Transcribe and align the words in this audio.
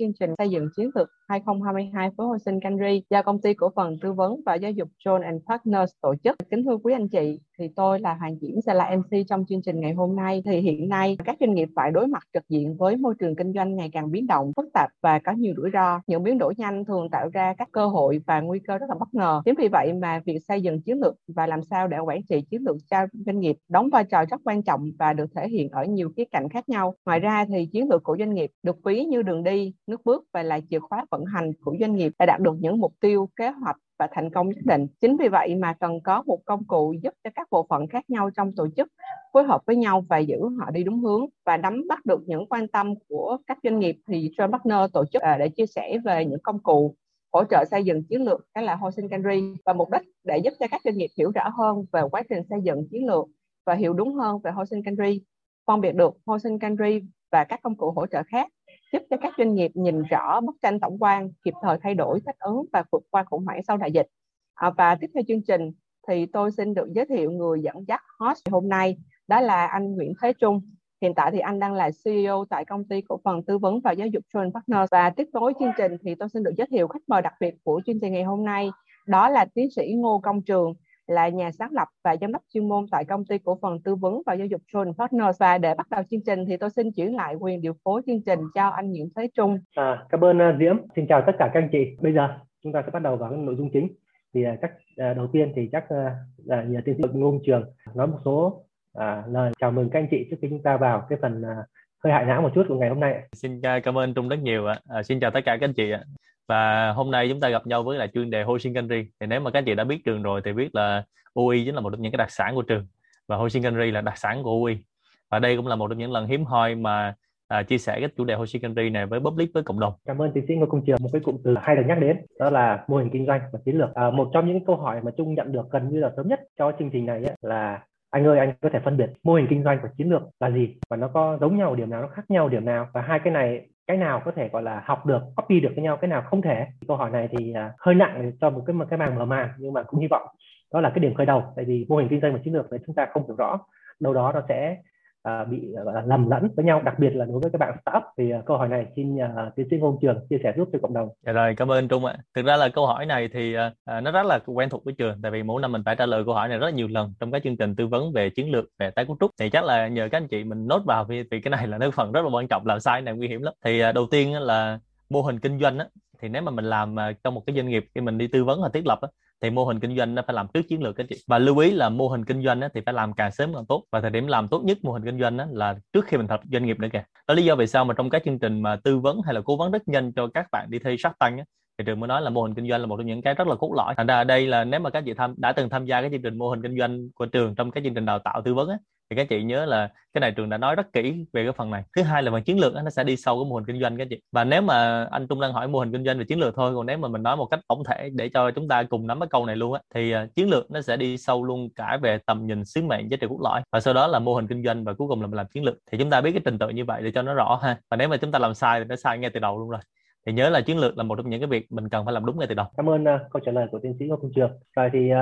chương 0.00 0.12
trình 0.20 0.34
xây 0.38 0.50
dựng 0.50 0.68
chiến 0.76 0.90
lược 0.94 1.10
2022 1.28 2.10
với 2.16 2.26
Hosen 2.26 2.60
Canry 2.60 3.02
do 3.10 3.22
công 3.22 3.40
ty 3.40 3.54
cổ 3.54 3.72
phần 3.76 3.98
tư 4.00 4.12
vấn 4.12 4.40
và 4.46 4.54
giáo 4.54 4.70
dục 4.70 4.88
John 5.04 5.22
and 5.22 5.42
Partners 5.48 5.92
tổ 6.02 6.14
chức. 6.24 6.36
Kính 6.50 6.64
thưa 6.64 6.76
quý 6.82 6.92
anh 6.92 7.08
chị, 7.08 7.40
thì 7.60 7.68
tôi 7.76 8.00
là 8.00 8.14
Hoàng 8.14 8.36
Diễm 8.40 8.60
sẽ 8.66 8.74
là 8.74 8.96
MC 8.96 9.26
trong 9.28 9.44
chương 9.48 9.62
trình 9.62 9.80
ngày 9.80 9.92
hôm 9.92 10.16
nay. 10.16 10.42
Thì 10.44 10.60
hiện 10.60 10.88
nay 10.88 11.16
các 11.24 11.36
doanh 11.40 11.54
nghiệp 11.54 11.68
phải 11.76 11.90
đối 11.90 12.06
mặt 12.06 12.22
trực 12.34 12.48
diện 12.48 12.76
với 12.76 12.96
môi 12.96 13.14
trường 13.18 13.36
kinh 13.36 13.52
doanh 13.52 13.76
ngày 13.76 13.90
càng 13.92 14.10
biến 14.10 14.26
động, 14.26 14.52
phức 14.56 14.68
tạp 14.74 14.90
và 15.02 15.18
có 15.18 15.32
nhiều 15.32 15.54
rủi 15.56 15.70
ro. 15.72 16.00
Những 16.06 16.22
biến 16.22 16.38
đổi 16.38 16.54
nhanh 16.56 16.84
thường 16.84 17.10
tạo 17.10 17.28
ra 17.32 17.54
các 17.58 17.68
cơ 17.72 17.86
hội 17.86 18.20
và 18.26 18.40
nguy 18.40 18.58
cơ 18.58 18.78
rất 18.78 18.86
là 18.88 18.94
bất 19.00 19.14
ngờ. 19.14 19.42
Chính 19.44 19.54
vì 19.58 19.68
vậy 19.68 19.92
mà 19.92 20.22
việc 20.26 20.38
xây 20.48 20.62
dựng 20.62 20.82
chiến 20.82 21.00
lược 21.00 21.14
và 21.28 21.46
làm 21.46 21.62
sao 21.62 21.88
để 21.88 21.98
quản 21.98 22.22
trị 22.22 22.40
chiến 22.50 22.62
lược 22.64 22.76
cho 22.90 23.06
doanh 23.26 23.40
nghiệp 23.40 23.56
đóng 23.68 23.88
vai 23.92 24.04
trò 24.04 24.24
rất 24.24 24.40
quan 24.44 24.62
trọng 24.62 24.90
và 24.98 25.12
được 25.12 25.26
thể 25.34 25.48
hiện 25.48 25.70
ở 25.70 25.84
nhiều 25.84 26.10
khía 26.16 26.24
cạnh 26.24 26.48
khác 26.48 26.68
nhau. 26.68 26.94
Ngoài 27.06 27.20
ra 27.20 27.44
thì 27.44 27.66
chiến 27.66 27.88
lược 27.90 28.02
của 28.02 28.16
doanh 28.18 28.34
nghiệp 28.34 28.50
được 28.62 28.76
ví 28.84 29.04
như 29.04 29.22
đường 29.22 29.44
đi, 29.44 29.74
nước 29.86 30.00
bước 30.04 30.24
và 30.32 30.42
là 30.42 30.60
chìa 30.70 30.78
khóa 30.78 31.04
vận 31.10 31.24
hành 31.24 31.52
của 31.64 31.76
doanh 31.80 31.96
nghiệp 31.96 32.12
để 32.18 32.26
đạt 32.26 32.40
được 32.40 32.56
những 32.60 32.80
mục 32.80 32.92
tiêu, 33.00 33.28
kế 33.36 33.50
hoạch 33.50 33.76
và 34.00 34.08
thành 34.12 34.30
công 34.30 34.48
nhất 34.48 34.64
định. 34.64 34.86
Chính 35.00 35.16
vì 35.16 35.28
vậy 35.28 35.54
mà 35.54 35.74
cần 35.80 36.00
có 36.00 36.22
một 36.26 36.38
công 36.44 36.64
cụ 36.64 36.94
giúp 37.02 37.14
cho 37.24 37.30
các 37.34 37.48
bộ 37.50 37.66
phận 37.70 37.86
khác 37.86 38.10
nhau 38.10 38.30
trong 38.36 38.52
tổ 38.56 38.68
chức 38.76 38.88
phối 39.32 39.44
hợp 39.44 39.60
với 39.66 39.76
nhau 39.76 40.04
và 40.08 40.18
giữ 40.18 40.38
họ 40.58 40.70
đi 40.70 40.84
đúng 40.84 41.00
hướng 41.00 41.26
và 41.44 41.56
nắm 41.56 41.84
bắt 41.88 42.06
được 42.06 42.22
những 42.26 42.46
quan 42.46 42.68
tâm 42.68 42.94
của 43.08 43.38
các 43.46 43.58
doanh 43.62 43.78
nghiệp 43.78 43.96
thì 44.08 44.30
John 44.38 44.52
Partner 44.52 44.92
tổ 44.92 45.04
chức 45.12 45.22
à, 45.22 45.36
để 45.38 45.48
chia 45.48 45.66
sẻ 45.66 45.98
về 46.04 46.24
những 46.24 46.40
công 46.42 46.58
cụ 46.58 46.96
hỗ 47.32 47.44
trợ 47.44 47.64
xây 47.70 47.84
dựng 47.84 48.04
chiến 48.04 48.24
lược 48.24 48.46
cái 48.54 48.64
là 48.64 48.74
Hosen 48.74 49.08
Canry 49.08 49.42
và 49.64 49.72
mục 49.72 49.90
đích 49.90 50.02
để 50.24 50.38
giúp 50.38 50.52
cho 50.60 50.66
các 50.70 50.80
doanh 50.84 50.96
nghiệp 50.96 51.10
hiểu 51.18 51.30
rõ 51.34 51.48
hơn 51.48 51.84
về 51.92 52.02
quá 52.10 52.22
trình 52.28 52.42
xây 52.50 52.58
dựng 52.62 52.88
chiến 52.90 53.06
lược 53.06 53.26
và 53.66 53.74
hiểu 53.74 53.92
đúng 53.92 54.14
hơn 54.14 54.38
về 54.44 54.50
Hosen 54.50 54.82
Canry 54.82 55.22
phân 55.66 55.80
biệt 55.80 55.94
được 55.94 56.14
Hosen 56.26 56.58
Canry 56.58 57.00
và 57.32 57.44
các 57.44 57.60
công 57.62 57.76
cụ 57.76 57.90
hỗ 57.96 58.06
trợ 58.06 58.22
khác 58.26 58.48
giúp 58.92 59.02
cho 59.10 59.16
các 59.16 59.34
doanh 59.38 59.54
nghiệp 59.54 59.70
nhìn 59.74 60.02
rõ 60.02 60.40
bức 60.40 60.56
tranh 60.62 60.80
tổng 60.80 60.98
quan, 60.98 61.30
kịp 61.44 61.54
thời 61.62 61.78
thay 61.82 61.94
đổi, 61.94 62.20
thích 62.26 62.36
ứng 62.38 62.64
và 62.72 62.84
vượt 62.92 63.02
qua 63.10 63.24
khủng 63.24 63.44
hoảng 63.46 63.62
sau 63.62 63.76
đại 63.76 63.92
dịch. 63.92 64.06
À, 64.54 64.70
và 64.70 64.94
tiếp 64.94 65.10
theo 65.14 65.22
chương 65.28 65.42
trình 65.42 65.72
thì 66.08 66.26
tôi 66.26 66.50
xin 66.50 66.74
được 66.74 66.92
giới 66.94 67.06
thiệu 67.06 67.30
người 67.30 67.62
dẫn 67.62 67.84
dắt 67.88 68.00
host 68.18 68.48
hôm 68.50 68.68
nay 68.68 68.96
đó 69.28 69.40
là 69.40 69.66
anh 69.66 69.92
Nguyễn 69.94 70.12
Thế 70.22 70.32
Trung. 70.32 70.60
Hiện 71.02 71.14
tại 71.14 71.30
thì 71.32 71.38
anh 71.38 71.58
đang 71.58 71.74
là 71.74 71.90
CEO 72.04 72.44
tại 72.50 72.64
công 72.64 72.84
ty 72.84 73.00
cổ 73.00 73.20
phần 73.24 73.42
tư 73.42 73.58
vấn 73.58 73.80
và 73.80 73.92
giáo 73.92 74.08
dục 74.08 74.24
John 74.34 74.52
Partners 74.52 74.90
và 74.90 75.10
tiếp 75.10 75.28
nối 75.32 75.52
chương 75.60 75.72
trình 75.76 75.96
thì 76.04 76.14
tôi 76.14 76.28
xin 76.28 76.42
được 76.42 76.52
giới 76.56 76.66
thiệu 76.70 76.88
khách 76.88 77.02
mời 77.08 77.22
đặc 77.22 77.34
biệt 77.40 77.54
của 77.64 77.80
chương 77.86 78.00
trình 78.00 78.12
ngày 78.12 78.22
hôm 78.22 78.44
nay 78.44 78.70
đó 79.06 79.28
là 79.28 79.44
tiến 79.54 79.70
sĩ 79.70 79.92
Ngô 79.96 80.20
Công 80.22 80.42
Trường 80.42 80.74
là 81.10 81.28
nhà 81.28 81.50
sáng 81.52 81.72
lập 81.72 81.88
và 82.04 82.16
giám 82.20 82.32
đốc 82.32 82.42
chuyên 82.54 82.68
môn 82.68 82.86
tại 82.90 83.04
công 83.04 83.24
ty 83.24 83.38
cổ 83.38 83.58
phần 83.62 83.80
tư 83.82 83.94
vấn 83.94 84.22
và 84.26 84.34
giáo 84.34 84.46
dục 84.46 84.60
John 84.72 84.92
Partners 84.92 85.40
và 85.40 85.58
để 85.58 85.74
bắt 85.74 85.86
đầu 85.90 86.02
chương 86.10 86.20
trình 86.26 86.44
thì 86.48 86.56
tôi 86.56 86.70
xin 86.70 86.92
chuyển 86.92 87.16
lại 87.16 87.34
quyền 87.34 87.60
điều 87.60 87.72
phối 87.84 88.02
chương 88.06 88.22
trình 88.26 88.38
cho 88.54 88.68
anh 88.68 88.90
Nguyễn 88.90 89.08
Thế 89.16 89.28
Trung. 89.34 89.58
À, 89.76 90.04
cảm 90.08 90.24
ơn 90.24 90.38
uh, 90.38 90.60
Diễm. 90.60 90.76
Xin 90.96 91.06
chào 91.06 91.22
tất 91.26 91.32
cả 91.38 91.50
các 91.54 91.60
anh 91.60 91.68
chị. 91.72 91.96
Bây 92.00 92.14
giờ 92.14 92.28
chúng 92.62 92.72
ta 92.72 92.82
sẽ 92.82 92.90
bắt 92.90 93.02
đầu 93.02 93.16
vào 93.16 93.30
nội 93.30 93.56
dung 93.58 93.70
chính. 93.72 93.88
Thì 94.34 94.44
uh, 94.48 94.58
chắc 94.62 94.70
uh, 95.10 95.16
đầu 95.16 95.26
tiên 95.32 95.52
thì 95.56 95.68
chắc 95.72 95.84
uh, 95.84 96.68
nhờ 96.68 96.80
tiến 96.84 96.94
sĩ 96.98 97.02
Ngô 97.12 97.38
Trường 97.46 97.64
nói 97.94 98.06
một 98.06 98.18
số 98.24 98.64
uh, 98.98 99.02
lời 99.28 99.52
chào 99.60 99.70
mừng 99.70 99.90
các 99.90 99.98
anh 99.98 100.08
chị 100.10 100.26
trước 100.30 100.36
khi 100.42 100.48
chúng 100.50 100.62
ta 100.62 100.76
vào 100.76 101.06
cái 101.08 101.18
phần 101.22 101.42
uh, 101.42 101.66
hơi 102.04 102.12
hại 102.12 102.24
não 102.24 102.42
một 102.42 102.50
chút 102.54 102.64
của 102.68 102.78
ngày 102.78 102.88
hôm 102.88 103.00
nay. 103.00 103.28
Xin 103.32 103.60
cảm 103.84 103.98
ơn 103.98 104.14
Trung 104.14 104.28
rất 104.28 104.38
nhiều 104.38 104.66
ạ. 104.66 104.80
À, 104.88 105.02
xin 105.02 105.20
chào 105.20 105.30
tất 105.30 105.40
cả 105.44 105.56
các 105.60 105.68
anh 105.68 105.74
chị 105.74 105.90
ạ 105.90 106.04
và 106.50 106.92
hôm 106.92 107.10
nay 107.10 107.28
chúng 107.28 107.40
ta 107.40 107.48
gặp 107.48 107.66
nhau 107.66 107.82
với 107.82 107.98
là 107.98 108.06
chuyên 108.06 108.30
đề 108.30 108.42
Hoshinkanri 108.42 109.02
thì 109.20 109.26
nếu 109.26 109.40
mà 109.40 109.50
các 109.50 109.64
chị 109.66 109.74
đã 109.74 109.84
biết 109.84 110.04
trường 110.04 110.22
rồi 110.22 110.40
thì 110.44 110.52
biết 110.52 110.74
là 110.74 111.04
UI 111.34 111.62
chính 111.64 111.74
là 111.74 111.80
một 111.80 111.90
trong 111.90 112.02
những 112.02 112.12
cái 112.12 112.16
đặc 112.16 112.30
sản 112.30 112.54
của 112.54 112.62
trường 112.62 112.86
và 113.28 113.36
Hoshinkanri 113.36 113.90
là 113.90 114.00
đặc 114.00 114.18
sản 114.18 114.42
của 114.42 114.50
UI 114.50 114.84
và 115.30 115.38
đây 115.38 115.56
cũng 115.56 115.66
là 115.66 115.76
một 115.76 115.88
trong 115.88 115.98
những 115.98 116.12
lần 116.12 116.26
hiếm 116.26 116.44
hoi 116.44 116.74
mà 116.74 117.14
à, 117.48 117.62
chia 117.62 117.78
sẻ 117.78 117.96
cái 118.00 118.08
chủ 118.16 118.24
đề 118.24 118.34
Hoshinkanri 118.34 118.90
này 118.90 119.06
với 119.06 119.20
public 119.20 119.50
với 119.54 119.62
cộng 119.62 119.80
đồng. 119.80 119.92
Cảm 120.04 120.22
ơn 120.22 120.32
tiến 120.32 120.44
sĩ 120.48 120.54
Ngô 120.54 120.66
Công 120.66 120.84
Trường. 120.86 120.96
Một 121.02 121.08
cái 121.12 121.20
cụm 121.20 121.36
từ 121.44 121.54
hay 121.62 121.76
được 121.76 121.82
nhắc 121.86 121.98
đến 122.00 122.16
đó 122.38 122.50
là 122.50 122.84
mô 122.88 122.96
hình 122.96 123.10
kinh 123.12 123.26
doanh 123.26 123.40
và 123.52 123.58
chiến 123.64 123.78
lược. 123.78 123.94
À, 123.94 124.10
một 124.10 124.30
trong 124.32 124.48
những 124.48 124.64
câu 124.64 124.76
hỏi 124.76 125.00
mà 125.02 125.10
Trung 125.16 125.34
nhận 125.34 125.52
được 125.52 125.70
gần 125.70 125.88
như 125.88 126.00
là 126.00 126.10
sớm 126.16 126.28
nhất 126.28 126.40
cho 126.58 126.72
chương 126.78 126.90
trình 126.90 127.06
này 127.06 127.24
ấy, 127.24 127.36
là 127.42 127.80
anh 128.10 128.26
ơi 128.26 128.38
anh 128.38 128.52
có 128.60 128.68
thể 128.72 128.78
phân 128.84 128.96
biệt 128.96 129.10
mô 129.22 129.34
hình 129.34 129.46
kinh 129.50 129.64
doanh 129.64 129.78
và 129.82 129.88
chiến 129.96 130.10
lược 130.10 130.22
là 130.40 130.50
gì 130.50 130.76
và 130.90 130.96
nó 130.96 131.08
có 131.08 131.38
giống 131.40 131.58
nhau 131.58 131.74
điểm 131.74 131.90
nào 131.90 132.02
nó 132.02 132.08
khác 132.08 132.24
nhau 132.28 132.48
điểm 132.48 132.64
nào 132.64 132.88
và 132.92 133.00
hai 133.00 133.20
cái 133.24 133.32
này 133.32 133.66
cái 133.90 133.96
nào 133.96 134.22
có 134.24 134.32
thể, 134.36 134.48
gọi 134.48 134.62
là, 134.62 134.82
học 134.84 135.06
được, 135.06 135.22
copy 135.36 135.60
được 135.60 135.72
với 135.74 135.84
nhau, 135.84 135.96
cái 135.96 136.08
nào 136.08 136.22
không 136.22 136.42
thể. 136.42 136.66
Câu 136.88 136.96
hỏi 136.96 137.10
này 137.10 137.28
thì 137.30 137.52
à, 137.52 137.72
hơi 137.78 137.94
nặng 137.94 138.32
cho 138.40 138.50
một 138.50 138.62
cái 138.66 138.74
một 138.74 138.84
cái 138.90 138.98
màng 138.98 139.14
mở 139.14 139.24
màn, 139.24 139.48
nhưng 139.58 139.72
mà 139.72 139.82
cũng 139.82 140.00
hy 140.00 140.06
vọng 140.10 140.28
đó 140.72 140.80
là 140.80 140.90
cái 140.90 140.98
điểm 141.00 141.14
khởi 141.14 141.26
đầu. 141.26 141.42
Tại 141.56 141.64
vì 141.64 141.86
mô 141.88 141.96
hình 141.96 142.08
kinh 142.08 142.20
doanh 142.20 142.32
và 142.32 142.38
chiến 142.44 142.54
lược 142.54 142.70
đấy 142.70 142.80
chúng 142.86 142.94
ta 142.94 143.06
không 143.12 143.26
hiểu 143.26 143.36
rõ, 143.36 143.58
đâu 144.00 144.14
đó 144.14 144.32
nó 144.34 144.42
sẽ 144.48 144.76
À, 145.22 145.44
bị 145.44 145.58
à, 145.94 146.02
lầm 146.06 146.30
lẫn 146.30 146.48
với 146.56 146.64
nhau. 146.64 146.82
Đặc 146.84 146.98
biệt 146.98 147.10
là 147.10 147.24
đối 147.24 147.40
với 147.40 147.50
các 147.50 147.58
bạn 147.58 147.76
startup 147.82 148.02
thì 148.18 148.30
à, 148.30 148.42
câu 148.46 148.56
hỏi 148.56 148.68
này 148.68 148.86
xin 148.96 149.16
uh, 149.16 149.20
tiến 149.56 149.66
sĩ 149.70 149.76
ngôn 149.76 149.98
trường 150.02 150.26
chia 150.30 150.36
sẻ 150.42 150.52
giúp 150.56 150.68
cho 150.72 150.78
cộng 150.82 150.94
đồng. 150.94 151.08
Dạ 151.26 151.32
rồi 151.32 151.54
cảm 151.56 151.70
ơn 151.70 151.88
trung 151.88 152.04
ạ. 152.04 152.16
Thực 152.34 152.46
ra 152.46 152.56
là 152.56 152.68
câu 152.68 152.86
hỏi 152.86 153.06
này 153.06 153.28
thì 153.32 153.56
uh, 153.56 154.02
nó 154.02 154.10
rất 154.10 154.26
là 154.26 154.38
quen 154.46 154.68
thuộc 154.68 154.84
với 154.84 154.94
trường 154.94 155.22
tại 155.22 155.32
vì 155.32 155.42
mỗi 155.42 155.62
năm 155.62 155.72
mình 155.72 155.82
phải 155.84 155.96
trả 155.96 156.06
lời 156.06 156.24
câu 156.24 156.34
hỏi 156.34 156.48
này 156.48 156.58
rất 156.58 156.74
nhiều 156.74 156.88
lần 156.88 157.14
trong 157.20 157.32
các 157.32 157.42
chương 157.42 157.56
trình 157.56 157.76
tư 157.76 157.86
vấn 157.86 158.12
về 158.12 158.30
chiến 158.30 158.50
lược 158.50 158.64
về 158.78 158.90
tái 158.90 159.04
cấu 159.04 159.16
trúc. 159.20 159.30
Thì 159.40 159.50
chắc 159.50 159.64
là 159.64 159.88
nhờ 159.88 160.08
các 160.12 160.18
anh 160.18 160.28
chị 160.28 160.44
mình 160.44 160.66
nốt 160.66 160.82
vào 160.86 161.04
vì, 161.04 161.22
vì 161.30 161.40
cái 161.40 161.50
này 161.50 161.66
là 161.66 161.78
nơi 161.78 161.90
phần 161.90 162.12
rất 162.12 162.20
là 162.24 162.30
quan 162.32 162.48
trọng 162.48 162.66
làm 162.66 162.80
sai 162.80 163.02
này 163.02 163.14
nguy 163.14 163.28
hiểm 163.28 163.42
lắm. 163.42 163.54
Thì 163.64 163.82
uh, 163.88 163.94
đầu 163.94 164.06
tiên 164.10 164.32
là 164.32 164.78
mô 165.10 165.22
hình 165.22 165.40
kinh 165.40 165.58
doanh 165.58 165.78
á, 165.78 165.86
thì 166.20 166.28
nếu 166.28 166.42
mà 166.42 166.50
mình 166.50 166.64
làm 166.64 166.96
trong 167.24 167.34
một 167.34 167.42
cái 167.46 167.56
doanh 167.56 167.68
nghiệp 167.68 167.84
khi 167.94 168.00
mình 168.00 168.18
đi 168.18 168.26
tư 168.26 168.44
vấn 168.44 168.62
và 168.62 168.68
thiết 168.68 168.86
lập 168.86 168.98
á, 169.02 169.08
thì 169.42 169.50
mô 169.50 169.64
hình 169.64 169.80
kinh 169.80 169.96
doanh 169.96 170.14
nó 170.14 170.22
phải 170.26 170.34
làm 170.34 170.46
trước 170.54 170.62
chiến 170.68 170.82
lược 170.82 170.96
các 170.96 171.06
chị. 171.08 171.16
Và 171.26 171.38
lưu 171.38 171.58
ý 171.58 171.70
là 171.70 171.88
mô 171.88 172.08
hình 172.08 172.24
kinh 172.24 172.44
doanh 172.44 172.60
thì 172.74 172.80
phải 172.86 172.94
làm 172.94 173.12
càng 173.12 173.32
sớm 173.32 173.54
càng 173.54 173.66
tốt. 173.66 173.84
Và 173.92 174.00
thời 174.00 174.10
điểm 174.10 174.26
làm 174.26 174.48
tốt 174.48 174.62
nhất 174.64 174.78
mô 174.82 174.92
hình 174.92 175.04
kinh 175.04 175.20
doanh 175.20 175.38
là 175.52 175.76
trước 175.92 176.04
khi 176.04 176.16
mình 176.16 176.28
thành 176.28 176.40
doanh 176.52 176.66
nghiệp 176.66 176.78
nữa 176.78 176.88
kìa. 176.92 177.04
Đó 177.28 177.34
lý 177.34 177.44
do 177.44 177.54
vì 177.54 177.66
sao 177.66 177.84
mà 177.84 177.94
trong 177.94 178.10
các 178.10 178.22
chương 178.24 178.38
trình 178.38 178.62
mà 178.62 178.76
tư 178.84 178.98
vấn 178.98 179.20
hay 179.24 179.34
là 179.34 179.40
cố 179.44 179.56
vấn 179.56 179.70
rất 179.70 179.88
nhanh 179.88 180.12
cho 180.12 180.28
các 180.34 180.46
bạn 180.52 180.66
đi 180.70 180.78
thi 180.78 180.96
sát 180.98 181.18
tăng 181.18 181.38
thì 181.78 181.84
trường 181.84 182.00
mới 182.00 182.08
nói 182.08 182.22
là 182.22 182.30
mô 182.30 182.42
hình 182.42 182.54
kinh 182.54 182.68
doanh 182.68 182.80
là 182.80 182.86
một 182.86 182.96
trong 182.96 183.06
những 183.06 183.22
cái 183.22 183.34
rất 183.34 183.48
là 183.48 183.54
cốt 183.54 183.72
lõi. 183.76 183.94
Thành 183.96 184.06
ra 184.06 184.16
ở 184.16 184.24
đây 184.24 184.46
là 184.46 184.64
nếu 184.64 184.80
mà 184.80 184.90
các 184.90 185.02
chị 185.06 185.14
tham 185.14 185.34
đã 185.36 185.52
từng 185.52 185.68
tham 185.68 185.84
gia 185.84 186.00
cái 186.00 186.10
chương 186.10 186.22
trình 186.22 186.38
mô 186.38 186.50
hình 186.50 186.62
kinh 186.62 186.78
doanh 186.78 187.10
của 187.14 187.26
trường 187.26 187.54
trong 187.54 187.70
cái 187.70 187.84
chương 187.84 187.94
trình 187.94 188.04
đào 188.04 188.18
tạo 188.18 188.42
tư 188.44 188.54
vấn 188.54 188.68
á, 188.68 188.78
thì 189.10 189.16
các 189.16 189.28
chị 189.28 189.42
nhớ 189.42 189.64
là 189.64 189.88
cái 190.12 190.20
này 190.20 190.32
trường 190.32 190.48
đã 190.48 190.58
nói 190.58 190.74
rất 190.74 190.92
kỹ 190.92 191.26
về 191.32 191.44
cái 191.44 191.52
phần 191.52 191.70
này. 191.70 191.84
Thứ 191.96 192.02
hai 192.02 192.22
là 192.22 192.30
phần 192.30 192.42
chiến 192.42 192.60
lược 192.60 192.74
nó 192.74 192.90
sẽ 192.90 193.04
đi 193.04 193.16
sâu 193.16 193.38
cái 193.38 193.50
mô 193.50 193.56
hình 193.56 193.64
kinh 193.64 193.80
doanh 193.80 193.96
các 193.96 194.06
chị. 194.10 194.20
Và 194.32 194.44
nếu 194.44 194.62
mà 194.62 195.04
anh 195.04 195.26
trung 195.26 195.40
đang 195.40 195.52
hỏi 195.52 195.68
mô 195.68 195.78
hình 195.78 195.92
kinh 195.92 196.04
doanh 196.04 196.18
về 196.18 196.24
chiến 196.24 196.40
lược 196.40 196.54
thôi 196.54 196.74
còn 196.74 196.86
nếu 196.86 196.98
mà 196.98 197.08
mình 197.08 197.22
nói 197.22 197.36
một 197.36 197.46
cách 197.46 197.60
tổng 197.68 197.84
thể 197.84 198.10
để 198.12 198.28
cho 198.28 198.50
chúng 198.50 198.68
ta 198.68 198.82
cùng 198.82 199.06
nắm 199.06 199.20
cái 199.20 199.28
câu 199.30 199.46
này 199.46 199.56
luôn 199.56 199.72
á 199.72 199.80
thì 199.94 200.10
ờ, 200.10 200.26
chiến 200.34 200.50
lược 200.50 200.70
nó 200.70 200.80
sẽ 200.80 200.96
đi 200.96 201.18
sâu 201.18 201.44
luôn 201.44 201.68
cả 201.76 201.98
về 202.02 202.18
tầm 202.26 202.46
nhìn 202.46 202.64
sứ 202.64 202.82
mệnh 202.82 203.08
giá 203.10 203.16
trị 203.20 203.26
cốt 203.30 203.40
lõi. 203.42 203.62
Và 203.72 203.80
sau 203.80 203.94
đó 203.94 204.06
là 204.06 204.18
mô 204.18 204.34
hình 204.34 204.46
kinh 204.46 204.64
doanh 204.64 204.84
và 204.84 204.92
cuối 204.92 205.08
cùng 205.08 205.20
là 205.20 205.26
mình 205.26 205.36
làm 205.36 205.46
chiến 205.46 205.64
lược. 205.64 205.76
Thì 205.92 205.98
chúng 205.98 206.10
ta 206.10 206.20
biết 206.20 206.32
cái 206.32 206.42
trình 206.44 206.58
tự 206.58 206.68
như 206.68 206.84
vậy 206.84 207.02
để 207.02 207.10
cho 207.14 207.22
nó 207.22 207.34
rõ 207.34 207.60
ha. 207.62 207.76
Và 207.90 207.96
nếu 207.96 208.08
mà 208.08 208.16
chúng 208.16 208.32
ta 208.32 208.38
làm 208.38 208.54
sai 208.54 208.80
thì 208.80 208.84
nó 208.88 208.96
sai 208.96 209.18
ngay 209.18 209.30
từ 209.30 209.40
đầu 209.40 209.58
luôn 209.58 209.70
rồi. 209.70 209.80
Thì 210.26 210.32
nhớ 210.32 210.50
là 210.50 210.60
chiến 210.60 210.78
lược 210.78 210.98
là 210.98 211.04
một 211.04 211.16
trong 211.16 211.30
những 211.30 211.40
cái 211.40 211.48
việc 211.48 211.72
mình 211.72 211.88
cần 211.88 212.04
phải 212.04 212.14
làm 212.14 212.26
đúng 212.26 212.38
ngay 212.38 212.48
từ 212.48 212.54
đầu. 212.54 212.66
Cảm 212.76 212.88
ơn 212.88 213.02
uh, 213.02 213.20
câu 213.32 213.40
trả 213.46 213.52
lời 213.52 213.66
của 213.70 213.78
tiến 213.82 213.94
sĩ 213.98 214.04
Ngô 214.04 214.16
Công 214.16 214.30
Trường. 214.34 214.50
Rồi 214.76 214.90
thì 214.92 215.10
uh, 215.12 215.16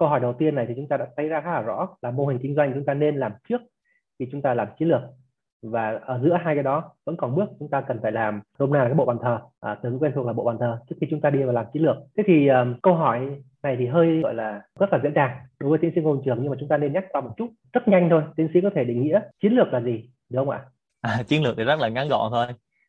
câu 0.00 0.08
hỏi 0.08 0.20
đầu 0.20 0.32
tiên 0.32 0.54
này 0.54 0.66
thì 0.68 0.74
chúng 0.76 0.88
ta 0.88 0.96
đã 0.96 1.06
thấy 1.16 1.28
ra 1.28 1.40
khá 1.40 1.52
là 1.52 1.60
rõ 1.60 1.88
là 2.02 2.10
mô 2.10 2.26
hình 2.26 2.38
kinh 2.42 2.54
doanh 2.54 2.72
chúng 2.74 2.84
ta 2.84 2.94
nên 2.94 3.16
làm 3.16 3.32
trước 3.48 3.60
khi 4.18 4.26
chúng 4.32 4.42
ta 4.42 4.54
làm 4.54 4.68
chiến 4.78 4.88
lược. 4.88 5.00
Và 5.62 6.00
ở 6.06 6.20
giữa 6.22 6.38
hai 6.44 6.54
cái 6.54 6.62
đó 6.62 6.94
vẫn 7.06 7.16
còn 7.16 7.34
bước 7.34 7.48
chúng 7.58 7.70
ta 7.70 7.80
cần 7.80 7.98
phải 8.02 8.12
làm. 8.12 8.40
Hôm 8.58 8.72
nào 8.72 8.82
là 8.82 8.88
cái 8.88 8.94
bộ 8.94 9.04
bàn 9.04 9.16
thờ. 9.22 9.38
À, 9.60 9.78
từ 9.82 9.98
quen 10.00 10.12
thuộc 10.14 10.26
là 10.26 10.32
bộ 10.32 10.44
bàn 10.44 10.56
thờ 10.60 10.78
trước 10.88 10.96
khi 11.00 11.06
chúng 11.10 11.20
ta 11.20 11.30
đi 11.30 11.42
vào 11.42 11.52
làm 11.52 11.66
chiến 11.72 11.82
lược. 11.82 11.96
Thế 12.16 12.22
thì 12.26 12.48
um, 12.48 12.74
câu 12.82 12.94
hỏi 12.94 13.42
này 13.62 13.76
thì 13.78 13.86
hơi 13.86 14.20
gọi 14.20 14.34
là 14.34 14.62
rất 14.80 14.92
là 14.92 14.98
dễ 15.02 15.10
dàng 15.14 15.36
đối 15.60 15.70
với 15.70 15.78
tiến 15.78 15.92
sĩ 15.94 16.00
ngôn 16.00 16.22
trường 16.24 16.38
nhưng 16.40 16.50
mà 16.50 16.56
chúng 16.60 16.68
ta 16.68 16.76
nên 16.76 16.92
nhắc 16.92 17.04
qua 17.12 17.20
một 17.20 17.34
chút 17.36 17.48
rất 17.72 17.88
nhanh 17.88 18.08
thôi. 18.10 18.22
Tiến 18.36 18.48
sĩ 18.54 18.60
có 18.60 18.70
thể 18.74 18.84
định 18.84 19.02
nghĩa 19.02 19.20
chiến 19.42 19.52
lược 19.52 19.72
là 19.72 19.80
gì 19.80 20.10
được 20.30 20.38
không 20.38 20.50
ạ? 20.50 20.60
À, 21.00 21.22
chiến 21.26 21.42
lược 21.42 21.54
thì 21.56 21.64
rất 21.64 21.80
là 21.80 21.88
ngắn 21.88 22.08
gọn 22.08 22.30
thôi. 22.30 22.46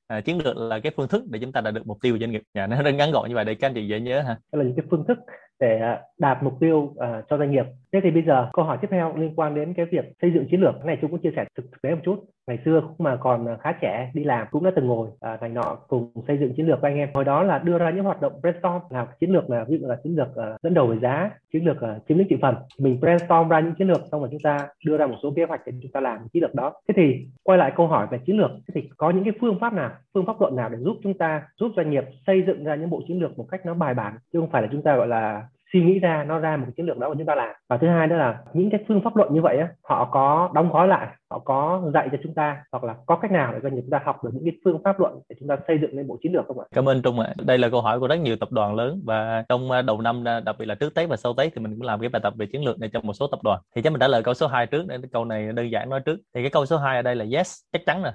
À, 0.07 0.21
chiến 0.21 0.37
lược 0.45 0.57
là 0.57 0.79
cái 0.79 0.91
phương 0.95 1.07
thức 1.07 1.23
để 1.29 1.39
chúng 1.41 1.51
ta 1.51 1.61
đạt 1.61 1.73
được 1.73 1.87
mục 1.87 1.97
tiêu 2.01 2.13
của 2.13 2.19
doanh 2.19 2.31
nghiệp. 2.31 2.41
Dạ, 2.53 2.67
nó 2.67 2.81
rất 2.81 2.91
ngắn 2.91 3.11
gọn 3.11 3.29
như 3.29 3.35
vậy 3.35 3.45
để 3.45 3.55
các 3.55 3.67
anh 3.67 3.73
chị 3.73 3.87
dễ 3.87 3.99
nhớ 3.99 4.21
ha. 4.21 4.37
Đó 4.53 4.59
là 4.59 4.63
những 4.63 4.75
cái 4.75 4.85
phương 4.89 5.05
thức 5.07 5.17
để 5.59 5.79
à, 5.79 6.01
đạt 6.21 6.43
mục 6.43 6.53
tiêu 6.59 6.77
uh, 6.77 6.95
cho 7.29 7.37
doanh 7.37 7.51
nghiệp. 7.51 7.65
Thế 7.93 7.99
thì 8.03 8.11
bây 8.11 8.23
giờ 8.23 8.49
câu 8.53 8.65
hỏi 8.65 8.77
tiếp 8.81 8.87
theo 8.91 9.13
liên 9.17 9.33
quan 9.35 9.55
đến 9.55 9.73
cái 9.73 9.85
việc 9.85 10.05
xây 10.21 10.31
dựng 10.33 10.47
chiến 10.51 10.61
lược. 10.61 10.75
Cái 10.75 10.85
này 10.85 10.97
chúng 11.01 11.11
cũng 11.11 11.19
chia 11.19 11.31
sẻ 11.35 11.45
thực, 11.57 11.71
thực 11.71 11.81
tế 11.81 11.95
một 11.95 12.01
chút. 12.03 12.23
Ngày 12.47 12.59
xưa 12.65 12.81
mà 12.97 13.15
còn 13.15 13.45
ờ, 13.45 13.57
khá 13.61 13.71
trẻ 13.81 14.11
đi 14.13 14.23
làm 14.23 14.47
cũng 14.51 14.63
đã 14.63 14.71
từng 14.75 14.87
ngồi 14.87 15.09
ờ, 15.19 15.33
uh, 15.33 15.39
thành 15.41 15.53
nọ 15.53 15.77
cùng 15.87 16.11
xây 16.27 16.37
dựng 16.37 16.53
chiến 16.55 16.67
lược 16.67 16.81
với 16.81 16.91
anh 16.91 16.97
em. 16.97 17.09
Hồi 17.13 17.23
đó 17.23 17.43
là 17.43 17.59
đưa 17.59 17.77
ra 17.77 17.89
những 17.89 18.03
hoạt 18.03 18.21
động 18.21 18.33
brainstorm 18.41 18.81
làm 18.89 19.07
chiến 19.19 19.31
lược 19.31 19.49
là 19.49 19.65
ví 19.69 19.77
dụ 19.77 19.87
là 19.87 19.97
chiến 20.03 20.15
lược 20.15 20.27
uh, 20.27 20.61
dẫn 20.63 20.73
đầu 20.73 20.87
về 20.87 20.97
giá, 21.01 21.31
chiến 21.53 21.65
lược 21.65 21.77
uh, 21.77 22.07
chiếm 22.07 22.17
lĩnh 22.17 22.27
thị 22.29 22.37
phần. 22.41 22.55
Mình 22.79 22.99
brainstorm 23.01 23.49
ra 23.49 23.59
những 23.59 23.75
chiến 23.75 23.87
lược 23.87 24.01
xong 24.11 24.21
rồi 24.21 24.29
chúng 24.31 24.41
ta 24.43 24.67
đưa 24.85 24.97
ra 24.97 25.07
một 25.07 25.15
số 25.23 25.33
kế 25.35 25.43
hoạch 25.45 25.61
để 25.65 25.73
chúng 25.81 25.91
ta 25.91 25.99
làm 25.99 26.19
chiến 26.33 26.41
lược 26.41 26.55
đó. 26.55 26.73
Thế 26.87 26.93
thì 26.97 27.27
quay 27.43 27.57
lại 27.57 27.71
câu 27.75 27.87
hỏi 27.87 28.07
về 28.11 28.19
chiến 28.25 28.37
lược. 28.37 28.51
Thế 28.51 28.81
thì 28.81 28.89
có 28.97 29.09
những 29.09 29.23
cái 29.23 29.33
phương 29.41 29.59
pháp 29.59 29.73
nào, 29.73 29.91
phương 30.13 30.25
pháp 30.25 30.41
luận 30.41 30.55
nào 30.55 30.69
để 30.69 30.77
giúp 30.77 30.97
chúng 31.03 31.17
ta 31.17 31.43
giúp 31.59 31.71
doanh 31.75 31.89
nghiệp 31.89 32.03
xây 32.27 32.43
dựng 32.47 32.63
ra 32.63 32.75
những 32.75 32.89
bộ 32.89 33.01
chiến 33.07 33.21
lược 33.21 33.37
một 33.37 33.45
cách 33.51 33.65
nó 33.65 33.73
bài 33.73 33.93
bản 33.93 34.13
chứ 34.33 34.39
không 34.39 34.49
phải 34.51 34.61
là 34.61 34.67
chúng 34.71 34.83
ta 34.83 34.95
gọi 34.95 35.07
là 35.07 35.43
suy 35.73 35.83
nghĩ 35.83 35.99
ra 35.99 36.23
nó 36.27 36.39
ra 36.39 36.57
một 36.57 36.63
cái 36.65 36.73
chiến 36.77 36.85
lược 36.85 36.97
đó 36.97 37.09
mà 37.09 37.15
chúng 37.17 37.25
ta 37.25 37.35
làm 37.35 37.55
và 37.69 37.77
thứ 37.77 37.87
hai 37.87 38.07
đó 38.07 38.15
là 38.15 38.39
những 38.53 38.69
cái 38.69 38.83
phương 38.87 39.01
pháp 39.03 39.15
luận 39.15 39.33
như 39.33 39.41
vậy 39.41 39.57
á, 39.57 39.67
họ 39.83 40.09
có 40.11 40.49
đóng 40.53 40.71
gói 40.71 40.87
lại 40.87 41.07
họ 41.31 41.39
có 41.39 41.81
dạy 41.93 42.09
cho 42.11 42.17
chúng 42.23 42.33
ta 42.33 42.63
hoặc 42.71 42.83
là 42.83 42.95
có 43.05 43.15
cách 43.15 43.31
nào 43.31 43.53
để 43.53 43.59
doanh 43.63 43.75
nghiệp 43.75 43.81
chúng 43.81 43.89
ta 43.89 43.99
học 44.05 44.23
được 44.23 44.29
những 44.33 44.43
cái 44.43 44.53
phương 44.65 44.81
pháp 44.83 44.99
luận 44.99 45.19
để 45.29 45.35
chúng 45.39 45.47
ta 45.47 45.57
xây 45.67 45.77
dựng 45.81 45.97
lên 45.97 46.07
bộ 46.07 46.17
chiến 46.23 46.33
lược 46.33 46.47
không 46.47 46.59
ạ? 46.59 46.65
Cảm 46.75 46.89
ơn 46.89 47.01
Trung 47.01 47.19
ạ. 47.19 47.33
Đây 47.45 47.57
là 47.57 47.69
câu 47.69 47.81
hỏi 47.81 47.99
của 47.99 48.07
rất 48.07 48.19
nhiều 48.19 48.35
tập 48.35 48.51
đoàn 48.51 48.75
lớn 48.75 49.01
và 49.05 49.43
trong 49.49 49.71
à, 49.71 49.81
đầu 49.81 50.01
năm 50.01 50.23
đặc 50.23 50.55
biệt 50.59 50.65
là 50.65 50.75
trước 50.75 50.95
Tết 50.95 51.09
và 51.09 51.15
sau 51.17 51.33
Tết 51.33 51.51
thì 51.55 51.61
mình 51.61 51.71
cũng 51.71 51.87
làm 51.87 51.99
cái 51.99 52.09
bài 52.09 52.19
tập 52.23 52.33
về 52.37 52.45
chiến 52.45 52.65
lược 52.65 52.79
này 52.79 52.89
cho 52.93 53.01
một 53.01 53.13
số 53.13 53.27
tập 53.27 53.39
đoàn. 53.43 53.59
Thì 53.75 53.81
chắc 53.81 53.93
mình 53.93 53.99
trả 53.99 54.07
lời 54.07 54.23
câu 54.23 54.33
số 54.33 54.47
2 54.47 54.67
trước 54.67 54.85
để 54.87 54.97
câu 55.11 55.25
này 55.25 55.51
đơn 55.53 55.71
giản 55.71 55.89
nói 55.89 55.99
trước. 55.99 56.19
Thì 56.35 56.41
cái 56.41 56.49
câu 56.49 56.65
số 56.65 56.77
2 56.77 56.95
ở 56.95 57.01
đây 57.01 57.15
là 57.15 57.25
yes, 57.33 57.59
chắc 57.73 57.81
chắn 57.85 58.03
nè 58.03 58.11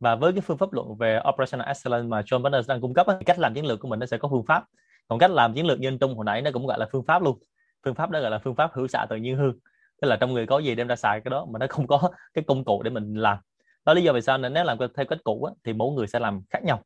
và 0.00 0.14
với 0.14 0.32
cái 0.32 0.40
phương 0.40 0.58
pháp 0.58 0.72
luận 0.72 0.96
về 0.98 1.20
operational 1.28 1.68
excellence 1.68 2.08
mà 2.08 2.20
John 2.20 2.42
Banners 2.42 2.68
đang 2.68 2.80
cung 2.80 2.94
cấp 2.94 3.06
cách 3.26 3.38
làm 3.38 3.54
chiến 3.54 3.66
lược 3.66 3.80
của 3.80 3.88
mình 3.88 4.00
nó 4.00 4.06
sẽ 4.06 4.16
có 4.16 4.28
phương 4.28 4.44
pháp 4.46 4.64
còn 5.10 5.18
cách 5.18 5.30
làm 5.30 5.54
chiến 5.54 5.66
lược 5.66 5.80
nhân 5.80 5.98
Trung 5.98 6.14
hồi 6.16 6.24
nãy 6.24 6.42
nó 6.42 6.50
cũng 6.52 6.66
gọi 6.66 6.78
là 6.78 6.86
phương 6.92 7.04
pháp 7.04 7.22
luôn. 7.22 7.38
Phương 7.84 7.94
pháp 7.94 8.10
đó 8.10 8.20
gọi 8.20 8.30
là 8.30 8.38
phương 8.38 8.54
pháp 8.54 8.70
hữu 8.74 8.86
xạ 8.86 9.06
tự 9.10 9.16
nhiên 9.16 9.36
hương 9.36 9.58
tức 10.02 10.08
là 10.08 10.16
trong 10.16 10.32
người 10.32 10.46
có 10.46 10.58
gì 10.58 10.74
đem 10.74 10.86
ra 10.86 10.96
xài 10.96 11.20
cái 11.20 11.30
đó 11.30 11.46
mà 11.50 11.58
nó 11.58 11.66
không 11.68 11.86
có 11.86 12.10
cái 12.34 12.44
công 12.46 12.64
cụ 12.64 12.82
để 12.82 12.90
mình 12.90 13.14
làm. 13.14 13.38
Đó 13.84 13.94
lý 13.94 14.02
do 14.02 14.12
vì 14.12 14.20
sao 14.20 14.38
nên 14.38 14.52
nếu 14.52 14.64
làm 14.64 14.78
theo 14.78 15.06
cách 15.06 15.18
cũ 15.24 15.44
á, 15.44 15.52
thì 15.64 15.72
mỗi 15.72 15.94
người 15.94 16.06
sẽ 16.06 16.18
làm 16.18 16.42
khác 16.50 16.64
nhau 16.64 16.82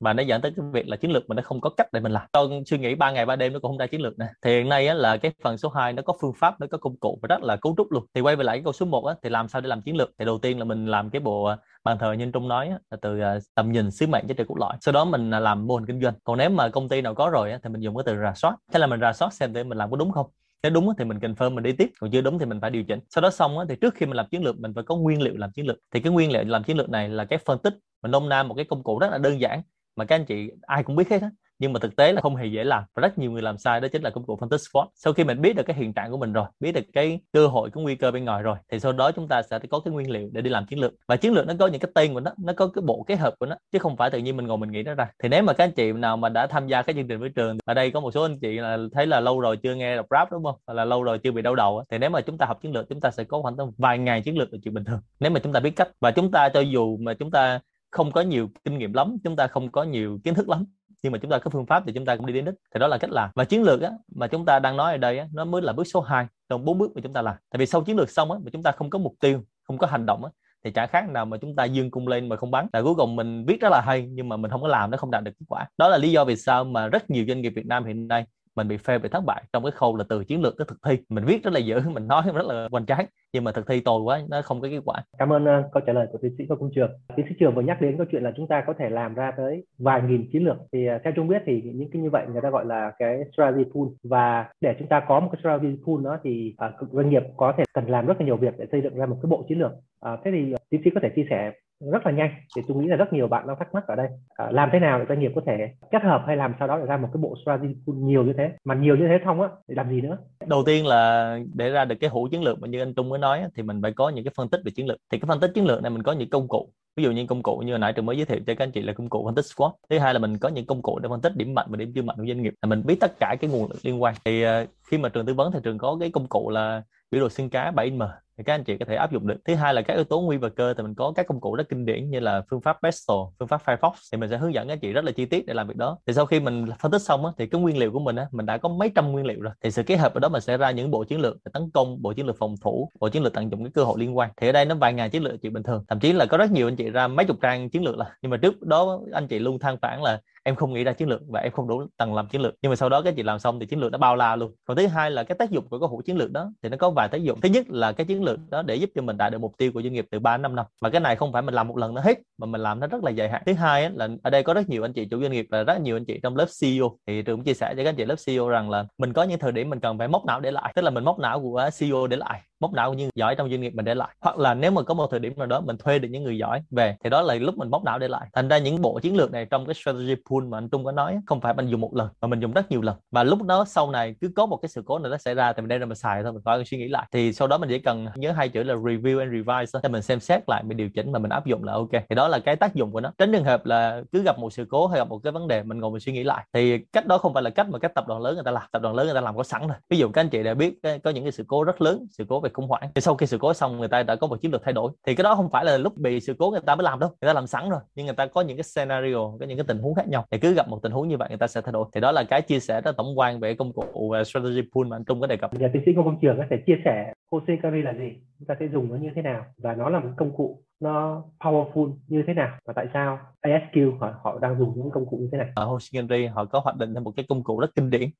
mà 0.00 0.12
nó 0.12 0.22
dẫn 0.22 0.40
tới 0.42 0.52
cái 0.56 0.66
việc 0.72 0.88
là 0.88 0.96
chiến 0.96 1.10
lược 1.10 1.28
mà 1.28 1.34
nó 1.34 1.42
không 1.42 1.60
có 1.60 1.70
cách 1.70 1.92
để 1.92 2.00
mình 2.00 2.12
làm. 2.12 2.26
Tôi 2.32 2.62
suy 2.66 2.78
nghĩ 2.78 2.94
ba 2.94 3.10
ngày 3.10 3.26
ba 3.26 3.36
đêm 3.36 3.52
nó 3.52 3.58
cũng 3.58 3.70
không 3.70 3.78
ra 3.78 3.86
chiến 3.86 4.00
lược 4.00 4.18
nè. 4.18 4.26
Thì 4.42 4.50
hiện 4.50 4.68
nay 4.68 4.86
á, 4.88 4.94
là 4.94 5.16
cái 5.16 5.32
phần 5.42 5.58
số 5.58 5.68
2 5.68 5.92
nó 5.92 6.02
có 6.02 6.12
phương 6.20 6.32
pháp 6.38 6.60
nó 6.60 6.66
có 6.70 6.78
công 6.78 6.96
cụ 6.96 7.18
và 7.22 7.26
rất 7.26 7.42
là 7.42 7.56
cấu 7.56 7.74
trúc 7.76 7.92
luôn. 7.92 8.04
Thì 8.14 8.20
quay 8.20 8.36
về 8.36 8.44
lại 8.44 8.56
cái 8.56 8.64
câu 8.64 8.72
số 8.72 8.86
1 8.86 9.04
á, 9.06 9.14
thì 9.22 9.30
làm 9.30 9.48
sao 9.48 9.60
để 9.60 9.68
làm 9.68 9.82
chiến 9.82 9.96
lược? 9.96 10.10
Thì 10.18 10.24
đầu 10.24 10.38
tiên 10.38 10.58
là 10.58 10.64
mình 10.64 10.86
làm 10.86 11.10
cái 11.10 11.20
bộ 11.20 11.44
ờ, 11.44 11.56
bàn 11.84 11.98
thờ 11.98 12.12
như 12.12 12.30
trung 12.32 12.48
nói 12.48 12.68
á, 12.68 12.78
là 12.90 12.98
từ 13.02 13.20
ờ, 13.20 13.38
tầm 13.54 13.72
nhìn 13.72 13.90
sứ 13.90 14.06
mệnh 14.06 14.26
giá 14.28 14.34
trị 14.38 14.44
cốt 14.48 14.56
lõi. 14.58 14.72
Sau 14.80 14.92
đó 14.92 15.04
mình 15.04 15.30
ờ, 15.30 15.40
làm 15.40 15.66
mô 15.66 15.76
hình 15.76 15.86
kinh 15.86 16.00
doanh. 16.00 16.14
Còn 16.24 16.38
nếu 16.38 16.50
mà 16.50 16.68
công 16.68 16.88
ty 16.88 17.00
nào 17.00 17.14
có 17.14 17.30
rồi 17.30 17.52
á, 17.52 17.58
thì 17.62 17.68
mình 17.70 17.80
dùng 17.80 17.96
cái 17.96 18.02
từ 18.06 18.16
rà 18.22 18.32
soát. 18.34 18.56
Thế 18.72 18.78
là 18.78 18.86
mình 18.86 19.00
rà 19.00 19.12
soát 19.12 19.32
xem 19.32 19.52
để 19.52 19.64
mình 19.64 19.78
làm 19.78 19.90
có 19.90 19.96
đúng 19.96 20.12
không? 20.12 20.26
Nếu 20.62 20.72
đúng 20.72 20.88
thì 20.98 21.04
mình 21.04 21.18
confirm 21.18 21.54
mình 21.54 21.64
đi 21.64 21.72
tiếp. 21.72 21.90
Còn 22.00 22.10
chưa 22.10 22.20
đúng 22.20 22.38
thì 22.38 22.46
mình 22.46 22.60
phải 22.60 22.70
điều 22.70 22.84
chỉnh. 22.84 23.00
Sau 23.10 23.22
đó 23.22 23.30
xong 23.30 23.56
thì 23.68 23.76
trước 23.80 23.94
khi 23.94 24.06
mình 24.06 24.16
làm 24.16 24.26
chiến 24.30 24.44
lược 24.44 24.60
mình 24.60 24.74
phải 24.74 24.84
có 24.84 24.96
nguyên 24.96 25.22
liệu 25.22 25.36
làm 25.36 25.50
chiến 25.52 25.66
lược. 25.66 25.76
Thì 25.94 26.00
cái 26.00 26.12
nguyên 26.12 26.32
liệu 26.32 26.44
làm 26.44 26.62
chiến 26.64 26.76
lược 26.76 26.90
này 26.90 27.08
là 27.08 27.24
cái 27.24 27.38
phân 27.46 27.58
tích 27.58 27.74
mình 28.02 28.12
nôm 28.12 28.28
na 28.28 28.42
một 28.42 28.54
cái 28.54 28.64
công 28.64 28.82
cụ 28.82 28.98
rất 28.98 29.10
là 29.10 29.18
đơn 29.18 29.40
giản 29.40 29.62
mà 29.96 30.04
các 30.04 30.16
anh 30.16 30.24
chị, 30.24 30.50
ai 30.62 30.82
cũng 30.82 30.96
biết 30.96 31.10
hết 31.10 31.22
á. 31.22 31.30
Nhưng 31.58 31.72
mà 31.72 31.80
thực 31.80 31.96
tế 31.96 32.12
là 32.12 32.20
không 32.20 32.36
hề 32.36 32.46
dễ 32.46 32.64
làm. 32.64 32.84
Và 32.94 33.00
rất 33.00 33.18
nhiều 33.18 33.30
người 33.30 33.42
làm 33.42 33.58
sai 33.58 33.80
đó 33.80 33.88
chính 33.88 34.02
là 34.02 34.10
công 34.10 34.26
cụ 34.26 34.36
phân 34.40 34.48
tích 34.48 34.60
SWOT 34.60 34.86
sau 34.94 35.12
khi 35.12 35.24
mình 35.24 35.40
biết 35.40 35.56
được 35.56 35.62
cái 35.66 35.76
hiện 35.76 35.92
trạng 35.92 36.10
của 36.10 36.16
mình 36.16 36.32
rồi, 36.32 36.46
biết 36.60 36.72
được 36.72 36.84
cái 36.92 37.20
cơ 37.32 37.46
hội, 37.46 37.70
cái 37.70 37.82
nguy 37.84 37.94
cơ 37.94 38.10
bên 38.10 38.24
ngoài 38.24 38.42
rồi, 38.42 38.56
thì 38.72 38.80
sau 38.80 38.92
đó 38.92 39.12
chúng 39.12 39.28
ta 39.28 39.42
sẽ 39.42 39.58
có 39.70 39.80
cái 39.80 39.94
nguyên 39.94 40.10
liệu 40.10 40.28
để 40.32 40.40
đi 40.40 40.50
làm 40.50 40.66
chiến 40.66 40.80
lược. 40.80 40.92
Và 41.08 41.16
chiến 41.16 41.32
lược 41.32 41.46
nó 41.46 41.54
có 41.58 41.66
những 41.66 41.80
cái 41.80 41.90
tên 41.94 42.14
của 42.14 42.20
nó 42.20 42.30
nó 42.44 42.52
có 42.52 42.66
cái 42.66 42.82
bộ 42.86 43.04
kế 43.08 43.16
hợp 43.16 43.34
của 43.38 43.46
nó, 43.46 43.56
chứ 43.72 43.78
không 43.78 43.96
phải 43.96 44.10
tự 44.10 44.18
nhiên 44.18 44.36
mình 44.36 44.46
ngồi 44.46 44.58
mình 44.58 44.72
nghĩ 44.72 44.82
nó 44.82 44.94
ra. 44.94 45.10
Thì 45.22 45.28
nếu 45.28 45.42
mà 45.42 45.52
các 45.52 45.64
anh 45.64 45.72
chị 45.72 45.92
nào 45.92 46.16
mà 46.16 46.28
đã 46.28 46.46
tham 46.46 46.66
gia 46.66 46.82
cái 46.82 46.94
chương 46.94 47.08
trình 47.08 47.20
với 47.20 47.28
trường, 47.28 47.58
ở 47.64 47.74
đây 47.74 47.90
có 47.90 48.00
một 48.00 48.10
số 48.10 48.22
anh 48.22 48.38
chị 48.38 48.58
là 48.58 48.78
thấy 48.92 49.06
là 49.06 49.20
lâu 49.20 49.40
rồi 49.40 49.56
chưa 49.56 49.74
nghe 49.74 49.96
đọc 49.96 50.06
rap, 50.10 50.32
đúng 50.32 50.44
không? 50.44 50.56
Hoặc 50.66 50.74
là 50.74 50.84
lâu 50.84 51.02
rồi 51.02 51.18
chưa 51.18 51.32
bị 51.32 51.42
đau 51.42 51.54
đầu 51.54 51.84
thì 51.90 51.98
nếu 51.98 52.10
mà 52.10 52.20
chúng 52.20 52.38
ta 52.38 52.46
học 52.46 52.62
chiến 52.62 52.72
lược, 52.72 52.88
chúng 52.88 53.00
ta 53.00 53.10
sẽ 53.10 53.24
có 53.24 53.42
khoảng 53.42 53.56
tầm 53.56 53.70
vài 53.78 53.98
ngày 53.98 54.22
chiến 54.22 54.38
lược 54.38 54.52
là 54.52 54.58
chuyện 54.64 54.74
bình 54.74 54.84
thường, 54.84 55.00
nếu 55.20 55.30
mà 55.30 55.40
chúng 55.40 55.52
ta 55.52 55.60
biết 55.60 55.76
cách. 55.76 55.88
Và 56.00 56.10
chúng 56.10 56.30
ta 56.30 56.48
cho 56.48 56.60
dù 56.60 56.96
mà 56.96 57.14
chúng 57.14 57.30
ta 57.30 57.60
không 57.96 58.12
có 58.12 58.20
nhiều 58.20 58.50
kinh 58.64 58.78
nghiệm 58.78 58.92
lắm 58.92 59.16
chúng 59.24 59.36
ta 59.36 59.46
không 59.46 59.70
có 59.70 59.82
nhiều 59.82 60.18
kiến 60.24 60.34
thức 60.34 60.48
lắm. 60.48 60.64
Nhưng 61.02 61.12
mà 61.12 61.18
chúng 61.18 61.30
ta 61.30 61.38
có 61.38 61.50
phương 61.50 61.66
pháp 61.66 61.82
thì 61.86 61.92
chúng 61.92 62.04
ta 62.04 62.16
cũng 62.16 62.26
đi 62.26 62.34
đến 62.34 62.44
đích. 62.44 62.54
Thì 62.74 62.78
đó 62.80 62.86
là 62.86 62.98
cách 62.98 63.10
làm. 63.10 63.30
Và 63.34 63.44
chiến 63.44 63.62
lược 63.62 63.82
á, 63.82 63.90
mà 64.14 64.26
chúng 64.26 64.44
ta 64.44 64.58
đang 64.58 64.76
nói 64.76 64.92
ở 64.92 64.98
đây 64.98 65.18
á, 65.18 65.26
nó 65.32 65.44
mới 65.44 65.62
là 65.62 65.72
bước 65.72 65.84
số 65.84 66.00
2 66.00 66.26
trong 66.48 66.64
bốn 66.64 66.78
bước 66.78 66.90
mà 66.94 67.00
chúng 67.04 67.12
ta 67.12 67.22
làm. 67.22 67.34
Tại 67.50 67.58
vì 67.58 67.66
sau 67.66 67.82
chiến 67.82 67.96
lược 67.96 68.10
xong 68.10 68.32
á, 68.32 68.38
mà 68.44 68.50
chúng 68.52 68.62
ta 68.62 68.70
không 68.72 68.90
có 68.90 68.98
mục 68.98 69.14
tiêu 69.20 69.44
không 69.62 69.78
có 69.78 69.86
hành 69.86 70.06
động 70.06 70.24
á, 70.24 70.30
thì 70.64 70.70
chả 70.70 70.86
khác 70.86 71.10
nào 71.10 71.26
mà 71.26 71.36
chúng 71.36 71.56
ta 71.56 71.64
dương 71.64 71.90
cung 71.90 72.08
lên 72.08 72.28
mà 72.28 72.36
không 72.36 72.50
bắn. 72.50 72.66
Là 72.72 72.82
cuối 72.82 72.94
cùng 72.94 73.16
mình 73.16 73.44
viết 73.46 73.60
rất 73.60 73.68
là 73.68 73.80
hay 73.80 74.06
nhưng 74.06 74.28
mà 74.28 74.36
mình 74.36 74.50
không 74.50 74.62
có 74.62 74.68
làm 74.68 74.90
nó 74.90 74.96
không 74.96 75.10
đạt 75.10 75.24
được 75.24 75.32
kết 75.40 75.46
quả. 75.48 75.68
Đó 75.78 75.88
là 75.88 75.98
lý 75.98 76.12
do 76.12 76.24
vì 76.24 76.36
sao 76.36 76.64
mà 76.64 76.88
rất 76.88 77.10
nhiều 77.10 77.24
doanh 77.28 77.40
nghiệp 77.40 77.52
Việt 77.56 77.66
Nam 77.66 77.84
hiện 77.84 78.08
nay 78.08 78.26
mình 78.56 78.68
bị 78.68 78.76
phê 78.76 78.98
bị 78.98 79.08
thất 79.08 79.24
bại 79.26 79.42
trong 79.52 79.62
cái 79.62 79.72
khâu 79.72 79.96
là 79.96 80.04
từ 80.08 80.24
chiến 80.24 80.42
lược 80.42 80.54
tới 80.58 80.66
thực 80.68 80.78
thi. 80.86 80.98
Mình 81.08 81.24
viết 81.24 81.42
rất 81.44 81.52
là 81.52 81.60
dữ 81.60 81.80
mình 81.94 82.08
nói 82.08 82.22
rất 82.34 82.46
là 82.46 82.68
hoành 82.70 82.86
tráng 82.86 83.06
nhưng 83.32 83.44
mà 83.44 83.52
thực 83.52 83.66
thi 83.68 83.80
tồi 83.80 84.02
quá 84.02 84.20
nó 84.28 84.42
không 84.42 84.60
có 84.60 84.68
kết 84.70 84.80
quả. 84.84 85.02
Cảm 85.18 85.32
ơn 85.32 85.44
uh, 85.44 85.72
câu 85.72 85.82
trả 85.86 85.92
lời 85.92 86.06
của 86.12 86.18
tiến 86.22 86.34
sĩ 86.38 86.44
Ngô 86.48 86.56
Công 86.56 86.70
Trường. 86.74 86.90
Tiến 87.16 87.26
sĩ 87.28 87.34
Trường 87.40 87.54
vừa 87.54 87.62
nhắc 87.62 87.80
đến 87.80 87.96
câu 87.96 88.06
chuyện 88.10 88.22
là 88.22 88.32
chúng 88.36 88.48
ta 88.48 88.64
có 88.66 88.72
thể 88.78 88.90
làm 88.90 89.14
ra 89.14 89.32
tới 89.36 89.64
vài 89.78 90.02
nghìn 90.02 90.30
chiến 90.32 90.44
lược. 90.44 90.56
Thì 90.72 90.88
uh, 90.96 91.00
theo 91.04 91.12
chúng 91.16 91.28
biết 91.28 91.42
thì 91.46 91.62
những 91.64 91.90
cái 91.92 92.02
như 92.02 92.10
vậy 92.10 92.26
người 92.32 92.42
ta 92.42 92.50
gọi 92.50 92.64
là 92.66 92.92
cái 92.98 93.18
strategy 93.32 93.64
pool. 93.74 93.88
Và 94.04 94.48
để 94.60 94.74
chúng 94.78 94.88
ta 94.88 95.00
có 95.08 95.20
một 95.20 95.28
cái 95.32 95.40
strategy 95.40 95.76
pool 95.86 96.04
đó 96.04 96.18
thì 96.24 96.54
uh, 96.82 96.92
doanh 96.92 97.10
nghiệp 97.10 97.22
có 97.36 97.52
thể 97.58 97.64
cần 97.72 97.90
làm 97.90 98.06
rất 98.06 98.14
là 98.20 98.26
nhiều 98.26 98.36
việc 98.36 98.54
để 98.58 98.66
xây 98.72 98.80
dựng 98.82 98.94
ra 98.94 99.06
một 99.06 99.16
cái 99.22 99.28
bộ 99.30 99.44
chiến 99.48 99.58
lược. 99.58 99.72
Uh, 99.72 100.20
thế 100.24 100.30
thì 100.34 100.52
uh, 100.54 100.60
tiến 100.70 100.80
sĩ 100.84 100.90
có 100.94 101.00
thể 101.02 101.08
chia 101.16 101.26
sẻ 101.30 101.52
rất 101.80 102.06
là 102.06 102.12
nhanh. 102.12 102.30
Thì 102.56 102.62
tôi 102.68 102.76
nghĩ 102.76 102.88
là 102.88 102.96
rất 102.96 103.12
nhiều 103.12 103.28
bạn 103.28 103.46
đang 103.46 103.56
thắc 103.58 103.74
mắc 103.74 103.86
ở 103.86 103.96
đây. 103.96 104.08
À, 104.28 104.50
làm 104.50 104.68
thế 104.72 104.78
nào 104.78 104.98
để 104.98 105.04
doanh 105.08 105.20
nghiệp 105.20 105.32
có 105.34 105.40
thể 105.46 105.70
kết 105.90 106.02
hợp 106.02 106.22
hay 106.26 106.36
làm 106.36 106.54
sao 106.58 106.68
đó 106.68 106.78
để 106.78 106.86
ra 106.86 106.96
một 106.96 107.08
cái 107.12 107.20
bộ 107.20 107.34
strategy 107.42 107.74
pool 107.86 107.96
nhiều 107.96 108.24
như 108.24 108.32
thế? 108.38 108.50
Mà 108.64 108.74
nhiều 108.74 108.96
như 108.96 109.08
thế 109.08 109.18
không 109.24 109.40
á 109.40 109.48
thì 109.68 109.74
làm 109.74 109.90
gì 109.90 110.00
nữa? 110.00 110.18
Đầu 110.46 110.62
tiên 110.66 110.86
là 110.86 111.38
để 111.54 111.70
ra 111.70 111.84
được 111.84 111.96
cái 112.00 112.10
hũ 112.10 112.28
chiến 112.30 112.42
lược 112.42 112.60
mà 112.60 112.68
như 112.68 112.82
anh 112.82 112.94
Trung 112.94 113.08
mới 113.08 113.18
nói 113.18 113.42
thì 113.54 113.62
mình 113.62 113.82
phải 113.82 113.92
có 113.92 114.08
những 114.08 114.24
cái 114.24 114.32
phân 114.36 114.48
tích 114.48 114.60
về 114.64 114.72
chiến 114.76 114.86
lược. 114.86 114.96
Thì 115.12 115.18
cái 115.18 115.26
phân 115.28 115.40
tích 115.40 115.50
chiến 115.54 115.66
lược 115.66 115.82
này 115.82 115.90
mình 115.90 116.02
có 116.02 116.12
những 116.12 116.30
công 116.30 116.48
cụ. 116.48 116.68
Ví 116.96 117.04
dụ 117.04 117.10
như 117.10 117.26
công 117.26 117.42
cụ 117.42 117.58
như 117.58 117.72
hồi 117.72 117.78
nãy 117.78 117.92
trường 117.92 118.06
mới 118.06 118.16
giới 118.16 118.26
thiệu 118.26 118.38
cho 118.46 118.54
các 118.54 118.64
anh 118.64 118.70
chị 118.70 118.82
là 118.82 118.92
công 118.92 119.08
cụ 119.08 119.24
phân 119.24 119.34
tích 119.34 119.44
SWOT 119.44 119.70
thứ 119.90 119.98
hai 119.98 120.14
là 120.14 120.18
mình 120.18 120.38
có 120.38 120.48
những 120.48 120.66
công 120.66 120.82
cụ 120.82 120.98
để 120.98 121.08
phân 121.08 121.20
tích 121.20 121.32
điểm 121.36 121.54
mạnh 121.54 121.66
và 121.70 121.76
điểm 121.76 121.92
chưa 121.94 122.02
mạnh 122.02 122.16
của 122.16 122.26
doanh 122.26 122.42
nghiệp. 122.42 122.54
Là 122.62 122.66
mình 122.66 122.82
biết 122.86 122.96
tất 123.00 123.12
cả 123.20 123.36
cái 123.40 123.50
nguồn 123.50 123.70
lực 123.70 123.78
liên 123.82 124.02
quan. 124.02 124.14
Thì 124.24 124.42
à, 124.42 124.64
khi 124.90 124.98
mà 124.98 125.08
trường 125.08 125.26
tư 125.26 125.34
vấn 125.34 125.52
thì 125.52 125.58
trường 125.62 125.78
có 125.78 125.96
cái 126.00 126.10
công 126.10 126.26
cụ 126.28 126.50
là 126.50 126.82
biểu 127.10 127.20
đồ 127.20 127.28
xuyên 127.28 127.48
cá 127.48 127.70
7M 127.70 128.08
thì 128.38 128.44
các 128.44 128.54
anh 128.54 128.64
chị 128.64 128.76
có 128.78 128.84
thể 128.84 128.94
áp 128.96 129.12
dụng 129.12 129.26
được. 129.26 129.36
Thứ 129.44 129.54
hai 129.54 129.74
là 129.74 129.82
các 129.82 129.94
yếu 129.94 130.04
tố 130.04 130.20
nguy 130.20 130.36
và 130.36 130.48
cơ 130.48 130.74
thì 130.74 130.82
mình 130.82 130.94
có 130.94 131.12
các 131.16 131.26
công 131.26 131.40
cụ 131.40 131.54
rất 131.54 131.68
kinh 131.68 131.86
điển 131.86 132.10
như 132.10 132.20
là 132.20 132.42
phương 132.50 132.60
pháp 132.60 132.78
Pestle 132.82 133.16
phương 133.38 133.48
pháp 133.48 133.62
Firefox 133.64 133.90
thì 134.12 134.18
mình 134.18 134.30
sẽ 134.30 134.36
hướng 134.36 134.54
dẫn 134.54 134.68
các 134.68 134.72
anh 134.72 134.78
chị 134.78 134.92
rất 134.92 135.04
là 135.04 135.12
chi 135.12 135.24
tiết 135.26 135.46
để 135.46 135.54
làm 135.54 135.68
việc 135.68 135.76
đó. 135.76 135.98
Thì 136.06 136.12
sau 136.12 136.26
khi 136.26 136.40
mình 136.40 136.66
phân 136.80 136.92
tích 136.92 137.02
xong 137.02 137.26
á, 137.26 137.32
thì 137.38 137.46
cái 137.46 137.60
nguyên 137.60 137.78
liệu 137.78 137.92
của 137.92 137.98
mình 137.98 138.16
á, 138.16 138.26
mình 138.32 138.46
đã 138.46 138.56
có 138.56 138.68
mấy 138.68 138.90
trăm 138.94 139.12
nguyên 139.12 139.26
liệu 139.26 139.40
rồi. 139.40 139.52
Thì 139.62 139.70
sự 139.70 139.82
kết 139.82 139.96
hợp 139.96 140.14
ở 140.14 140.20
đó 140.20 140.28
mình 140.28 140.42
sẽ 140.42 140.56
ra 140.56 140.70
những 140.70 140.90
bộ 140.90 141.04
chiến 141.04 141.20
lược 141.20 141.36
để 141.44 141.50
tấn 141.54 141.70
công 141.70 142.02
bộ 142.02 142.12
chiến 142.12 142.26
lược 142.26 142.36
phòng 142.38 142.54
thủ 142.64 142.90
bộ 143.00 143.08
chiến 143.08 143.22
lược 143.22 143.32
tận 143.32 143.50
dụng 143.50 143.64
cái 143.64 143.72
cơ 143.74 143.84
hội 143.84 144.00
liên 144.00 144.16
quan. 144.16 144.30
Thì 144.36 144.48
ở 144.48 144.52
đây 144.52 144.64
nó 144.64 144.74
vài 144.74 144.92
ngàn 144.92 145.10
chiến 145.10 145.22
lược 145.22 145.42
chị 145.42 145.48
bình 145.48 145.62
thường. 145.62 145.84
Thậm 145.88 146.00
chí 146.00 146.12
là 146.12 146.26
có 146.26 146.36
rất 146.36 146.50
nhiều 146.50 146.68
anh 146.68 146.76
chị 146.76 146.90
ra 146.90 147.08
mấy 147.08 147.26
chục 147.26 147.36
trang 147.40 147.70
chiến 147.70 147.84
lược 147.84 147.96
là. 147.96 148.16
Nhưng 148.22 148.30
mà 148.30 148.36
trước 148.36 148.62
đó 148.62 149.00
anh 149.12 149.28
chị 149.28 149.38
luôn 149.38 149.58
than 149.58 149.76
phản 149.82 150.02
là 150.02 150.20
em 150.42 150.54
không 150.54 150.72
nghĩ 150.72 150.84
ra 150.84 150.92
chiến 150.92 151.08
lược 151.08 151.20
và 151.28 151.40
em 151.40 151.52
không 151.52 151.68
đủ 151.68 151.86
tầng 151.96 152.14
làm 152.14 152.28
chiến 152.28 152.40
lược. 152.40 152.54
Nhưng 152.62 152.70
mà 152.70 152.76
sau 152.76 152.88
đó 152.88 153.02
cái 153.02 153.12
chị 153.16 153.22
làm 153.22 153.38
xong 153.38 153.60
thì 153.60 153.66
chiến 153.66 153.80
lược 153.80 153.92
đã 153.92 153.98
bao 153.98 154.16
la 154.16 154.36
luôn. 154.36 154.52
Còn 154.66 154.76
thứ 154.76 154.86
hai 154.86 155.10
là 155.10 155.24
cái 155.24 155.36
tác 155.38 155.50
dụng 155.50 155.68
của 155.68 155.78
cái 155.78 155.88
hũ 155.88 156.02
chiến 156.04 156.16
lược 156.16 156.32
đó 156.32 156.52
thì 156.62 156.68
nó 156.68 156.76
có 156.76 156.90
vài 156.90 157.08
tác 157.08 157.22
dụng. 157.22 157.40
Thứ 157.40 157.48
nhất 157.48 157.66
là 157.68 157.92
cái 157.92 158.06
chiến 158.06 158.24
lược 158.26 158.38
đó 158.50 158.62
để 158.62 158.74
giúp 158.74 158.90
cho 158.94 159.02
mình 159.02 159.16
đạt 159.16 159.32
được 159.32 159.38
mục 159.38 159.52
tiêu 159.58 159.72
của 159.72 159.82
doanh 159.82 159.92
nghiệp 159.92 160.06
từ 160.10 160.18
3 160.18 160.36
năm 160.36 160.56
năm. 160.56 160.66
Và 160.80 160.90
cái 160.90 161.00
này 161.00 161.16
không 161.16 161.32
phải 161.32 161.42
mình 161.42 161.54
làm 161.54 161.68
một 161.68 161.76
lần 161.76 161.94
nó 161.94 162.00
hết, 162.00 162.18
mà 162.38 162.46
mình 162.46 162.60
làm 162.60 162.80
nó 162.80 162.86
rất 162.86 163.04
là 163.04 163.10
dài 163.10 163.28
hạn. 163.28 163.42
Thứ 163.46 163.52
hai 163.52 163.90
là 163.90 164.08
ở 164.22 164.30
đây 164.30 164.42
có 164.42 164.54
rất 164.54 164.68
nhiều 164.68 164.84
anh 164.84 164.92
chị 164.92 165.08
chủ 165.10 165.20
doanh 165.20 165.32
nghiệp 165.32 165.46
và 165.50 165.62
rất 165.62 165.80
nhiều 165.80 165.96
anh 165.96 166.04
chị 166.04 166.20
trong 166.22 166.36
lớp 166.36 166.46
CEO 166.60 166.98
thì 167.06 167.22
trường 167.22 167.36
cũng 167.36 167.44
chia 167.44 167.54
sẻ 167.54 167.74
cho 167.76 167.84
các 167.84 167.90
anh 167.90 167.96
chị 167.96 168.04
lớp 168.04 168.16
CEO 168.26 168.48
rằng 168.48 168.70
là 168.70 168.86
mình 168.98 169.12
có 169.12 169.22
những 169.22 169.38
thời 169.38 169.52
điểm 169.52 169.70
mình 169.70 169.80
cần 169.80 169.98
phải 169.98 170.08
móc 170.08 170.24
não 170.24 170.40
để 170.40 170.50
lại, 170.50 170.72
tức 170.76 170.82
là 170.82 170.90
mình 170.90 171.04
móc 171.04 171.18
não 171.18 171.40
của 171.40 171.70
CEO 171.78 172.06
để 172.06 172.16
lại 172.16 172.40
móc 172.60 172.72
não 172.72 172.94
như 172.94 173.10
giỏi 173.14 173.34
trong 173.34 173.50
doanh 173.50 173.60
nghiệp 173.60 173.72
mình 173.74 173.84
để 173.84 173.94
lại. 173.94 174.08
Hoặc 174.20 174.38
là 174.38 174.54
nếu 174.54 174.70
mà 174.70 174.82
có 174.82 174.94
một 174.94 175.06
thời 175.10 175.20
điểm 175.20 175.32
nào 175.36 175.46
đó 175.46 175.60
mình 175.60 175.76
thuê 175.76 175.98
được 175.98 176.08
những 176.10 176.22
người 176.22 176.38
giỏi 176.38 176.62
về, 176.70 176.96
thì 177.04 177.10
đó 177.10 177.22
là 177.22 177.34
lúc 177.34 177.58
mình 177.58 177.70
móc 177.70 177.84
não 177.84 177.98
để 177.98 178.08
lại. 178.08 178.28
Thành 178.32 178.48
ra 178.48 178.58
những 178.58 178.82
bộ 178.82 178.98
chiến 179.02 179.16
lược 179.16 179.32
này 179.32 179.46
trong 179.50 179.66
cái 179.66 179.74
strategy 179.74 180.14
pool 180.30 180.44
mà 180.48 180.58
anh 180.58 180.68
Trung 180.68 180.84
có 180.84 180.92
nói 180.92 181.18
không 181.26 181.40
phải 181.40 181.54
mình 181.54 181.66
dùng 181.66 181.80
một 181.80 181.94
lần, 181.94 182.08
mà 182.20 182.28
mình 182.28 182.40
dùng 182.40 182.52
rất 182.52 182.70
nhiều 182.70 182.82
lần. 182.82 182.96
Và 183.10 183.24
lúc 183.24 183.42
đó 183.42 183.64
sau 183.68 183.90
này 183.90 184.14
cứ 184.20 184.30
có 184.36 184.46
một 184.46 184.56
cái 184.56 184.68
sự 184.68 184.82
cố 184.86 184.98
nào 184.98 185.10
đó 185.10 185.16
xảy 185.18 185.34
ra 185.34 185.52
thì 185.52 185.62
mình 185.62 185.68
đem 185.68 185.80
ra 185.80 185.86
mình 185.86 185.96
xài 185.96 186.22
thôi, 186.22 186.32
mình 186.32 186.42
coi 186.44 186.58
mình 186.58 186.66
suy 186.66 186.78
nghĩ 186.78 186.88
lại. 186.88 187.06
Thì 187.12 187.32
sau 187.32 187.48
đó 187.48 187.58
mình 187.58 187.68
chỉ 187.68 187.78
cần 187.78 188.06
nhớ 188.14 188.32
hai 188.32 188.48
chữ 188.48 188.62
là 188.62 188.74
review 188.74 189.18
and 189.18 189.32
revise 189.32 189.80
thì 189.82 189.88
mình 189.88 190.02
xem 190.02 190.20
xét 190.20 190.48
lại, 190.48 190.62
mình 190.62 190.76
điều 190.76 190.90
chỉnh 190.90 191.12
mà 191.12 191.18
mình 191.18 191.30
áp 191.30 191.46
dụng 191.46 191.64
là 191.64 191.72
ok. 191.72 191.90
Thì 191.90 192.16
đó 192.16 192.28
là 192.28 192.38
cái 192.38 192.56
tác 192.56 192.74
dụng 192.74 192.92
của 192.92 193.00
nó. 193.00 193.12
Tránh 193.18 193.32
trường 193.32 193.44
hợp 193.44 193.66
là 193.66 194.02
cứ 194.12 194.22
gặp 194.22 194.38
một 194.38 194.52
sự 194.52 194.66
cố 194.68 194.86
hay 194.86 194.98
gặp 194.98 195.08
một 195.08 195.18
cái 195.18 195.32
vấn 195.32 195.48
đề, 195.48 195.62
mình 195.62 195.78
ngồi 195.78 195.90
mình 195.90 196.00
suy 196.00 196.12
nghĩ 196.12 196.24
lại. 196.24 196.44
Thì 196.52 196.78
cách 196.92 197.06
đó 197.06 197.18
không 197.18 197.34
phải 197.34 197.42
là 197.42 197.50
cách 197.50 197.68
mà 197.68 197.78
các 197.78 197.94
tập 197.94 198.04
đoàn 198.08 198.22
lớn 198.22 198.34
người 198.34 198.44
ta 198.44 198.50
làm. 198.50 198.62
Tập 198.72 198.82
đoàn 198.82 198.94
lớn 198.94 199.06
người 199.06 199.14
ta 199.14 199.20
làm 199.20 199.36
có 199.36 199.42
sẵn 199.42 199.68
rồi 199.68 199.76
ví 199.90 199.98
dụ 199.98 200.08
các 200.08 200.20
anh 200.20 200.28
chị 200.28 200.42
đã 200.42 200.54
biết, 200.54 200.78
có 201.04 201.10
những 201.10 201.24
cái 201.24 201.32
sự 201.32 201.44
cố 201.46 201.64
rất 201.64 201.82
lớn, 201.82 202.06
sự 202.10 202.24
cố 202.28 202.40
về 202.46 202.50
khủng 202.54 202.68
hoảng. 202.68 202.90
Thì 202.94 203.00
sau 203.00 203.14
khi 203.14 203.26
sự 203.26 203.38
cố 203.38 203.54
xong 203.54 203.78
người 203.78 203.88
ta 203.88 204.02
đã 204.02 204.16
có 204.16 204.26
một 204.26 204.40
chiến 204.40 204.52
lược 204.52 204.62
thay 204.64 204.72
đổi. 204.72 204.92
Thì 205.06 205.14
cái 205.14 205.24
đó 205.24 205.34
không 205.34 205.50
phải 205.50 205.64
là 205.64 205.76
lúc 205.76 205.96
bị 205.96 206.20
sự 206.20 206.34
cố 206.38 206.50
người 206.50 206.60
ta 206.66 206.74
mới 206.74 206.84
làm 206.84 206.98
đâu. 206.98 207.10
Người 207.20 207.28
ta 207.28 207.32
làm 207.32 207.46
sẵn 207.46 207.70
rồi 207.70 207.80
nhưng 207.94 208.06
người 208.06 208.14
ta 208.14 208.26
có 208.26 208.40
những 208.40 208.56
cái 208.56 208.64
scenario 208.64 209.16
có 209.40 209.46
những 209.46 209.58
cái 209.58 209.66
tình 209.68 209.78
huống 209.78 209.94
khác 209.94 210.08
nhau. 210.08 210.26
Thì 210.30 210.38
cứ 210.38 210.54
gặp 210.54 210.68
một 210.68 210.78
tình 210.82 210.92
huống 210.92 211.08
như 211.08 211.16
vậy 211.16 211.28
người 211.28 211.38
ta 211.38 211.46
sẽ 211.46 211.60
thay 211.60 211.72
đổi. 211.72 211.88
Thì 211.92 212.00
đó 212.00 212.12
là 212.12 212.24
cái 212.24 212.42
chia 212.42 212.60
sẻ 212.60 212.80
rất 212.80 212.96
tổng 212.96 213.18
quan 213.18 213.40
về 213.40 213.54
công 213.54 213.72
cụ 213.72 214.08
và 214.12 214.24
strategy 214.24 214.62
pool 214.74 214.86
mà 214.86 214.96
anh 214.96 215.04
Trung 215.04 215.20
có 215.20 215.26
đề 215.26 215.36
cập. 215.36 215.54
Nhà 215.54 215.68
tiến 215.72 215.82
sĩ 215.86 215.92
Ngô 215.92 216.02
Văn 216.02 216.18
Trường 216.22 216.36
có 216.36 216.44
thể 216.50 216.56
chia 216.66 216.76
sẻ 216.84 217.12
Hosekari 217.30 217.82
là 217.82 217.92
gì, 217.92 218.12
chúng 218.38 218.46
ta 218.46 218.54
sẽ 218.60 218.66
dùng 218.72 218.88
nó 218.88 218.96
như 218.96 219.10
thế 219.14 219.22
nào? 219.22 219.44
Và 219.58 219.74
nó 219.74 219.88
là 219.88 220.00
một 220.00 220.10
công 220.16 220.36
cụ 220.36 220.62
nó 220.80 221.22
powerful 221.40 221.92
như 222.08 222.22
thế 222.26 222.34
nào? 222.34 222.58
Và 222.66 222.72
tại 222.76 222.86
sao 222.92 223.18
ASQ 223.42 223.98
họ, 223.98 224.14
họ 224.22 224.38
đang 224.38 224.58
dùng 224.58 224.72
những 224.76 224.90
công 224.90 225.06
cụ 225.06 225.16
như 225.16 225.28
thế 225.32 225.38
này. 225.38 225.48
Ở 225.54 225.64
Hosekari 225.64 226.26
họ 226.26 226.44
có 226.44 226.60
hoạch 226.60 226.76
định 226.76 226.94
thêm 226.94 227.04
một 227.04 227.12
cái 227.16 227.24
công 227.28 227.44
cụ 227.44 227.60
rất 227.60 227.74
kinh 227.74 227.90
điển 227.90 228.10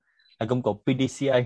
là 0.40 0.46
công 0.46 0.62
cụ 0.62 0.72
PDCA 0.72 1.40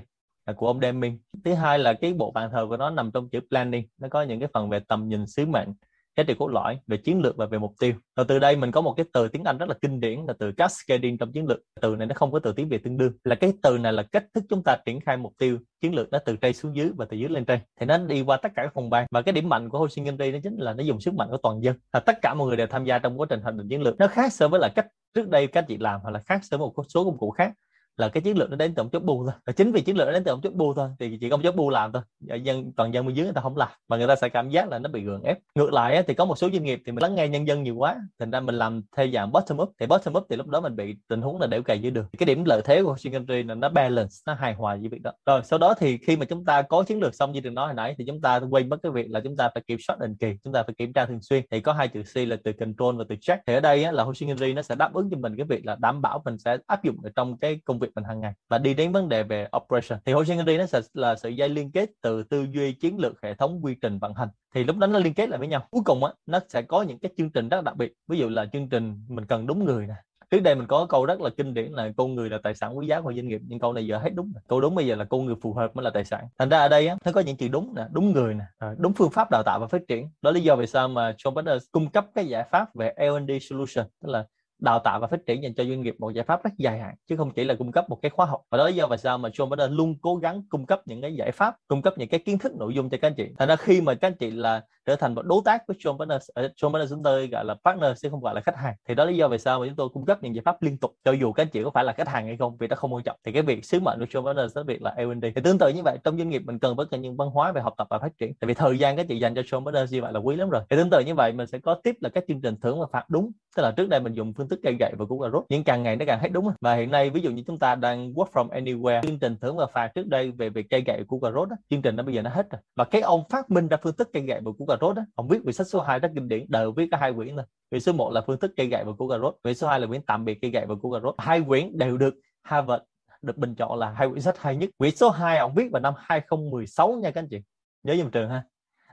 À, 0.51 0.53
của 0.53 0.67
ông 0.67 0.81
Deming. 0.81 1.19
Thứ 1.45 1.55
hai 1.55 1.79
là 1.79 1.93
cái 1.93 2.13
bộ 2.13 2.31
bàn 2.31 2.51
thờ 2.53 2.67
của 2.69 2.77
nó 2.77 2.91
nằm 2.91 3.11
trong 3.11 3.29
chữ 3.31 3.41
planning, 3.51 3.89
nó 4.01 4.09
có 4.09 4.23
những 4.23 4.41
cái 4.41 4.49
phần 4.55 4.71
về 4.71 4.81
tầm 4.89 5.09
nhìn 5.09 5.27
sứ 5.27 5.47
mệnh, 5.47 5.69
giá 6.17 6.25
trị 6.25 6.35
cốt 6.39 6.49
lõi 6.49 6.79
về 6.87 6.97
chiến 6.97 7.21
lược 7.21 7.37
và 7.37 7.47
về 7.47 7.59
mục 7.59 7.75
tiêu. 7.81 7.95
Và 8.17 8.25
từ 8.25 8.39
đây 8.39 8.57
mình 8.57 8.71
có 8.71 8.81
một 8.81 8.95
cái 8.97 9.07
từ 9.13 9.29
tiếng 9.29 9.45
Anh 9.45 9.59
rất 9.59 9.69
là 9.69 9.75
kinh 9.83 10.01
điển 10.01 10.21
là 10.27 10.35
từ 10.39 10.53
cascading 10.53 11.19
trong 11.19 11.33
chiến 11.33 11.47
lược. 11.47 11.59
Từ 11.81 11.97
này 11.97 12.07
nó 12.07 12.15
không 12.15 12.33
có 12.33 12.39
từ 12.39 12.53
tiếng 12.53 12.69
Việt 12.69 12.85
tương 12.85 12.97
đương. 12.97 13.13
Là 13.25 13.35
cái 13.35 13.53
từ 13.63 13.79
này 13.79 13.93
là 13.93 14.03
cách 14.03 14.25
thức 14.35 14.45
chúng 14.49 14.63
ta 14.65 14.77
triển 14.87 15.01
khai 15.01 15.17
mục 15.17 15.33
tiêu 15.39 15.59
chiến 15.81 15.95
lược 15.95 16.11
nó 16.11 16.19
từ 16.19 16.37
trên 16.37 16.53
xuống 16.53 16.77
dưới 16.77 16.91
và 16.97 17.07
từ 17.11 17.17
dưới 17.17 17.29
lên 17.29 17.45
trên. 17.45 17.61
Thì 17.81 17.87
nó 17.87 17.99
đi 17.99 18.23
qua 18.23 18.37
tất 18.37 18.53
cả 18.57 18.63
các 18.63 18.75
phòng 18.75 18.91
ban 18.91 19.07
và 19.11 19.23
cái 19.23 19.33
điểm 19.33 19.49
mạnh 19.49 19.69
của 19.69 19.79
Hoshin 19.79 20.05
Henry 20.05 20.33
nó 20.33 20.39
chính 20.43 20.57
là 20.57 20.73
nó 20.75 20.83
dùng 20.83 21.01
sức 21.01 21.15
mạnh 21.15 21.29
của 21.31 21.39
toàn 21.43 21.63
dân. 21.63 21.77
Là 21.93 22.01
tất 22.01 22.19
cả 22.23 22.35
mọi 22.35 22.49
người 22.49 22.57
đều 22.57 22.67
tham 22.67 22.85
gia 22.85 22.99
trong 22.99 23.21
quá 23.21 23.27
trình 23.31 23.41
hoạch 23.41 23.55
định 23.55 23.69
chiến 23.69 23.83
lược. 23.83 23.99
Nó 23.99 24.07
khác 24.07 24.33
so 24.33 24.49
với 24.49 24.61
là 24.61 24.69
cách 24.69 24.87
trước 25.15 25.29
đây 25.29 25.47
các 25.47 25.65
chị 25.69 25.77
làm 25.79 26.01
hoặc 26.03 26.11
là 26.11 26.19
khác 26.19 26.41
so 26.43 26.57
với 26.57 26.67
một 26.77 26.85
số 26.89 27.05
công 27.05 27.19
cụ 27.19 27.31
khác 27.31 27.53
là 28.01 28.09
cái 28.09 28.21
chiến 28.21 28.39
lược 28.39 28.51
nó 28.51 28.57
đến 28.57 28.75
từ 28.75 28.81
ông 28.81 28.91
chốt 28.91 29.03
bu 29.03 29.25
thôi. 29.25 29.35
Và 29.47 29.53
chính 29.53 29.73
vì 29.73 29.81
chiến 29.81 29.97
lược 29.97 30.07
nó 30.07 30.13
đến 30.13 30.25
từ 30.25 30.31
ông 30.31 30.41
chốt 30.41 30.53
bu 30.53 30.75
thôi 30.75 30.89
thì 30.99 31.19
chỉ 31.21 31.29
có 31.29 31.35
ông 31.35 31.43
chốt 31.43 31.55
bu 31.57 31.71
làm 31.71 31.93
thôi. 31.93 32.03
Dân 32.43 32.73
toàn 32.73 32.95
dân 32.95 33.07
bên 33.07 33.15
dưới 33.15 33.25
người 33.25 33.35
ta 33.35 33.41
không 33.41 33.57
làm 33.57 33.69
mà 33.89 33.97
người 33.97 34.07
ta 34.07 34.17
sẽ 34.17 34.29
cảm 34.29 34.51
giác 34.51 34.69
là 34.69 34.79
nó 34.79 34.91
bị 34.91 35.05
gượng 35.05 35.23
ép. 35.23 35.39
Ngược 35.55 35.73
lại 35.73 36.03
thì 36.07 36.15
có 36.15 36.25
một 36.25 36.39
số 36.39 36.51
doanh 36.51 36.63
nghiệp 36.63 36.83
thì 36.87 36.93
mình 36.93 37.03
lắng 37.03 37.15
nghe 37.15 37.29
nhân 37.29 37.47
dân 37.47 37.63
nhiều 37.63 37.77
quá 37.77 37.97
thành 38.19 38.31
ra 38.31 38.41
mình 38.41 38.55
làm 38.55 38.83
theo 38.97 39.07
dạng 39.13 39.33
bottom 39.33 39.61
up. 39.61 39.73
Thì 39.81 39.87
bottom 39.87 40.15
up 40.17 40.27
thì 40.31 40.37
lúc 40.37 40.47
đó 40.47 40.61
mình 40.61 40.77
bị 40.77 40.97
tình 41.09 41.23
huống 41.23 41.41
là 41.41 41.47
đẽo 41.47 41.63
cày 41.63 41.83
dưới 41.83 41.91
đường. 41.91 42.07
Cái 42.19 42.27
điểm 42.27 42.45
lợi 42.45 42.63
thế 42.65 42.83
của 42.83 42.89
Ocean 42.89 43.13
Country 43.13 43.43
là 43.43 43.55
nó 43.55 43.69
balance 43.69 44.15
nó 44.27 44.35
hài 44.35 44.55
hòa 44.55 44.77
với 44.77 44.89
việc 44.89 45.03
đó. 45.03 45.13
Rồi 45.27 45.41
sau 45.45 45.59
đó 45.59 45.75
thì 45.79 45.99
khi 45.99 46.17
mà 46.17 46.25
chúng 46.25 46.45
ta 46.45 46.63
có 46.63 46.83
chiến 46.83 47.01
lược 47.01 47.15
xong 47.15 47.33
như 47.33 47.41
đừng 47.41 47.55
nói 47.55 47.67
hồi 47.67 47.75
nãy 47.75 47.95
thì 47.99 48.05
chúng 48.07 48.21
ta 48.21 48.41
quên 48.51 48.69
mất 48.69 48.77
cái 48.83 48.93
việc 48.93 49.11
là 49.11 49.21
chúng 49.21 49.37
ta 49.37 49.51
phải 49.55 49.63
kiểm 49.67 49.79
soát 49.87 49.99
định 50.01 50.17
kỳ 50.17 50.37
chúng 50.45 50.53
ta 50.53 50.63
phải 50.63 50.75
kiểm 50.75 50.93
tra 50.93 51.07
thường 51.07 51.23
xuyên. 51.23 51.45
Thì 51.51 51.61
có 51.61 51.73
hai 51.73 51.89
chữ 51.89 52.03
C 52.03 52.17
là 52.29 52.37
từ 52.45 52.53
control 52.53 52.97
và 52.97 53.05
từ 53.09 53.17
check. 53.21 53.43
Thì 53.47 53.55
ở 53.55 53.61
đây 53.61 53.85
á, 53.85 53.93
là 53.93 54.05
Ocean 54.05 54.29
Country 54.29 54.53
nó 54.53 54.63
sẽ 54.63 54.75
đáp 54.75 54.95
ứng 54.95 55.11
cho 55.11 55.17
mình 55.17 55.37
cái 55.37 55.47
việc 55.47 55.67
là 55.67 55.77
đảm 55.81 56.03
bảo 56.03 56.23
mình 56.25 56.39
sẽ 56.39 56.57
áp 56.67 56.85
dụng 56.85 56.97
ở 57.05 57.11
trong 57.17 57.39
cái 57.39 57.61
công 57.65 57.79
việc 57.79 57.90
mình 57.95 58.05
hàng 58.05 58.21
ngày. 58.21 58.33
Và 58.49 58.59
đi 58.59 58.75
đến 58.75 58.93
vấn 58.93 59.09
đề 59.09 59.23
về 59.23 59.49
operation. 59.57 59.99
Thì 60.05 60.13
Hoshin 60.13 60.37
Country 60.37 60.59
nó 60.59 60.67
sẽ 60.67 60.81
là 60.95 61.17
sự 61.17 61.29
dây 61.29 61.49
liên 61.49 61.73
kết 61.73 61.91
từ 62.03 62.23
tư 62.23 62.47
duy 62.51 62.73
chiến 62.73 62.99
lược 62.99 63.23
hệ 63.23 63.35
thống 63.35 63.65
quy 63.65 63.75
trình 63.75 63.99
vận 63.99 64.15
hành. 64.15 64.29
Thì 64.55 64.65
lúc 64.65 64.77
đó 64.77 64.87
nó 64.87 64.99
liên 64.99 65.15
kết 65.15 65.29
lại 65.29 65.39
với 65.39 65.49
nhau. 65.49 65.67
Cuối 65.71 65.83
cùng 65.85 66.05
á, 66.05 66.13
nó 66.27 66.41
sẽ 66.49 66.63
có 66.63 66.83
những 66.83 66.99
cái 66.99 67.11
chương 67.19 67.31
trình 67.31 67.49
rất 67.49 67.65
đặc 67.65 67.77
biệt. 67.77 67.93
Ví 68.09 68.19
dụ 68.19 68.29
là 68.29 68.47
chương 68.53 68.69
trình 68.69 69.05
mình 69.09 69.27
cần 69.27 69.47
đúng 69.47 69.65
người 69.65 69.87
nè. 69.87 69.95
Trước 70.31 70.41
đây 70.41 70.55
mình 70.55 70.67
có 70.67 70.87
câu 70.89 71.07
rất 71.07 71.21
là 71.21 71.31
kinh 71.37 71.55
điển 71.55 71.73
là 71.73 71.93
con 71.97 72.15
người 72.15 72.31
là 72.31 72.39
tài 72.43 72.55
sản 72.55 72.79
quý 72.79 72.87
giá 72.87 73.01
của 73.01 73.13
doanh 73.13 73.29
nghiệp 73.29 73.41
nhưng 73.47 73.59
câu 73.59 73.73
này 73.73 73.87
giờ 73.87 73.99
hết 73.99 74.11
đúng 74.15 74.33
rồi. 74.33 74.43
câu 74.49 74.61
đúng 74.61 74.75
bây 74.75 74.87
giờ 74.87 74.97
là 74.97 75.05
con 75.05 75.25
người 75.25 75.35
phù 75.43 75.53
hợp 75.55 75.77
mới 75.77 75.85
là 75.85 75.91
tài 75.91 76.05
sản 76.05 76.29
thành 76.39 76.49
ra 76.49 76.59
ở 76.59 76.69
đây 76.69 76.87
á, 76.87 76.97
nó 77.05 77.13
có 77.13 77.21
những 77.21 77.37
chữ 77.37 77.49
đúng 77.49 77.75
nè, 77.77 77.83
đúng 77.93 78.13
người 78.13 78.35
nè 78.35 78.45
à, 78.59 78.75
đúng 78.79 78.93
phương 78.93 79.11
pháp 79.11 79.31
đào 79.31 79.43
tạo 79.43 79.59
và 79.61 79.67
phát 79.67 79.83
triển. 79.89 80.11
Đó 80.23 80.31
là 80.31 80.35
lý 80.35 80.41
do 80.41 80.57
vì 80.57 80.67
sao 80.67 80.89
mà 80.89 81.11
John 81.19 81.35
Partners 81.35 81.65
cung 81.73 81.91
cấp 81.91 82.07
cái 82.15 82.27
giải 82.27 82.45
pháp 82.51 82.75
về 82.75 82.95
L&D 82.97 83.31
solution, 83.41 83.87
tức 84.03 84.09
là 84.09 84.27
đào 84.61 84.79
tạo 84.79 85.01
và 85.01 85.07
phát 85.07 85.27
triển 85.27 85.43
dành 85.43 85.55
cho 85.55 85.65
doanh 85.65 85.83
nghiệp 85.83 85.97
một 85.99 86.11
giải 86.11 86.25
pháp 86.25 86.45
rất 86.45 86.51
dài 86.59 86.79
hạn, 86.79 86.95
chứ 87.09 87.17
không 87.17 87.31
chỉ 87.31 87.45
là 87.45 87.55
cung 87.59 87.73
cấp 87.73 87.91
một 87.91 87.99
cái 88.03 88.11
khóa 88.11 88.27
học. 88.27 88.41
Và 88.51 88.59
đó 88.59 88.65
là 88.65 88.71
do 88.71 88.87
vì 88.87 88.97
sao 88.97 89.19
mà 89.19 89.29
John 89.29 89.51
Partners 89.51 89.73
luôn 89.73 89.95
cố 90.03 90.17
gắng 90.17 90.43
cung 90.49 90.67
cấp 90.67 90.83
những 90.87 91.01
cái 91.01 91.15
giải 91.15 91.33
pháp, 91.33 91.57
cung 91.69 91.83
cấp 91.83 91.95
những 91.99 92.09
cái 92.09 92.21
kiến 92.21 92.39
thức 92.39 92.53
nội 92.57 92.75
dung 92.75 92.91
cho 92.91 92.99
các 93.03 93.09
anh 93.09 93.15
chị. 93.15 93.29
Thành 93.39 93.49
ra 93.49 93.57
khi 93.57 93.81
mà 93.81 93.95
các 93.95 94.09
anh 94.09 94.15
chị 94.15 94.31
là 94.31 94.63
trở 94.91 94.97
thành 94.97 95.15
một 95.15 95.23
đối 95.23 95.43
tác 95.45 95.67
với 95.67 95.77
John 95.77 95.99
Partners 95.99 96.31
ở 96.35 96.43
ờ, 96.43 96.49
John 96.57 96.73
Partners 96.73 96.91
chúng 96.91 97.03
tôi 97.03 97.29
gọi 97.29 97.45
là 97.45 97.55
partner 97.65 98.03
chứ 98.03 98.09
không 98.11 98.21
gọi 98.21 98.35
là 98.35 98.41
khách 98.41 98.57
hàng. 98.57 98.75
Thì 98.89 98.95
đó 98.95 99.05
là 99.05 99.11
lý 99.11 99.17
do 99.17 99.29
vì 99.29 99.39
sao 99.39 99.61
mà 99.61 99.67
chúng 99.67 99.77
tôi 99.77 99.89
cung 99.89 100.05
cấp 100.05 100.23
những 100.23 100.35
giải 100.35 100.43
pháp 100.45 100.63
liên 100.63 100.79
tục 100.79 100.95
cho 101.05 101.13
dù 101.13 101.33
các 101.33 101.43
anh 101.43 101.49
chị 101.49 101.65
có 101.65 101.71
phải 101.71 101.85
là 101.85 101.93
khách 101.93 102.09
hàng 102.09 102.27
hay 102.27 102.37
không 102.37 102.57
vì 102.57 102.69
nó 102.69 102.77
không 102.77 102.95
quan 102.95 103.03
trọng. 103.03 103.17
Thì 103.25 103.33
cái 103.33 103.43
việc 103.43 103.65
sứ 103.65 103.81
mệnh 103.81 103.99
của 103.99 104.05
John 104.05 104.27
Partners 104.27 104.57
đó 104.57 104.63
việc 104.63 104.83
là 104.83 104.95
L&D 104.99 105.23
thì 105.23 105.43
tương 105.45 105.59
tự 105.59 105.69
như 105.69 105.83
vậy 105.83 105.99
trong 106.05 106.19
doanh 106.19 106.29
nghiệp 106.29 106.43
mình 106.45 106.59
cần 106.59 106.77
bất 106.77 106.91
kỳ 106.91 106.99
những 106.99 107.17
văn 107.17 107.29
hóa 107.31 107.53
về 107.53 107.61
học 107.61 107.75
tập 107.77 107.87
và 107.91 107.99
phát 107.99 108.13
triển. 108.19 108.35
Tại 108.35 108.49
vì 108.49 108.55
thời 108.55 108.79
gian 108.79 108.97
các 108.97 109.07
chị 109.09 109.19
dành 109.19 109.35
cho 109.35 109.43
John 109.43 109.65
Partners 109.65 109.93
như 109.93 110.03
vậy 110.03 110.13
là 110.13 110.21
quý 110.21 110.37
lắm 110.37 110.51
rồi. 110.51 110.63
Thì 110.71 110.77
tương 110.77 110.91
tự 110.91 111.01
như 111.01 111.15
vậy 111.15 111.33
mình 111.33 111.47
sẽ 111.47 111.59
có 111.59 111.75
tiếp 111.75 111.97
là 112.01 112.09
các 112.09 112.25
chương 112.29 112.41
trình 112.41 112.57
thưởng 112.61 112.81
và 112.81 112.87
phạt 112.93 113.05
đúng. 113.11 113.31
Tức 113.57 113.63
là 113.63 113.71
trước 113.71 113.89
đây 113.89 114.01
mình 114.01 114.13
dùng 114.13 114.33
phương 114.35 114.49
thức 114.49 114.61
cây 114.63 114.77
gậy 114.81 114.93
và 114.99 115.05
cũng 115.05 115.23
là 115.23 115.31
rốt. 115.31 115.45
Nhưng 115.49 115.65
càng 115.65 115.83
ngày 115.83 115.97
nó 115.97 116.05
càng 116.05 116.21
hết 116.21 116.29
đúng 116.33 116.51
và 116.61 116.75
hiện 116.75 116.91
nay 116.91 117.11
ví 117.11 117.21
dụ 117.21 117.31
như 117.31 117.43
chúng 117.47 117.59
ta 117.59 117.75
đang 117.75 118.13
work 118.13 118.31
from 118.33 118.49
anywhere 118.49 119.03
chương 119.03 119.19
trình 119.19 119.37
thưởng 119.41 119.57
và 119.57 119.67
phạt 119.67 119.91
trước 119.95 120.07
đây 120.07 120.31
về 120.31 120.49
việc 120.49 120.67
cây 120.71 120.83
gậy 120.87 121.05
của 121.09 121.19
cà 121.21 121.31
rốt 121.31 121.49
đó, 121.49 121.57
chương 121.71 121.83
trình 121.83 121.97
nó 121.97 122.03
bây 122.03 122.15
giờ 122.15 122.23
nó 122.23 122.31
hết 122.31 122.51
rồi. 122.51 122.61
Và 122.77 122.85
cái 122.85 123.01
ông 123.01 123.23
phát 123.31 123.51
minh 123.51 123.69
ra 123.69 123.77
phương 123.83 123.97
thức 123.97 124.09
cây 124.13 124.23
gậy 124.23 124.41
và 124.45 124.53
của 124.59 124.67
cà 124.67 124.77
rốt 124.81 124.97
đó 124.97 125.03
ông 125.15 125.29
viết 125.29 125.39
quyển 125.43 125.55
sách 125.55 125.67
số 125.67 125.81
2 125.81 125.99
rất 125.99 126.11
kinh 126.15 126.29
điển, 126.29 126.47
đời 126.49 126.73
viết 126.77 126.89
có 126.91 126.97
hai 126.97 127.13
quyển 127.13 127.37
thôi 127.37 127.45
quyển 127.71 127.81
số 127.81 127.93
1 127.93 128.11
là 128.11 128.21
phương 128.27 128.39
thức 128.39 128.53
cây 128.57 128.67
gậy 128.67 128.85
và 128.85 128.93
củ 128.93 129.09
cà 129.09 129.19
rốt 129.19 129.37
quyển 129.43 129.55
số 129.55 129.69
2 129.69 129.81
là 129.81 129.87
quyển 129.87 130.03
tạm 130.03 130.25
biệt 130.25 130.39
cây 130.43 130.51
gậy 130.51 130.67
và 130.67 130.75
củ 130.75 130.93
cà 130.93 131.01
rốt 131.01 131.15
hai 131.19 131.43
quyển 131.43 131.79
đều 131.79 131.97
được 131.97 132.15
Harvard 132.43 132.83
được 133.23 133.37
bình 133.37 133.55
chọn 133.55 133.79
là 133.79 133.91
hai 133.91 134.09
quyển 134.09 134.23
sách 134.23 134.39
hay 134.39 134.57
nhất. 134.57 134.71
Quyển 134.79 134.97
số 134.97 135.11
2 135.11 135.39
ông 135.39 135.55
viết 135.55 135.71
vào 135.73 135.83
năm 135.83 135.95
2016 135.97 136.93
nha 136.93 137.11
các 137.11 137.21
anh 137.21 137.29
chị. 137.29 137.39
Nhớ 137.83 137.97
giùm 137.97 138.11
trường 138.11 138.31
ha. 138.31 138.45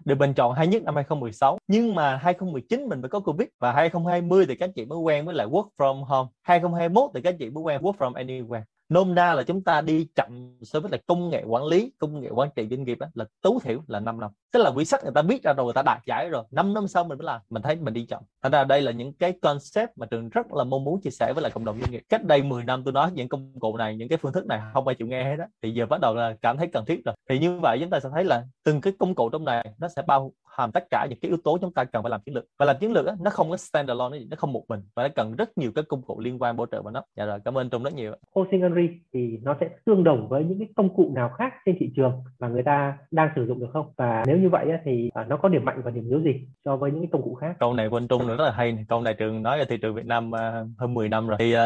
Được 0.06 0.16
bình 0.16 0.34
chọn 0.34 0.54
hay 0.54 0.68
nhất 0.68 0.84
năm 0.84 0.96
2016 0.96 1.58
nhưng 1.68 1.96
mà 1.96 2.16
2019 2.18 2.86
mình 2.90 3.02
mới 3.02 3.10
có 3.10 3.20
Covid 3.20 3.48
và 3.60 3.72
2020 3.72 4.46
thì 4.46 4.56
các 4.56 4.66
anh 4.66 4.74
chị 4.74 4.86
mới 4.86 4.98
quen 4.98 5.26
với 5.26 5.36
lại 5.36 5.48
work 5.48 5.70
from 5.78 6.04
home. 6.04 6.30
2021 6.42 7.12
thì 7.14 7.22
các 7.22 7.30
anh 7.30 7.38
chị 7.38 7.50
mới 7.50 7.62
quen 7.62 7.82
work 7.82 7.94
from 7.94 8.14
anywhere 8.14 8.62
nôm 8.90 9.16
na 9.16 9.34
là 9.34 9.44
chúng 9.44 9.64
ta 9.64 9.82
đi 9.82 10.08
chậm 10.16 10.58
so 10.62 10.80
với 10.80 10.92
là 10.92 10.98
công 11.08 11.30
nghệ 11.30 11.44
quản 11.48 11.64
lý 11.66 11.92
công 11.98 12.22
nghệ 12.22 12.30
quản 12.30 12.50
trị 12.56 12.68
doanh 12.70 12.84
nghiệp 12.84 12.98
đó, 13.00 13.08
là 13.14 13.26
tối 13.42 13.54
thiểu 13.64 13.82
là 13.88 14.00
5 14.00 14.20
năm. 14.20 14.32
Tức 14.52 14.60
là 14.60 14.70
quy 14.70 14.86
sách 14.86 15.04
người 15.04 15.14
ta 15.16 15.22
biết 15.22 15.44
ra 15.44 15.54
rồi 15.54 15.66
người 15.66 15.74
ta 15.74 15.82
đạt 15.82 16.06
giải 16.06 16.30
rồi. 16.30 16.44
5 16.52 16.74
năm 16.74 16.88
sau 16.88 17.04
mình 17.04 17.18
mới 17.18 17.26
làm 17.26 17.42
mình 17.50 17.64
thấy 17.64 17.76
mình 17.76 17.94
đi 17.94 18.06
chậm. 18.06 18.24
Thành 18.44 18.52
ra 18.52 18.64
đây 18.64 18.82
là 18.82 18.92
những 18.92 19.14
cái 19.14 19.34
concept 19.42 19.90
mà 19.96 20.06
trường 20.06 20.30
rất 20.30 20.54
là 20.54 20.64
mong 20.64 20.84
muốn 20.84 21.02
chia 21.02 21.10
sẻ 21.10 21.34
với 21.34 21.42
lại 21.42 21.52
cộng 21.52 21.66
đồng 21.66 21.80
doanh 21.80 21.92
nghiệp. 21.92 22.04
Cách 22.10 22.24
đây 22.24 22.44
10 22.44 22.64
năm 22.64 22.84
tôi 22.84 22.94
nói 22.94 23.12
những 23.14 23.30
công 23.30 23.60
cụ 23.60 23.78
này 23.78 23.96
những 23.96 24.10
cái 24.10 24.18
phương 24.18 24.34
thức 24.34 24.46
này 24.46 24.62
không 24.74 24.88
ai 24.88 24.96
chịu 24.96 25.08
nghe 25.08 25.24
hết 25.24 25.36
đó 25.36 25.46
thì 25.62 25.72
giờ 25.72 25.86
bắt 25.86 26.02
đầu 26.02 26.16
là 26.16 26.36
cảm 26.42 26.58
thấy 26.58 26.68
cần 26.74 26.86
thiết 26.86 27.06
rồi. 27.06 27.16
Thì 27.30 27.40
như 27.40 27.60
vậy 27.60 27.78
chúng 27.82 27.90
ta 27.90 28.00
sẽ 28.00 28.10
thấy 28.14 28.24
là 28.24 28.44
từng 28.64 28.82
cái 28.82 28.94
công 29.00 29.16
cụ 29.16 29.30
trong 29.30 29.46
này 29.46 29.74
nó 29.78 29.88
sẽ 29.88 30.02
bao 30.08 30.32
hàm 30.58 30.72
tất 30.72 30.84
cả 30.90 31.08
những 31.10 31.20
cái 31.22 31.30
yếu 31.30 31.38
tố 31.44 31.58
chúng 31.62 31.74
ta 31.74 31.84
cần 31.84 32.04
phải 32.04 32.10
làm 32.10 32.22
chiến 32.26 32.36
lược. 32.36 32.46
Và 32.60 32.66
làm 32.66 32.76
chiến 32.80 32.94
lược 32.94 33.06
đó, 33.06 33.16
nó 33.22 33.30
không 33.30 33.50
có 33.50 33.58
stand 33.58 33.90
alone 33.90 34.20
nó 34.30 34.36
không 34.38 34.54
một 34.54 34.64
mình. 34.68 34.80
Và 34.96 35.04
nó 35.04 35.10
cần 35.16 35.36
rất 35.36 35.58
nhiều 35.58 35.72
các 35.76 35.86
công 35.88 36.02
cụ 36.02 36.20
liên 36.20 36.42
quan 36.42 36.56
bổ 36.56 36.66
trợ 36.66 36.82
vào 36.82 36.92
nó. 36.92 37.04
Dạ 37.18 37.26
rồi 37.26 37.40
cảm 37.46 37.58
ơn 37.58 37.70
trung 37.70 37.84
rất 37.84 37.94
nhiều 37.94 38.12
hosting 38.36 38.62
Henry 38.62 38.90
thì 39.14 39.40
nó 39.44 39.58
sẽ 39.60 39.70
tương 39.86 40.04
đồng 40.04 40.30
với 40.30 40.44
những 40.44 40.60
cái 40.60 40.68
công 40.76 40.96
cụ 40.96 41.12
nào 41.16 41.30
khác 41.38 41.54
trên 41.66 41.76
thị 41.80 41.92
trường 41.96 42.12
mà 42.40 42.48
người 42.48 42.64
ta 42.64 42.98
đang 43.12 43.30
sử 43.36 43.46
dụng 43.48 43.60
được 43.60 43.70
không? 43.74 43.94
Và 43.98 44.24
nếu 44.28 44.38
như 44.38 44.50
vậy 44.50 44.68
thì 44.86 45.10
à, 45.14 45.26
nó 45.30 45.38
có 45.38 45.50
điểm 45.50 45.66
mạnh 45.66 45.82
và 45.84 45.92
điểm 45.92 46.10
yếu 46.10 46.22
gì 46.22 46.48
so 46.66 46.78
với 46.78 46.92
những 46.92 47.02
cái 47.02 47.10
công 47.12 47.24
cụ 47.24 47.36
khác? 47.36 47.56
Câu 47.60 47.74
này 47.74 47.90
của 47.90 47.98
anh 47.98 48.08
Trung 48.08 48.28
rất 48.28 48.40
là 48.40 48.52
hay 48.52 48.86
câu 48.90 49.02
này 49.02 49.14
trường 49.14 49.44
nói 49.44 49.60
ở 49.60 49.66
thị 49.70 49.78
trường 49.78 49.96
Việt 49.96 50.06
Nam 50.06 50.32
uh, 50.32 50.40
hơn 50.78 50.94
10 50.94 51.10
năm 51.10 51.28
rồi. 51.28 51.38
Thì 51.40 51.56
uh, 51.56 51.60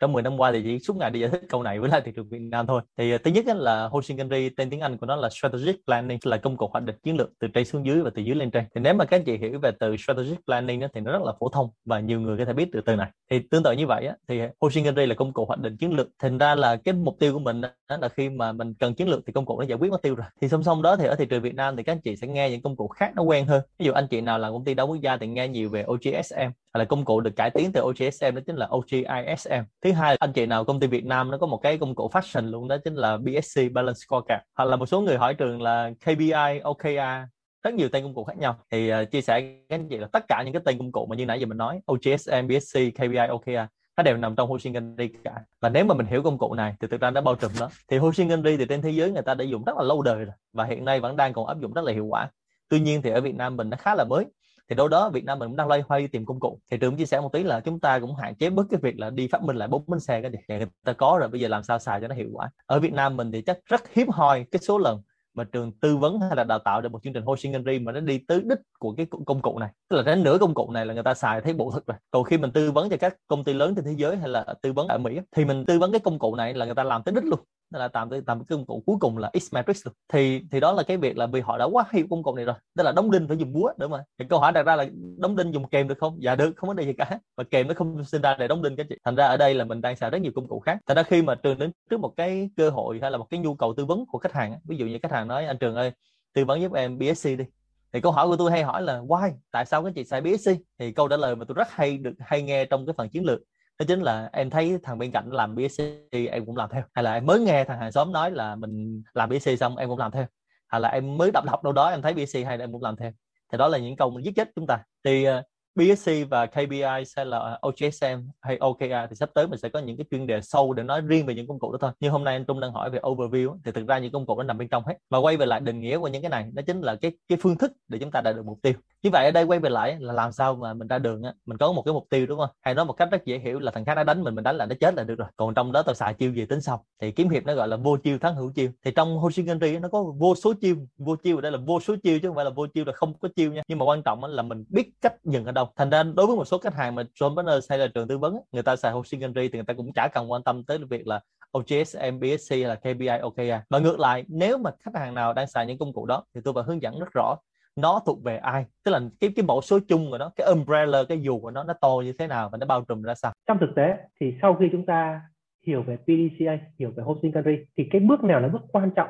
trong 0.00 0.12
10 0.12 0.22
năm 0.22 0.40
qua 0.40 0.52
thì 0.52 0.62
chỉ 0.62 0.78
suốt 0.78 0.96
ngày 0.96 1.10
đi 1.10 1.20
giải 1.20 1.30
thích 1.30 1.42
câu 1.48 1.62
này 1.62 1.80
với 1.80 1.90
lại 1.90 2.00
thị 2.04 2.12
trường 2.16 2.28
Việt 2.28 2.38
Nam 2.38 2.66
thôi. 2.66 2.82
Thì 2.98 3.12
ờ, 3.12 3.18
thứ 3.18 3.30
nhất 3.30 3.44
là 3.56 3.88
hosting 3.88 4.28
tên 4.56 4.70
tiếng 4.70 4.80
Anh 4.80 4.96
của 4.96 5.06
nó 5.06 5.16
là 5.16 5.28
strategic 5.30 5.84
planning 5.86 6.18
là 6.24 6.36
công 6.36 6.56
cụ 6.56 6.68
hoạch 6.72 6.84
định 6.84 6.96
chiến 7.02 7.16
lược 7.16 7.30
từ 7.40 7.48
trên 7.48 7.64
xuống 7.64 7.86
dưới 7.86 8.00
và 8.00 8.10
từ 8.14 8.22
dưới 8.22 8.34
lên 8.34 8.50
trên. 8.50 8.64
Thì 8.74 8.80
nếu 8.80 8.94
mà 8.94 9.04
các 9.04 9.16
anh 9.16 9.24
chị 9.24 9.36
hiểu 9.36 9.58
về 9.62 9.70
từ 9.80 9.96
strategic 9.96 10.46
planning 10.46 10.80
đó, 10.80 10.86
thì 10.94 11.00
nó 11.00 11.12
rất 11.12 11.22
là 11.22 11.32
phổ 11.40 11.48
thông 11.48 11.70
và 11.84 12.00
nhiều 12.00 12.20
người 12.20 12.38
có 12.38 12.44
thể 12.44 12.52
biết 12.52 12.68
từ 12.72 12.80
từ 12.80 12.96
này. 12.96 13.10
Thì 13.30 13.38
tương 13.50 13.62
tự 13.62 13.72
như 13.72 13.86
vậy 13.86 14.06
á, 14.06 14.14
thì 14.28 14.40
hosting 14.60 14.96
là 14.96 15.14
công 15.14 15.32
cụ 15.32 15.44
hoạch 15.44 15.60
định 15.60 15.76
chiến 15.76 15.92
lược. 15.92 16.08
Thành 16.18 16.38
ra 16.38 16.54
là 16.54 16.76
cái 16.76 16.94
mục 16.94 17.16
tiêu 17.20 17.32
của 17.32 17.38
mình 17.38 17.60
đó 17.60 17.96
là 18.00 18.08
khi 18.08 18.28
mà 18.28 18.52
mình 18.52 18.74
cần 18.74 18.94
chiến 18.94 19.08
lược 19.08 19.20
thì 19.26 19.32
công 19.32 19.46
cụ 19.46 19.60
nó 19.60 19.66
giải 19.66 19.78
quyết 19.78 19.90
mục 19.90 20.02
tiêu 20.02 20.14
rồi. 20.14 20.26
Thì 20.40 20.48
song 20.48 20.62
song 20.62 20.82
đó 20.82 20.96
thì 20.96 21.06
ở 21.06 21.14
thị 21.14 21.26
trường 21.26 21.42
Việt 21.42 21.54
Nam 21.54 21.76
thì 21.76 21.82
các 21.82 21.92
anh 21.92 22.00
chị 22.00 22.16
sẽ 22.16 22.26
nghe 22.26 22.50
những 22.50 22.62
công 22.62 22.76
cụ 22.76 22.88
khác 22.88 23.12
nó 23.16 23.22
quen 23.22 23.46
hơn. 23.46 23.62
Ví 23.78 23.86
dụ 23.86 23.92
anh 23.92 24.06
chị 24.10 24.20
nào 24.20 24.38
làm 24.38 24.52
công 24.52 24.64
ty 24.64 24.74
đa 24.74 24.82
quốc 24.82 25.00
gia 25.00 25.16
thì 25.16 25.26
nghe 25.26 25.48
nhiều 25.48 25.70
về 25.70 25.84
OGSM 25.90 26.50
là 26.78 26.84
công 26.84 27.04
cụ 27.04 27.20
được 27.20 27.36
cải 27.36 27.50
tiến 27.50 27.72
từ 27.72 27.80
OGSM 27.80 28.34
đó 28.34 28.40
chính 28.46 28.56
là 28.56 28.68
OGISM 28.76 29.62
thứ 29.88 29.94
hai 29.94 30.16
anh 30.20 30.32
chị 30.32 30.46
nào 30.46 30.64
công 30.64 30.80
ty 30.80 30.86
Việt 30.86 31.04
Nam 31.04 31.30
nó 31.30 31.38
có 31.38 31.46
một 31.46 31.56
cái 31.62 31.78
công 31.78 31.94
cụ 31.94 32.10
fashion 32.12 32.50
luôn 32.50 32.68
đó 32.68 32.76
chính 32.84 32.94
là 32.94 33.16
BSC 33.16 33.60
Balance 33.72 33.98
Scorecard 34.06 34.42
hoặc 34.54 34.64
là 34.64 34.76
một 34.76 34.86
số 34.86 35.00
người 35.00 35.16
hỏi 35.16 35.34
trường 35.34 35.62
là 35.62 35.90
KPI 36.00 36.60
OKR 36.62 37.28
rất 37.62 37.74
nhiều 37.74 37.88
tên 37.88 38.04
công 38.04 38.14
cụ 38.14 38.24
khác 38.24 38.38
nhau. 38.38 38.58
Thì 38.70 38.92
uh, 38.92 39.10
chia 39.10 39.20
sẻ 39.20 39.40
với 39.40 39.64
anh 39.68 39.88
chị 39.88 39.96
là 39.96 40.08
tất 40.12 40.24
cả 40.28 40.42
những 40.42 40.52
cái 40.52 40.62
tên 40.64 40.78
công 40.78 40.92
cụ 40.92 41.06
mà 41.06 41.16
như 41.16 41.26
nãy 41.26 41.40
giờ 41.40 41.46
mình 41.46 41.58
nói 41.58 41.80
OGSM, 41.92 42.48
BSC, 42.48 42.78
KPI, 42.94 43.26
OKR 43.28 43.70
nó 43.96 44.02
đều 44.02 44.16
nằm 44.16 44.36
trong 44.36 44.48
Hoshin 44.48 44.74
Kanri 44.74 45.08
cả. 45.24 45.32
Và 45.60 45.68
nếu 45.68 45.84
mà 45.84 45.94
mình 45.94 46.06
hiểu 46.06 46.22
công 46.22 46.38
cụ 46.38 46.54
này 46.54 46.74
thì 46.80 46.88
thực 46.88 47.00
ra 47.00 47.10
nó 47.10 47.20
bao 47.20 47.34
trùm 47.34 47.50
đó 47.60 47.70
thì 47.90 47.98
Hoshin 47.98 48.28
Kanri 48.28 48.56
thì 48.56 48.64
trên 48.68 48.82
thế 48.82 48.90
giới 48.90 49.10
người 49.10 49.22
ta 49.22 49.34
đã 49.34 49.44
dùng 49.44 49.64
rất 49.64 49.76
là 49.76 49.82
lâu 49.82 50.02
đời 50.02 50.24
rồi 50.24 50.34
và 50.52 50.64
hiện 50.64 50.84
nay 50.84 51.00
vẫn 51.00 51.16
đang 51.16 51.32
còn 51.32 51.46
áp 51.46 51.60
dụng 51.60 51.72
rất 51.72 51.84
là 51.84 51.92
hiệu 51.92 52.06
quả. 52.06 52.30
Tuy 52.68 52.80
nhiên 52.80 53.02
thì 53.02 53.10
ở 53.10 53.20
Việt 53.20 53.34
Nam 53.34 53.56
mình 53.56 53.70
nó 53.70 53.76
khá 53.76 53.94
là 53.94 54.04
mới 54.04 54.24
thì 54.68 54.76
đâu 54.76 54.88
đó 54.88 55.10
Việt 55.10 55.24
Nam 55.24 55.38
mình 55.38 55.48
cũng 55.48 55.56
đang 55.56 55.68
loay 55.68 55.82
hoay 55.88 56.08
tìm 56.08 56.26
công 56.26 56.40
cụ. 56.40 56.60
Thì 56.70 56.76
trường 56.76 56.96
chia 56.96 57.06
sẻ 57.06 57.20
một 57.20 57.32
tí 57.32 57.42
là 57.42 57.60
chúng 57.60 57.80
ta 57.80 57.98
cũng 57.98 58.14
hạn 58.14 58.34
chế 58.34 58.50
bớt 58.50 58.66
cái 58.70 58.80
việc 58.82 58.98
là 58.98 59.10
đi 59.10 59.28
phát 59.28 59.42
minh 59.42 59.56
lại 59.56 59.68
bốn 59.68 59.84
bánh 59.86 60.00
xe 60.00 60.22
cái 60.22 60.30
gì 60.30 60.38
người 60.48 60.66
ta 60.84 60.92
có 60.92 61.16
rồi, 61.20 61.28
bây 61.28 61.40
giờ 61.40 61.48
làm 61.48 61.62
sao 61.62 61.78
xài 61.78 62.00
cho 62.00 62.08
nó 62.08 62.14
hiệu 62.14 62.28
quả? 62.32 62.50
Ở 62.66 62.80
Việt 62.80 62.92
Nam 62.92 63.16
mình 63.16 63.32
thì 63.32 63.42
chắc 63.42 63.58
rất 63.64 63.92
hiếm 63.92 64.08
hoi 64.08 64.46
cái 64.50 64.60
số 64.62 64.78
lần 64.78 65.02
mà 65.34 65.44
trường 65.44 65.72
tư 65.72 65.96
vấn 65.96 66.20
hay 66.20 66.36
là 66.36 66.44
đào 66.44 66.58
tạo 66.58 66.80
được 66.80 66.92
một 66.92 67.02
chương 67.02 67.12
trình 67.12 67.24
hosting 67.24 67.52
Henry 67.52 67.78
mà 67.78 67.92
nó 67.92 68.00
đi 68.00 68.18
tới 68.18 68.40
đích 68.44 68.58
của 68.78 68.94
cái 68.96 69.06
công 69.26 69.42
cụ 69.42 69.58
này. 69.58 69.70
Tức 69.88 69.96
là 69.96 70.02
đến 70.02 70.22
nửa 70.22 70.38
công 70.38 70.54
cụ 70.54 70.70
này 70.70 70.86
là 70.86 70.94
người 70.94 71.02
ta 71.02 71.14
xài 71.14 71.40
thấy 71.40 71.52
bộ 71.52 71.70
thực 71.70 71.86
rồi. 71.86 71.96
Còn 72.10 72.24
khi 72.24 72.38
mình 72.38 72.50
tư 72.50 72.70
vấn 72.70 72.90
cho 72.90 72.96
các 72.96 73.16
công 73.26 73.44
ty 73.44 73.52
lớn 73.52 73.74
trên 73.74 73.84
thế 73.84 73.94
giới 73.96 74.16
hay 74.16 74.28
là 74.28 74.54
tư 74.62 74.72
vấn 74.72 74.88
ở 74.88 74.98
Mỹ 74.98 75.20
thì 75.36 75.44
mình 75.44 75.64
tư 75.66 75.78
vấn 75.78 75.92
cái 75.92 76.00
công 76.00 76.18
cụ 76.18 76.34
này 76.34 76.54
là 76.54 76.64
người 76.64 76.74
ta 76.74 76.84
làm 76.84 77.02
tới 77.02 77.14
đích 77.14 77.24
luôn 77.24 77.40
đó 77.70 77.78
là 77.78 77.88
tạm 77.88 78.10
tạm 78.26 78.38
cái 78.38 78.56
công 78.56 78.66
cụ 78.66 78.82
cuối 78.86 78.96
cùng 79.00 79.18
là 79.18 79.30
X 79.40 79.54
matrix 79.54 79.86
luôn. 79.86 79.94
Thì 80.08 80.42
thì 80.50 80.60
đó 80.60 80.72
là 80.72 80.82
cái 80.82 80.96
việc 80.96 81.18
là 81.18 81.26
vì 81.26 81.40
họ 81.40 81.58
đã 81.58 81.64
quá 81.64 81.84
hiểu 81.90 82.06
công 82.10 82.22
cụ 82.22 82.34
này 82.34 82.44
rồi. 82.44 82.54
Tức 82.76 82.82
là 82.82 82.92
đóng 82.92 83.10
đinh 83.10 83.28
phải 83.28 83.36
dùng 83.36 83.52
búa 83.52 83.72
đúng 83.78 83.90
mà 83.90 84.04
thì 84.18 84.24
câu 84.28 84.38
hỏi 84.38 84.52
đặt 84.52 84.62
ra 84.62 84.76
là 84.76 84.86
đóng 85.18 85.36
đinh 85.36 85.54
dùng 85.54 85.68
kèm 85.68 85.88
được 85.88 85.98
không? 85.98 86.18
Dạ 86.22 86.34
được, 86.36 86.52
không 86.56 86.68
vấn 86.68 86.76
đề 86.76 86.84
gì 86.84 86.92
cả. 86.92 87.18
Và 87.36 87.44
kèm 87.44 87.68
nó 87.68 87.74
không 87.74 88.04
sinh 88.04 88.22
ra 88.22 88.36
để 88.38 88.48
đóng 88.48 88.62
đinh 88.62 88.76
các 88.76 88.86
chị. 88.88 88.96
Thành 89.04 89.16
ra 89.16 89.26
ở 89.26 89.36
đây 89.36 89.54
là 89.54 89.64
mình 89.64 89.80
đang 89.80 89.96
xài 89.96 90.10
rất 90.10 90.18
nhiều 90.18 90.32
công 90.34 90.48
cụ 90.48 90.60
khác. 90.60 90.78
Thành 90.86 90.96
ra 90.96 91.02
khi 91.02 91.22
mà 91.22 91.34
trường 91.34 91.58
đến 91.58 91.72
trước 91.90 92.00
một 92.00 92.14
cái 92.16 92.50
cơ 92.56 92.70
hội 92.70 92.98
hay 93.02 93.10
là 93.10 93.18
một 93.18 93.26
cái 93.30 93.40
nhu 93.40 93.54
cầu 93.54 93.74
tư 93.76 93.84
vấn 93.84 94.06
của 94.06 94.18
khách 94.18 94.32
hàng 94.32 94.58
ví 94.64 94.76
dụ 94.76 94.86
như 94.86 94.98
khách 95.02 95.12
hàng 95.12 95.28
nói, 95.28 95.46
anh 95.46 95.58
trường 95.58 95.74
ơi, 95.74 95.92
tư 96.34 96.44
vấn 96.44 96.62
giúp 96.62 96.72
em 96.72 96.98
BSC 96.98 97.24
đi. 97.38 97.44
Thì 97.92 98.00
câu 98.00 98.12
hỏi 98.12 98.28
của 98.28 98.36
tôi 98.36 98.50
hay 98.50 98.62
hỏi 98.62 98.82
là, 98.82 99.00
why? 99.00 99.32
Tại 99.50 99.66
sao 99.66 99.84
các 99.84 99.92
chị 99.94 100.04
xài 100.04 100.20
BSC 100.20 100.50
thì 100.78 100.92
câu 100.92 101.08
trả 101.08 101.16
lời 101.16 101.36
mà 101.36 101.44
tôi 101.44 101.54
rất 101.54 101.70
hay 101.70 101.98
được, 101.98 102.14
hay 102.18 102.42
nghe 102.42 102.64
trong 102.64 102.86
cái 102.86 102.94
phần 102.96 103.08
chiến 103.08 103.24
lược 103.24 103.40
đó 103.78 103.84
chính 103.88 104.00
là 104.00 104.30
em 104.32 104.50
thấy 104.50 104.78
thằng 104.82 104.98
bên 104.98 105.10
cạnh 105.12 105.32
làm 105.32 105.54
BSC 105.54 105.82
em 106.10 106.46
cũng 106.46 106.56
làm 106.56 106.70
theo, 106.72 106.82
hay 106.94 107.02
là 107.02 107.12
em 107.14 107.26
mới 107.26 107.40
nghe 107.40 107.64
thằng 107.64 107.78
hàng 107.78 107.92
xóm 107.92 108.12
nói 108.12 108.30
là 108.30 108.56
mình 108.56 109.02
làm 109.14 109.28
BSC 109.28 109.50
xong 109.60 109.76
em 109.76 109.88
cũng 109.88 109.98
làm 109.98 110.10
theo 110.10 110.26
hay 110.68 110.80
là 110.80 110.88
em 110.88 111.16
mới 111.16 111.30
đọc 111.30 111.44
đọc 111.44 111.64
đâu 111.64 111.72
đó 111.72 111.88
em 111.88 112.02
thấy 112.02 112.14
BSC 112.14 112.38
hay 112.46 112.58
là 112.58 112.64
em 112.64 112.72
cũng 112.72 112.82
làm 112.82 112.96
theo. 112.96 113.12
Thì 113.52 113.58
đó 113.58 113.68
là 113.68 113.78
những 113.78 113.96
câu 113.96 114.18
giết 114.18 114.32
chết 114.36 114.50
chúng 114.56 114.66
ta. 114.66 114.84
Thì 115.04 115.24
ờ, 115.24 115.42
BSC 115.78 116.10
và 116.30 116.46
KPI 116.46 117.04
sẽ 117.06 117.24
là 117.24 117.60
OGSM 117.68 118.28
hay 118.40 118.56
OKR 118.56 119.10
thì 119.10 119.16
sắp 119.16 119.30
tới 119.34 119.46
mình 119.46 119.58
sẽ 119.58 119.68
có 119.68 119.78
những 119.78 119.96
cái 119.96 120.04
chuyên 120.10 120.26
đề 120.26 120.40
sâu 120.40 120.72
để 120.72 120.82
nói 120.82 121.00
riêng 121.00 121.26
về 121.26 121.34
những 121.34 121.46
công 121.46 121.58
cụ 121.58 121.72
đó 121.72 121.78
thôi. 121.80 121.90
Như 122.00 122.10
hôm 122.10 122.24
nay 122.24 122.34
anh 122.34 122.44
Trung 122.44 122.60
đang 122.60 122.72
hỏi 122.72 122.90
về 122.90 122.98
overview 122.98 123.58
thì 123.64 123.72
thực 123.72 123.86
ra 123.86 123.98
những 123.98 124.12
công 124.12 124.26
cụ 124.26 124.36
nó 124.36 124.42
nằm 124.42 124.58
bên 124.58 124.68
trong 124.68 124.86
hết. 124.86 124.94
Mà 125.10 125.18
quay 125.18 125.36
về 125.36 125.46
lại 125.46 125.60
định 125.60 125.80
nghĩa 125.80 125.98
của 125.98 126.08
những 126.08 126.22
cái 126.22 126.30
này 126.30 126.50
đó 126.52 126.62
chính 126.66 126.80
là 126.80 126.96
cái 126.96 127.12
cái 127.28 127.38
phương 127.42 127.58
thức 127.58 127.72
để 127.88 127.98
chúng 127.98 128.10
ta 128.10 128.20
đạt 128.20 128.36
được 128.36 128.46
mục 128.46 128.58
tiêu. 128.62 128.72
Như 129.02 129.10
vậy 129.12 129.24
ở 129.24 129.30
đây 129.30 129.44
quay 129.44 129.60
về 129.60 129.70
lại 129.70 129.96
là 130.00 130.12
làm 130.12 130.32
sao 130.32 130.54
mà 130.54 130.74
mình 130.74 130.88
ra 130.88 130.98
đường 130.98 131.22
á, 131.22 131.32
mình 131.46 131.58
có 131.58 131.72
một 131.72 131.82
cái 131.82 131.94
mục 131.94 132.06
tiêu 132.10 132.26
đúng 132.26 132.38
không? 132.38 132.50
Hay 132.62 132.74
nói 132.74 132.84
một 132.84 132.92
cách 132.92 133.08
rất 133.10 133.24
dễ 133.24 133.38
hiểu 133.38 133.58
là 133.58 133.70
thằng 133.70 133.84
khác 133.84 133.94
nó 133.94 134.04
đánh 134.04 134.22
mình 134.22 134.34
mình 134.34 134.44
đánh 134.44 134.56
là 134.56 134.66
nó 134.66 134.74
chết 134.80 134.94
là 134.94 135.04
được 135.04 135.18
rồi. 135.18 135.28
Còn 135.36 135.54
trong 135.54 135.72
đó 135.72 135.82
tao 135.82 135.94
xài 135.94 136.14
chiêu 136.14 136.32
gì 136.32 136.46
tính 136.46 136.60
sau. 136.60 136.84
Thì 137.00 137.12
kiếm 137.12 137.28
hiệp 137.28 137.44
nó 137.44 137.54
gọi 137.54 137.68
là 137.68 137.76
vô 137.76 137.96
chiêu 137.96 138.18
thắng 138.18 138.34
hữu 138.34 138.52
chiêu. 138.52 138.70
Thì 138.84 138.90
trong 138.96 139.18
Hoshinkanri 139.18 139.78
nó 139.78 139.88
có 139.88 140.02
vô 140.18 140.34
số 140.34 140.54
chiêu. 140.60 140.76
Vô 140.98 141.16
chiêu 141.16 141.38
ở 141.38 141.40
đây 141.40 141.52
là 141.52 141.58
vô 141.66 141.80
số 141.80 141.96
chiêu 142.02 142.18
chứ 142.22 142.28
không 142.28 142.36
phải 142.36 142.44
là 142.44 142.50
vô 142.50 142.66
chiêu 142.66 142.84
là 142.84 142.92
không 142.92 143.18
có 143.18 143.28
chiêu 143.36 143.52
nha. 143.52 143.62
Nhưng 143.68 143.78
mà 143.78 143.84
quan 143.84 144.02
trọng 144.02 144.24
là 144.24 144.42
mình 144.42 144.64
biết 144.68 144.90
cách 145.00 145.14
dừng 145.24 145.44
ở 145.44 145.52
đâu 145.52 145.67
thành 145.76 145.90
ra 145.90 146.02
đối 146.02 146.26
với 146.26 146.36
một 146.36 146.44
số 146.44 146.58
khách 146.58 146.74
hàng 146.74 146.94
mà 146.94 147.02
John 147.20 147.36
Partners 147.36 147.70
hay 147.70 147.78
là 147.78 147.86
trường 147.86 148.08
tư 148.08 148.18
vấn 148.18 148.38
người 148.52 148.62
ta 148.62 148.76
xài 148.76 148.92
Hoshinkanri 148.92 149.48
thì 149.48 149.58
người 149.58 149.64
ta 149.64 149.74
cũng 149.74 149.92
chả 149.92 150.08
cần 150.14 150.32
quan 150.32 150.42
tâm 150.42 150.64
tới 150.64 150.78
việc 150.90 151.06
là 151.06 151.20
OGS, 151.58 151.96
MBSC 152.12 152.50
hay 152.50 152.60
là 152.60 152.74
KPI, 152.74 153.18
OKR. 153.22 153.50
À. 153.50 153.64
Và 153.70 153.78
ngược 153.78 154.00
lại, 154.00 154.24
nếu 154.28 154.58
mà 154.58 154.70
khách 154.80 154.94
hàng 154.94 155.14
nào 155.14 155.32
đang 155.32 155.46
xài 155.46 155.66
những 155.66 155.78
công 155.78 155.92
cụ 155.92 156.06
đó 156.06 156.24
thì 156.34 156.40
tôi 156.44 156.54
phải 156.54 156.64
hướng 156.66 156.82
dẫn 156.82 156.98
rất 156.98 157.08
rõ 157.14 157.36
nó 157.78 158.02
thuộc 158.06 158.22
về 158.22 158.36
ai 158.36 158.64
tức 158.84 158.92
là 158.92 159.00
cái 159.20 159.32
cái 159.36 159.44
mẫu 159.44 159.60
số 159.60 159.78
chung 159.88 160.10
của 160.10 160.18
nó 160.18 160.30
cái 160.36 160.46
umbrella 160.46 161.04
cái 161.08 161.20
dù 161.20 161.40
của 161.40 161.50
nó 161.50 161.64
nó 161.64 161.74
to 161.80 161.88
như 162.04 162.12
thế 162.18 162.26
nào 162.26 162.48
và 162.52 162.58
nó 162.58 162.66
bao 162.66 162.84
trùm 162.88 163.02
ra 163.02 163.14
sao 163.14 163.32
trong 163.46 163.58
thực 163.60 163.70
tế 163.76 163.96
thì 164.20 164.34
sau 164.42 164.54
khi 164.54 164.68
chúng 164.72 164.86
ta 164.86 165.20
hiểu 165.66 165.82
về 165.82 165.96
PDCA 165.96 166.58
hiểu 166.78 166.90
về 166.96 167.02
hosting 167.02 167.32
country 167.32 167.56
thì 167.76 167.84
cái 167.90 168.00
bước 168.00 168.24
nào 168.24 168.40
là 168.40 168.48
bước 168.48 168.62
quan 168.72 168.90
trọng 168.96 169.08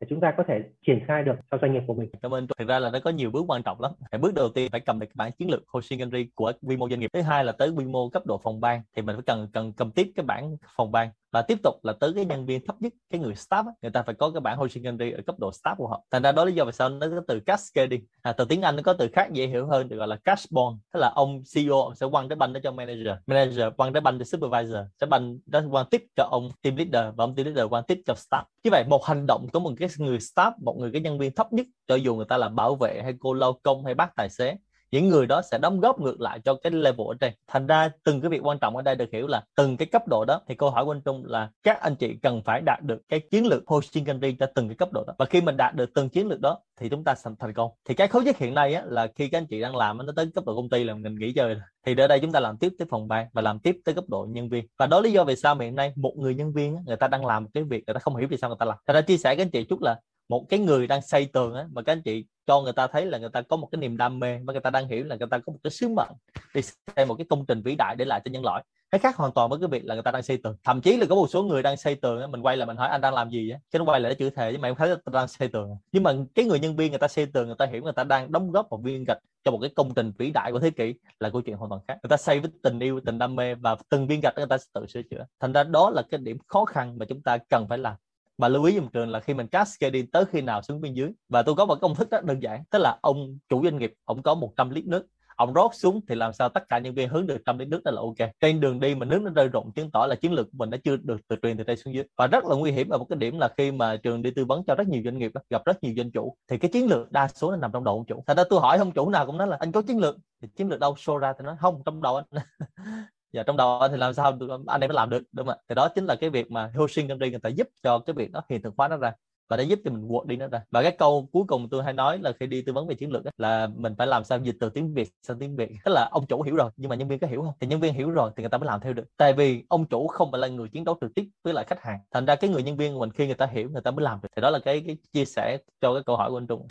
để 0.00 0.06
chúng 0.10 0.20
ta 0.20 0.34
có 0.36 0.42
thể 0.48 0.62
triển 0.86 1.00
khai 1.06 1.22
được 1.22 1.34
cho 1.50 1.58
doanh 1.62 1.72
nghiệp 1.72 1.82
của 1.86 1.94
mình. 1.94 2.10
Cảm 2.22 2.34
ơn. 2.34 2.46
Thực 2.58 2.68
ra 2.68 2.78
là 2.78 2.90
nó 2.90 2.98
có 3.04 3.10
nhiều 3.10 3.30
bước 3.30 3.44
quan 3.48 3.62
trọng 3.62 3.80
lắm. 3.80 3.92
Bước 4.20 4.34
đầu 4.34 4.48
tiên 4.48 4.70
phải 4.72 4.80
cầm 4.80 4.98
được 4.98 5.06
bản 5.14 5.32
chiến 5.32 5.50
lược 5.50 5.68
hosting 5.68 5.98
country 5.98 6.30
của 6.34 6.52
quy 6.62 6.76
mô 6.76 6.88
doanh 6.88 7.00
nghiệp. 7.00 7.10
Thứ 7.12 7.20
hai 7.20 7.44
là 7.44 7.52
tới 7.52 7.70
quy 7.70 7.84
mô 7.84 8.08
cấp 8.08 8.26
độ 8.26 8.40
phòng 8.44 8.60
ban 8.60 8.82
thì 8.96 9.02
mình 9.02 9.16
phải 9.16 9.22
cần 9.26 9.48
cần 9.52 9.72
cầm 9.72 9.90
tiếp 9.90 10.12
cái 10.16 10.26
bản 10.26 10.56
phòng 10.76 10.92
ban 10.92 11.10
và 11.32 11.42
tiếp 11.42 11.58
tục 11.62 11.74
là 11.82 11.92
tới 11.92 12.12
cái 12.16 12.24
nhân 12.24 12.46
viên 12.46 12.66
thấp 12.66 12.76
nhất 12.82 12.92
cái 13.10 13.20
người 13.20 13.34
staff 13.34 13.64
ấy, 13.64 13.74
người 13.82 13.90
ta 13.90 14.02
phải 14.02 14.14
có 14.14 14.30
cái 14.30 14.40
bản 14.40 14.58
hosting 14.58 14.98
ở 14.98 15.22
cấp 15.26 15.38
độ 15.38 15.50
staff 15.50 15.76
của 15.76 15.86
họ. 15.86 16.04
Thành 16.10 16.22
ra 16.22 16.32
đó 16.32 16.44
lý 16.44 16.52
do 16.52 16.64
vì 16.64 16.72
sao 16.72 16.88
nó 16.88 17.06
có 17.08 17.20
từ 17.28 17.40
cascading 17.40 18.04
à, 18.22 18.32
từ 18.32 18.44
tiếng 18.44 18.62
anh 18.62 18.76
nó 18.76 18.82
có 18.82 18.92
từ 18.92 19.08
khác 19.12 19.32
dễ 19.32 19.46
hiểu 19.46 19.66
hơn 19.66 19.88
được 19.88 19.96
gọi 19.96 20.08
là 20.08 20.16
cashborn 20.16 20.78
tức 20.92 21.00
là 21.00 21.12
ông 21.14 21.42
CEO 21.54 21.82
ông 21.82 21.94
sẽ 21.94 22.06
quăng 22.10 22.28
cái 22.28 22.36
banh 22.36 22.52
đó 22.52 22.60
cho 22.62 22.72
manager. 22.72 23.14
Manager 23.26 23.64
quăng 23.76 23.92
cái 23.92 24.00
banh 24.00 24.18
cho 24.18 24.24
supervisor. 24.24 24.78
Sẽ 25.00 25.06
banh 25.06 25.38
đó 25.46 25.60
quăng 25.70 25.86
tiếp 25.90 26.04
cho 26.16 26.28
ông 26.30 26.50
team 26.62 26.76
leader 26.76 27.14
và 27.16 27.24
ông 27.24 27.34
team 27.34 27.46
leader 27.46 27.70
quăng 27.70 27.84
tiếp 27.84 28.02
cho 28.06 28.14
staff. 28.14 28.42
Như 28.64 28.70
vậy 28.70 28.84
một 28.88 29.04
hành 29.04 29.26
động 29.26 29.46
của 29.52 29.60
một 29.60 29.72
cái 29.78 29.88
người 29.98 30.18
staff 30.18 30.52
một 30.60 30.76
người 30.78 30.90
cái 30.92 31.00
nhân 31.00 31.18
viên 31.18 31.34
thấp 31.34 31.52
nhất 31.52 31.66
cho 31.86 31.94
dù 31.94 32.16
người 32.16 32.26
ta 32.28 32.36
là 32.36 32.48
bảo 32.48 32.74
vệ 32.74 33.00
hay 33.02 33.14
cô 33.20 33.32
lao 33.32 33.60
công 33.62 33.84
hay 33.84 33.94
bác 33.94 34.16
tài 34.16 34.30
xế 34.30 34.56
những 34.90 35.08
người 35.08 35.26
đó 35.26 35.42
sẽ 35.42 35.58
đóng 35.58 35.80
góp 35.80 36.00
ngược 36.00 36.20
lại 36.20 36.40
cho 36.44 36.54
cái 36.54 36.72
level 36.72 37.06
ở 37.06 37.14
trên. 37.20 37.32
Thành 37.48 37.66
ra 37.66 37.90
từng 38.04 38.20
cái 38.20 38.30
việc 38.30 38.46
quan 38.46 38.58
trọng 38.58 38.76
ở 38.76 38.82
đây 38.82 38.96
được 38.96 39.08
hiểu 39.12 39.26
là 39.26 39.42
từng 39.56 39.76
cái 39.76 39.86
cấp 39.86 40.08
độ 40.08 40.24
đó 40.24 40.40
thì 40.48 40.54
câu 40.54 40.70
hỏi 40.70 40.84
của 40.84 40.92
anh 40.92 41.00
Trung 41.04 41.22
là 41.26 41.50
các 41.62 41.80
anh 41.80 41.96
chị 41.96 42.16
cần 42.22 42.42
phải 42.44 42.60
đạt 42.60 42.82
được 42.82 43.02
cái 43.08 43.20
chiến 43.30 43.46
lược 43.46 43.62
hosting 43.66 44.04
country 44.04 44.36
cho 44.40 44.46
từng 44.54 44.68
cái 44.68 44.76
cấp 44.76 44.92
độ 44.92 45.04
đó. 45.06 45.14
Và 45.18 45.24
khi 45.24 45.40
mình 45.40 45.56
đạt 45.56 45.74
được 45.74 45.90
từng 45.94 46.08
chiến 46.08 46.28
lược 46.28 46.40
đó 46.40 46.58
thì 46.80 46.88
chúng 46.88 47.04
ta 47.04 47.14
thành 47.38 47.52
công. 47.52 47.70
Thì 47.88 47.94
cái 47.94 48.08
khó 48.08 48.20
nhất 48.20 48.38
hiện 48.38 48.54
nay 48.54 48.74
á, 48.74 48.82
là 48.86 49.06
khi 49.14 49.28
các 49.28 49.38
anh 49.38 49.46
chị 49.46 49.60
đang 49.60 49.76
làm 49.76 50.06
nó 50.06 50.12
tới 50.16 50.30
cấp 50.34 50.44
độ 50.46 50.56
công 50.56 50.70
ty 50.70 50.84
là 50.84 50.94
mình 50.94 51.18
nghỉ 51.18 51.32
chơi 51.32 51.56
thì 51.86 51.94
ở 51.98 52.06
đây 52.06 52.20
chúng 52.20 52.32
ta 52.32 52.40
làm 52.40 52.58
tiếp 52.58 52.72
tới 52.78 52.86
phòng 52.90 53.08
ban 53.08 53.26
và 53.32 53.42
làm 53.42 53.58
tiếp 53.58 53.76
tới 53.84 53.94
cấp 53.94 54.04
độ 54.08 54.26
nhân 54.30 54.48
viên. 54.48 54.66
Và 54.78 54.86
đó 54.86 55.00
lý 55.00 55.12
do 55.12 55.24
vì 55.24 55.36
sao 55.36 55.58
hiện 55.58 55.74
nay 55.74 55.92
một 55.96 56.14
người 56.16 56.34
nhân 56.34 56.52
viên 56.52 56.76
á, 56.76 56.82
người 56.86 56.96
ta 56.96 57.08
đang 57.08 57.26
làm 57.26 57.44
một 57.44 57.50
cái 57.54 57.62
việc 57.62 57.84
người 57.86 57.94
ta 57.94 58.00
không 58.00 58.16
hiểu 58.16 58.28
vì 58.30 58.36
sao 58.36 58.50
người 58.50 58.56
ta 58.58 58.66
làm. 58.66 58.78
Thành 58.86 58.94
ra 58.94 59.00
chia 59.00 59.16
sẻ 59.16 59.34
với 59.34 59.42
anh 59.44 59.50
chị 59.50 59.64
chút 59.64 59.82
là 59.82 60.00
một 60.30 60.46
cái 60.48 60.60
người 60.60 60.86
đang 60.86 61.02
xây 61.02 61.26
tường 61.26 61.54
á, 61.54 61.66
mà 61.72 61.82
các 61.82 61.92
anh 61.92 62.02
chị 62.02 62.24
cho 62.46 62.60
người 62.60 62.72
ta 62.72 62.86
thấy 62.86 63.06
là 63.06 63.18
người 63.18 63.28
ta 63.32 63.42
có 63.42 63.56
một 63.56 63.68
cái 63.72 63.80
niềm 63.80 63.96
đam 63.96 64.18
mê 64.18 64.38
và 64.44 64.52
người 64.52 64.60
ta 64.60 64.70
đang 64.70 64.88
hiểu 64.88 65.04
là 65.04 65.16
người 65.16 65.28
ta 65.30 65.38
có 65.38 65.52
một 65.52 65.58
cái 65.62 65.70
sứ 65.70 65.88
mệnh 65.88 66.08
đi 66.54 66.60
xây 66.96 67.06
một 67.06 67.14
cái 67.14 67.26
công 67.30 67.46
trình 67.46 67.62
vĩ 67.62 67.74
đại 67.78 67.96
để 67.96 68.04
lại 68.04 68.20
cho 68.24 68.30
nhân 68.30 68.44
loại. 68.44 68.64
Cái 68.90 68.98
khác 68.98 69.16
hoàn 69.16 69.32
toàn 69.32 69.50
với 69.50 69.58
cái 69.58 69.68
việc 69.68 69.84
là 69.84 69.94
người 69.94 70.02
ta 70.02 70.10
đang 70.10 70.22
xây 70.22 70.36
tường. 70.42 70.56
Thậm 70.64 70.80
chí 70.80 70.96
là 70.96 71.06
có 71.08 71.14
một 71.14 71.26
số 71.30 71.42
người 71.42 71.62
đang 71.62 71.76
xây 71.76 71.94
tường 71.94 72.20
á, 72.20 72.26
mình 72.26 72.42
quay 72.42 72.56
lại 72.56 72.66
mình 72.66 72.76
hỏi 72.76 72.88
anh 72.88 73.00
đang 73.00 73.14
làm 73.14 73.30
gì 73.30 73.50
á 73.50 73.58
chứ 73.72 73.78
nó 73.78 73.84
quay 73.84 74.00
lại 74.00 74.12
nó 74.12 74.14
chữ 74.18 74.30
thề 74.30 74.52
chứ 74.52 74.58
mà 74.58 74.68
em 74.68 74.74
thấy 74.74 74.88
tôi 74.88 75.12
đang 75.12 75.28
xây 75.28 75.48
tường 75.48 75.70
à? 75.70 75.76
nhưng 75.92 76.02
mà 76.02 76.14
cái 76.34 76.44
người 76.44 76.60
nhân 76.60 76.76
viên 76.76 76.90
người 76.90 76.98
ta 76.98 77.08
xây 77.08 77.26
tường, 77.26 77.46
người 77.46 77.56
ta 77.58 77.66
hiểu 77.66 77.82
người 77.82 77.92
ta 77.92 78.04
đang 78.04 78.32
đóng 78.32 78.52
góp 78.52 78.70
một 78.70 78.80
viên 78.82 79.04
gạch 79.04 79.18
cho 79.44 79.50
một 79.50 79.58
cái 79.60 79.70
công 79.76 79.94
trình 79.94 80.12
vĩ 80.18 80.30
đại 80.30 80.52
của 80.52 80.58
thế 80.58 80.70
kỷ 80.70 80.94
là 81.20 81.30
câu 81.30 81.40
chuyện 81.40 81.56
hoàn 81.56 81.70
toàn 81.70 81.80
khác. 81.88 81.98
Người 82.02 82.08
ta 82.08 82.16
xây 82.16 82.40
với 82.40 82.50
tình 82.62 82.78
yêu, 82.78 83.00
tình 83.06 83.18
đam 83.18 83.36
mê 83.36 83.54
và 83.54 83.76
từng 83.88 84.06
viên 84.06 84.20
gạch 84.20 84.34
người 84.36 84.46
ta 84.46 84.58
sẽ 84.58 84.64
tự 84.74 84.86
sửa 84.86 85.02
chữa. 85.02 85.26
Thành 85.40 85.52
ra 85.52 85.64
đó 85.64 85.90
là 85.90 86.02
cái 86.10 86.20
điểm 86.20 86.38
khó 86.46 86.64
khăn 86.64 86.98
mà 86.98 87.06
chúng 87.08 87.22
ta 87.22 87.38
cần 87.38 87.66
phải 87.68 87.78
làm 87.78 87.94
và 88.40 88.48
lưu 88.48 88.64
ý 88.64 88.74
dùm 88.74 88.88
trường 88.88 89.08
là 89.08 89.20
khi 89.20 89.34
mình 89.34 89.46
cascading 89.46 90.10
tới 90.10 90.24
khi 90.24 90.40
nào 90.40 90.62
xuống 90.62 90.80
bên 90.80 90.94
dưới. 90.94 91.10
Và 91.28 91.42
tôi 91.42 91.54
có 91.54 91.66
một 91.66 91.78
công 91.80 91.94
thức 91.94 92.10
rất 92.10 92.24
đơn 92.24 92.42
giản. 92.42 92.64
Tức 92.70 92.78
là 92.78 92.98
ông 93.02 93.38
chủ 93.48 93.64
doanh 93.64 93.78
nghiệp, 93.78 93.92
ông 94.04 94.22
có 94.22 94.34
100 94.34 94.70
lít 94.70 94.86
nước. 94.86 95.06
Ông 95.36 95.52
rót 95.52 95.74
xuống 95.74 96.00
thì 96.08 96.14
làm 96.14 96.32
sao 96.32 96.48
tất 96.48 96.68
cả 96.68 96.78
nhân 96.78 96.94
viên 96.94 97.08
hướng 97.08 97.26
được 97.26 97.38
trăm 97.44 97.58
lít 97.58 97.68
nước 97.68 97.80
đó 97.84 97.90
là 97.90 98.00
ok. 98.00 98.30
Trên 98.40 98.60
đường 98.60 98.80
đi 98.80 98.94
mà 98.94 99.06
nước 99.06 99.22
nó 99.22 99.30
rơi 99.30 99.48
rụng, 99.48 99.72
chứng 99.72 99.90
tỏ 99.90 100.06
là 100.06 100.14
chiến 100.14 100.32
lược 100.32 100.46
của 100.46 100.56
mình 100.58 100.70
đã 100.70 100.78
chưa 100.84 100.96
được 100.96 101.20
từ 101.28 101.36
truyền 101.42 101.56
từ 101.56 101.64
đây 101.64 101.76
xuống 101.76 101.94
dưới. 101.94 102.04
Và 102.16 102.26
rất 102.26 102.44
là 102.44 102.56
nguy 102.56 102.72
hiểm 102.72 102.88
ở 102.88 102.98
một 102.98 103.06
cái 103.08 103.16
điểm 103.18 103.38
là 103.38 103.48
khi 103.56 103.72
mà 103.72 103.96
trường 103.96 104.22
đi 104.22 104.30
tư 104.30 104.44
vấn 104.44 104.64
cho 104.66 104.74
rất 104.74 104.88
nhiều 104.88 105.02
doanh 105.04 105.18
nghiệp 105.18 105.32
gặp 105.50 105.64
rất 105.64 105.82
nhiều 105.82 105.94
doanh 105.96 106.10
chủ, 106.10 106.36
thì 106.48 106.58
cái 106.58 106.70
chiến 106.72 106.86
lược 106.86 107.12
đa 107.12 107.28
số 107.28 107.50
nó 107.50 107.56
nằm 107.56 107.70
trong 107.72 107.84
đầu 107.84 107.94
ông 107.94 108.06
chủ. 108.06 108.24
Thành 108.26 108.36
ra 108.36 108.44
tôi 108.50 108.60
hỏi 108.60 108.78
ông 108.78 108.92
chủ 108.92 109.10
nào 109.10 109.26
cũng 109.26 109.36
nói 109.38 109.46
là 109.46 109.56
anh 109.60 109.72
có 109.72 109.82
chiến 109.82 109.98
lược? 109.98 110.16
Thì 110.42 110.48
chiến 110.56 110.68
lược 110.68 110.80
đâu? 110.80 110.94
Show 110.94 111.16
ra 111.16 111.32
thì 111.38 111.44
nói 111.44 111.56
không 111.60 111.82
trong 111.84 112.02
đầu 112.02 112.16
anh. 112.16 112.24
và 113.32 113.42
trong 113.42 113.56
đó 113.56 113.88
thì 113.90 113.96
làm 113.96 114.14
sao 114.14 114.38
anh 114.66 114.80
em 114.80 114.88
mới 114.88 114.94
làm 114.94 115.10
được 115.10 115.22
đúng 115.32 115.46
không 115.46 115.56
ạ? 115.58 115.62
Thì 115.68 115.74
đó 115.74 115.88
chính 115.94 116.04
là 116.04 116.14
cái 116.14 116.30
việc 116.30 116.50
mà 116.50 116.70
hosting 116.74 117.08
country 117.08 117.30
người 117.30 117.40
ta 117.40 117.48
giúp 117.48 117.68
cho 117.82 117.98
cái 117.98 118.14
việc 118.14 118.30
nó 118.32 118.42
hiện 118.48 118.62
thực 118.62 118.74
hóa 118.76 118.88
nó 118.88 118.96
ra 118.96 119.12
và 119.48 119.56
để 119.56 119.64
giúp 119.64 119.78
cho 119.84 119.90
mình 119.90 120.08
quật 120.08 120.26
đi 120.26 120.36
nó 120.36 120.48
ra. 120.48 120.62
Và 120.70 120.82
cái 120.82 120.92
câu 120.98 121.28
cuối 121.32 121.44
cùng 121.48 121.68
tôi 121.68 121.84
hay 121.84 121.92
nói 121.92 122.18
là 122.18 122.32
khi 122.40 122.46
đi 122.46 122.62
tư 122.62 122.72
vấn 122.72 122.86
về 122.86 122.94
chiến 122.94 123.12
lược 123.12 123.24
ấy, 123.24 123.32
là 123.38 123.68
mình 123.76 123.94
phải 123.98 124.06
làm 124.06 124.24
sao 124.24 124.38
dịch 124.38 124.56
từ 124.60 124.70
tiếng 124.70 124.94
việt 124.94 125.08
sang 125.22 125.38
tiếng 125.38 125.56
việt. 125.56 125.70
Tức 125.84 125.92
là 125.92 126.08
ông 126.12 126.26
chủ 126.26 126.42
hiểu 126.42 126.56
rồi 126.56 126.70
nhưng 126.76 126.88
mà 126.88 126.96
nhân 126.96 127.08
viên 127.08 127.18
có 127.18 127.26
hiểu 127.26 127.42
không? 127.42 127.52
Thì 127.60 127.66
nhân 127.66 127.80
viên 127.80 127.94
hiểu 127.94 128.10
rồi 128.10 128.30
thì 128.36 128.42
người 128.42 128.50
ta 128.50 128.58
mới 128.58 128.66
làm 128.66 128.80
theo 128.80 128.92
được. 128.92 129.04
Tại 129.16 129.32
vì 129.32 129.64
ông 129.68 129.84
chủ 129.84 130.06
không 130.06 130.30
phải 130.30 130.40
là 130.40 130.48
người 130.48 130.68
chiến 130.68 130.84
đấu 130.84 130.98
trực 131.00 131.14
tiếp 131.14 131.24
với 131.44 131.54
lại 131.54 131.64
khách 131.68 131.82
hàng. 131.82 131.98
Thành 132.10 132.26
ra 132.26 132.34
cái 132.34 132.50
người 132.50 132.62
nhân 132.62 132.76
viên 132.76 132.94
của 132.94 133.00
mình 133.00 133.10
khi 133.10 133.26
người 133.26 133.34
ta 133.34 133.46
hiểu 133.46 133.70
người 133.70 133.82
ta 133.82 133.90
mới 133.90 134.04
làm 134.04 134.18
được. 134.22 134.28
Thì 134.36 134.42
đó 134.42 134.50
là 134.50 134.58
cái, 134.58 134.82
cái 134.86 134.96
chia 135.12 135.24
sẻ 135.24 135.58
cho 135.80 135.94
cái 135.94 136.02
câu 136.06 136.16
hỏi 136.16 136.30
của 136.30 136.38
anh 136.38 136.46
Trung. 136.46 136.66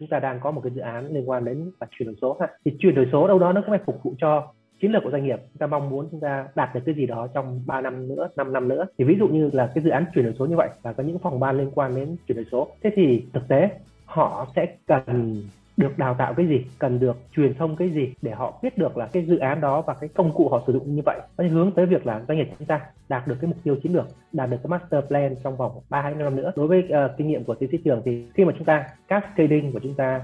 Chúng 0.00 0.08
ta 0.08 0.18
đang 0.18 0.40
có 0.42 0.50
một 0.50 0.60
cái 0.64 0.72
dự 0.74 0.80
án 0.80 1.14
liên 1.14 1.28
quan 1.28 1.44
đến 1.44 1.70
chuyển 1.90 2.06
đổi 2.06 2.16
số 2.22 2.36
ha. 2.40 2.48
Thì 2.64 2.72
chuyển 2.78 2.94
đổi 2.94 3.06
số 3.12 3.28
đâu 3.28 3.38
đó 3.38 3.52
nó 3.52 3.60
cũng 3.60 3.70
phải 3.70 3.80
phục 3.86 4.00
vụ 4.02 4.14
cho 4.18 4.52
chiến 4.84 4.92
lược 4.92 5.02
của 5.04 5.10
doanh 5.10 5.24
nghiệp 5.24 5.36
chúng 5.36 5.58
ta 5.58 5.66
mong 5.66 5.90
muốn 5.90 6.08
chúng 6.10 6.20
ta 6.20 6.48
đạt 6.54 6.74
được 6.74 6.80
cái 6.86 6.94
gì 6.94 7.06
đó 7.06 7.28
trong 7.34 7.62
3 7.66 7.80
năm 7.80 8.08
nữa 8.08 8.28
5 8.36 8.52
năm 8.52 8.68
nữa. 8.68 8.86
Thì 8.98 9.04
ví 9.04 9.16
dụ 9.18 9.28
như 9.28 9.50
là 9.52 9.70
cái 9.74 9.84
dự 9.84 9.90
án 9.90 10.04
chuyển 10.14 10.24
đổi 10.24 10.34
số 10.38 10.46
như 10.46 10.56
vậy 10.56 10.68
và 10.82 10.92
có 10.92 11.02
những 11.02 11.18
phòng 11.18 11.40
ban 11.40 11.58
liên 11.58 11.70
quan 11.74 11.94
đến 11.94 12.16
chuyển 12.28 12.36
đổi 12.36 12.46
số. 12.52 12.68
Thế 12.82 12.90
thì 12.96 13.26
thực 13.32 13.48
tế 13.48 13.70
họ 14.04 14.46
sẽ 14.56 14.66
cần 14.86 15.36
được 15.76 15.98
đào 15.98 16.14
tạo 16.18 16.34
cái 16.34 16.46
gì 16.46 16.64
cần 16.78 16.98
được 16.98 17.16
truyền 17.36 17.54
thông 17.54 17.76
cái 17.76 17.90
gì 17.90 18.14
để 18.22 18.30
họ 18.30 18.58
biết 18.62 18.78
được 18.78 18.96
là 18.96 19.06
cái 19.12 19.24
dự 19.26 19.38
án 19.38 19.60
đó 19.60 19.82
và 19.86 19.94
cái 20.00 20.08
công 20.14 20.32
cụ 20.34 20.48
họ 20.48 20.62
sử 20.66 20.72
dụng 20.72 20.94
như 20.94 21.02
vậy. 21.06 21.20
Nó 21.38 21.48
hướng 21.48 21.70
tới 21.70 21.86
việc 21.86 22.06
là 22.06 22.22
doanh 22.28 22.38
nghiệp 22.38 22.48
chúng 22.58 22.68
ta 22.68 22.80
đạt 23.08 23.28
được 23.28 23.36
cái 23.40 23.48
mục 23.48 23.58
tiêu 23.64 23.76
chiến 23.82 23.94
lược 23.94 24.06
đạt 24.32 24.50
được 24.50 24.56
cái 24.62 24.68
master 24.68 25.04
plan 25.08 25.34
trong 25.44 25.56
vòng 25.56 25.72
3 25.88 26.02
hai 26.02 26.14
năm 26.14 26.36
nữa. 26.36 26.52
Đối 26.56 26.66
với 26.66 26.78
uh, 26.78 27.10
kinh 27.16 27.28
nghiệm 27.28 27.44
của 27.44 27.54
tiến 27.54 27.68
sĩ 27.72 27.78
trường 27.84 28.02
thì 28.04 28.26
khi 28.34 28.44
mà 28.44 28.52
chúng 28.56 28.64
ta 28.64 28.84
cascading 29.08 29.72
của 29.72 29.80
chúng 29.82 29.94
ta 29.94 30.20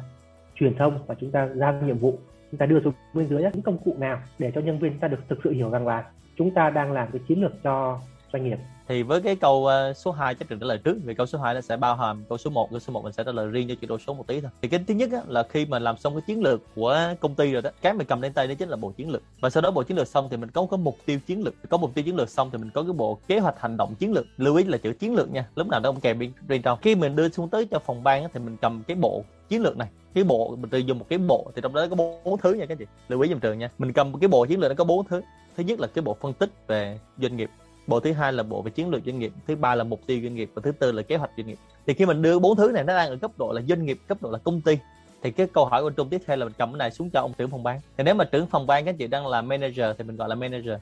truyền 0.54 0.74
thông 0.74 0.98
và 1.06 1.14
chúng 1.20 1.30
ta 1.30 1.48
giao 1.54 1.72
nhiệm 1.82 1.98
vụ 1.98 2.18
chúng 2.50 2.58
ta 2.58 2.66
đưa 2.66 2.80
xuống 2.80 2.94
bên 3.14 3.28
dưới 3.28 3.42
những 3.42 3.62
công 3.62 3.78
cụ 3.84 3.94
nào 3.98 4.20
để 4.38 4.52
cho 4.54 4.60
nhân 4.60 4.78
viên 4.78 4.98
ta 4.98 5.08
được 5.08 5.20
thực 5.28 5.38
sự 5.44 5.50
hiểu 5.50 5.70
rằng 5.70 5.86
là 5.86 6.04
chúng 6.36 6.50
ta 6.54 6.70
đang 6.70 6.92
làm 6.92 7.08
cái 7.12 7.20
chiến 7.28 7.42
lược 7.42 7.52
cho 7.62 8.00
doanh 8.32 8.44
nghiệp. 8.44 8.58
Thì 8.88 9.02
với 9.02 9.20
cái 9.20 9.36
câu 9.36 9.66
ờ, 9.66 9.92
số 9.92 10.10
2 10.10 10.34
chắc 10.34 10.48
trình 10.48 10.58
trả 10.58 10.66
lời 10.66 10.78
trước 10.78 10.96
vì 11.04 11.14
câu 11.14 11.26
số 11.26 11.38
2 11.38 11.54
nó 11.54 11.60
sẽ 11.60 11.76
bao 11.76 11.96
hàm 11.96 12.24
câu 12.28 12.38
số 12.38 12.50
1 12.50 12.70
câu 12.70 12.80
số 12.80 12.92
1 12.92 13.04
mình 13.04 13.12
sẽ 13.12 13.24
trả 13.24 13.32
lời 13.32 13.46
riêng 13.46 13.68
cho 13.68 13.74
chuyển 13.74 13.88
đổi 13.88 13.98
số 14.06 14.14
một 14.14 14.26
tí 14.26 14.40
thôi. 14.40 14.50
Thì 14.62 14.68
cái 14.68 14.80
thứ 14.88 14.94
nhất 14.94 15.10
á, 15.12 15.20
là 15.28 15.42
khi 15.42 15.66
mà 15.66 15.78
làm 15.78 15.96
xong 15.96 16.14
cái 16.14 16.22
chiến 16.26 16.42
lược 16.42 16.60
của 16.74 17.14
công 17.20 17.34
ty 17.34 17.52
rồi 17.52 17.62
đó 17.62 17.70
cái 17.82 17.92
mình 17.92 18.06
cầm 18.06 18.20
lên 18.20 18.32
tay 18.32 18.46
đó 18.46 18.54
chính 18.58 18.68
là 18.68 18.76
bộ 18.76 18.92
chiến 18.96 19.10
lược. 19.10 19.22
Và 19.40 19.50
sau 19.50 19.60
đó 19.60 19.70
bộ 19.70 19.82
chiến 19.82 19.96
lược 19.96 20.08
xong 20.08 20.28
thì 20.30 20.36
mình 20.36 20.50
có 20.50 20.66
có 20.70 20.76
mục 20.76 20.96
tiêu 21.06 21.18
chiến 21.26 21.44
lược. 21.44 21.54
Có 21.68 21.76
mục 21.76 21.94
tiêu 21.94 22.04
chiến 22.04 22.16
lược 22.16 22.28
xong 22.28 22.50
thì 22.52 22.58
mình 22.58 22.70
có 22.74 22.82
cái 22.82 22.92
bộ 22.92 23.18
kế 23.28 23.38
hoạch 23.38 23.60
hành 23.60 23.76
động 23.76 23.94
chiến 23.94 24.12
lược. 24.12 24.26
Lưu 24.36 24.56
ý 24.56 24.64
là 24.64 24.78
chữ 24.78 24.92
chiến 24.92 25.14
lược 25.14 25.32
nha 25.32 25.48
lúc 25.54 25.68
nào 25.68 25.80
nó 25.80 25.92
không 25.92 26.00
kèm 26.00 26.18
bên, 26.18 26.32
bên 26.48 26.62
trong. 26.62 26.78
Khi 26.82 26.94
mình 26.94 27.16
đưa 27.16 27.28
xuống 27.28 27.48
tới 27.48 27.66
cho 27.70 27.78
phòng 27.78 28.04
ban 28.04 28.22
á, 28.22 28.28
thì 28.32 28.40
mình 28.40 28.56
cầm 28.60 28.82
cái 28.86 28.96
bộ 28.96 29.24
chiến 29.48 29.62
lược 29.62 29.76
này. 29.76 29.88
Cái 30.14 30.24
bộ 30.24 30.56
mình 30.56 30.86
dùng 30.86 30.98
một 30.98 31.06
cái 31.08 31.18
bộ 31.18 31.50
thì 31.54 31.62
trong 31.62 31.74
đó 31.74 31.86
có 31.90 31.96
bốn 31.96 32.38
thứ 32.38 32.52
nha 32.52 32.66
các 32.66 32.78
chị. 32.78 32.84
Lưu 33.08 33.20
ý 33.20 33.28
dùm 33.28 33.40
trường 33.40 33.58
nha 33.58 33.70
mình 33.78 33.92
cầm 33.92 34.20
cái 34.20 34.28
bộ 34.28 34.46
chiến 34.46 34.60
lược 34.60 34.70
nó 34.70 34.74
có 34.74 34.84
bốn 34.84 35.06
thứ. 35.06 35.20
Thứ 35.56 35.62
nhất 35.62 35.80
là 35.80 35.86
cái 35.86 36.02
bộ 36.02 36.16
phân 36.20 36.32
tích 36.32 36.50
về 36.66 36.98
doanh 37.18 37.36
nghiệp 37.36 37.50
bộ 37.90 38.00
thứ 38.00 38.12
hai 38.12 38.32
là 38.32 38.42
bộ 38.42 38.62
về 38.62 38.70
chiến 38.70 38.90
lược 38.90 39.02
doanh 39.06 39.18
nghiệp, 39.18 39.32
thứ 39.46 39.56
ba 39.56 39.74
là 39.74 39.84
mục 39.84 40.00
tiêu 40.06 40.20
doanh 40.22 40.34
nghiệp 40.34 40.50
và 40.54 40.62
thứ 40.64 40.72
tư 40.72 40.92
là 40.92 41.02
kế 41.02 41.16
hoạch 41.16 41.30
doanh 41.36 41.46
nghiệp. 41.46 41.58
Thì 41.86 41.94
khi 41.94 42.06
mình 42.06 42.22
đưa 42.22 42.38
bốn 42.38 42.56
thứ 42.56 42.70
này 42.74 42.84
nó 42.84 42.96
đang 42.96 43.08
ở 43.08 43.16
cấp 43.16 43.30
độ 43.38 43.52
là 43.52 43.62
doanh 43.68 43.86
nghiệp, 43.86 43.98
cấp 44.06 44.18
độ 44.22 44.30
là 44.30 44.38
công 44.38 44.60
ty, 44.60 44.78
thì 45.22 45.30
cái 45.30 45.46
câu 45.46 45.64
hỏi 45.64 45.82
của 45.82 45.90
trung 45.90 46.08
tiếp 46.08 46.22
theo 46.26 46.36
là 46.36 46.44
mình 46.44 46.54
cầm 46.58 46.72
cái 46.72 46.78
này 46.78 46.90
xuống 46.90 47.10
cho 47.10 47.20
ông 47.20 47.32
trưởng 47.38 47.50
phòng 47.50 47.62
ban. 47.62 47.80
Thì 47.96 48.04
nếu 48.04 48.14
mà 48.14 48.24
trưởng 48.24 48.46
phòng 48.46 48.66
ban 48.66 48.84
các 48.84 48.94
chị 48.98 49.06
đang 49.06 49.26
là 49.26 49.42
manager 49.42 49.86
thì 49.98 50.04
mình 50.04 50.16
gọi 50.16 50.28
là 50.28 50.34
manager 50.34 50.74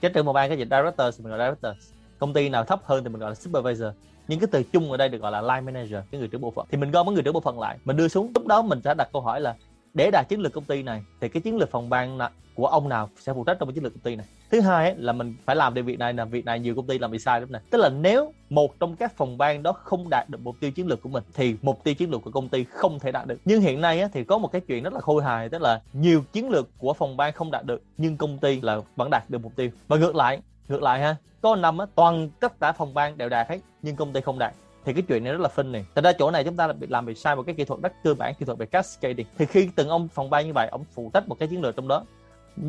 cái 0.00 0.10
trưởng 0.14 0.24
phòng 0.24 0.34
ban 0.34 0.50
các 0.50 0.56
chị 0.56 0.64
director 0.64 1.18
thì 1.18 1.24
mình 1.24 1.30
gọi 1.30 1.38
là 1.38 1.44
director 1.44 1.76
công 2.18 2.32
ty 2.32 2.48
nào 2.48 2.64
thấp 2.64 2.80
hơn 2.84 3.04
thì 3.04 3.10
mình 3.10 3.20
gọi 3.20 3.30
là 3.30 3.34
supervisor. 3.34 3.88
Nhưng 4.28 4.40
cái 4.40 4.48
từ 4.52 4.62
chung 4.62 4.90
ở 4.90 4.96
đây 4.96 5.08
được 5.08 5.18
gọi 5.18 5.32
là 5.32 5.40
line 5.40 5.60
manager, 5.60 5.98
cái 6.10 6.18
người 6.18 6.28
trưởng 6.28 6.40
bộ 6.40 6.50
phận. 6.50 6.66
Thì 6.70 6.78
mình 6.78 6.90
gom 6.90 7.06
mấy 7.06 7.14
người 7.14 7.22
trưởng 7.22 7.34
bộ 7.34 7.40
phận 7.40 7.60
lại, 7.60 7.78
mình 7.84 7.96
đưa 7.96 8.08
xuống, 8.08 8.32
lúc 8.34 8.46
đó 8.46 8.62
mình 8.62 8.80
sẽ 8.84 8.94
đặt 8.94 9.08
câu 9.12 9.22
hỏi 9.22 9.40
là 9.40 9.54
để 9.94 10.10
đạt 10.10 10.28
chiến 10.28 10.40
lược 10.40 10.52
công 10.52 10.64
ty 10.64 10.82
này 10.82 11.02
thì 11.20 11.28
cái 11.28 11.42
chiến 11.42 11.56
lược 11.56 11.70
phòng 11.70 11.90
ban 11.90 12.18
của 12.56 12.66
ông 12.66 12.88
nào 12.88 13.08
sẽ 13.18 13.32
phụ 13.32 13.44
trách 13.44 13.56
trong 13.60 13.72
chiến 13.72 13.84
lược 13.84 13.92
công 13.92 14.00
ty 14.00 14.16
này. 14.16 14.26
Thứ 14.50 14.60
hai 14.60 14.94
là 14.96 15.12
mình 15.12 15.34
phải 15.44 15.56
làm 15.56 15.74
được 15.74 15.82
việc 15.82 15.98
này 15.98 16.12
là 16.12 16.24
việc 16.24 16.44
này 16.44 16.60
nhiều 16.60 16.74
công 16.74 16.86
ty 16.86 16.98
làm 16.98 17.10
bị 17.10 17.18
sai 17.18 17.40
lắm 17.40 17.52
này 17.52 17.62
tức 17.70 17.78
là 17.78 17.88
nếu 17.88 18.32
một 18.50 18.80
trong 18.80 18.96
các 18.96 19.16
phòng 19.16 19.38
ban 19.38 19.62
đó 19.62 19.72
không 19.72 20.06
đạt 20.10 20.28
được 20.30 20.38
mục 20.42 20.56
tiêu 20.60 20.70
chiến 20.70 20.86
lược 20.86 21.02
của 21.02 21.08
mình 21.08 21.24
thì 21.34 21.56
mục 21.62 21.84
tiêu 21.84 21.94
chiến 21.94 22.10
lược 22.10 22.22
của 22.22 22.30
công 22.30 22.48
ty 22.48 22.64
không 22.64 22.98
thể 22.98 23.12
đạt 23.12 23.26
được. 23.26 23.38
Nhưng 23.44 23.60
hiện 23.60 23.80
nay 23.80 24.08
thì 24.12 24.24
có 24.24 24.38
một 24.38 24.52
cái 24.52 24.60
chuyện 24.60 24.82
rất 24.82 24.92
là 24.92 25.00
khôi 25.00 25.22
hài 25.22 25.48
tức 25.48 25.62
là 25.62 25.80
nhiều 25.92 26.22
chiến 26.32 26.50
lược 26.50 26.68
của 26.78 26.92
phòng 26.92 27.16
ban 27.16 27.32
không 27.32 27.50
đạt 27.50 27.64
được 27.64 27.82
nhưng 27.96 28.16
công 28.16 28.38
ty 28.38 28.60
là 28.60 28.80
vẫn 28.96 29.10
đạt 29.10 29.30
được 29.30 29.42
mục 29.42 29.52
tiêu. 29.56 29.70
Và 29.88 29.96
ngược 29.96 30.14
lại 30.14 30.40
ngược 30.68 30.82
lại 30.82 31.00
ha 31.00 31.16
có 31.40 31.56
năm 31.56 31.78
á, 31.78 31.86
toàn 31.94 32.30
tất 32.40 32.60
cả 32.60 32.72
phòng 32.72 32.94
ban 32.94 33.18
đều 33.18 33.28
đạt 33.28 33.48
hết 33.48 33.58
nhưng 33.82 33.96
công 33.96 34.12
ty 34.12 34.20
không 34.20 34.38
đạt. 34.38 34.54
Thì 34.84 34.92
cái 34.92 35.02
chuyện 35.08 35.24
này 35.24 35.32
rất 35.32 35.40
là 35.40 35.48
phân 35.48 35.72
này. 35.72 35.86
Thật 35.94 36.04
ra 36.04 36.12
chỗ 36.12 36.30
này 36.30 36.44
chúng 36.44 36.56
ta 36.56 36.72
bị 36.72 36.86
làm 36.86 37.06
bị 37.06 37.14
sai 37.14 37.36
một 37.36 37.42
cái 37.42 37.54
kỹ 37.54 37.64
thuật 37.64 37.80
rất 37.82 37.92
cơ 38.04 38.14
bản 38.14 38.34
kỹ 38.38 38.44
thuật 38.44 38.58
về 38.58 38.66
cascading. 38.66 39.26
Thì 39.38 39.46
khi 39.46 39.68
từng 39.76 39.88
ông 39.88 40.08
phòng 40.08 40.30
ban 40.30 40.46
như 40.46 40.52
vậy 40.52 40.68
ông 40.68 40.84
phụ 40.94 41.10
trách 41.14 41.28
một 41.28 41.36
cái 41.38 41.48
chiến 41.48 41.62
lược 41.62 41.76
trong 41.76 41.88
đó 41.88 42.04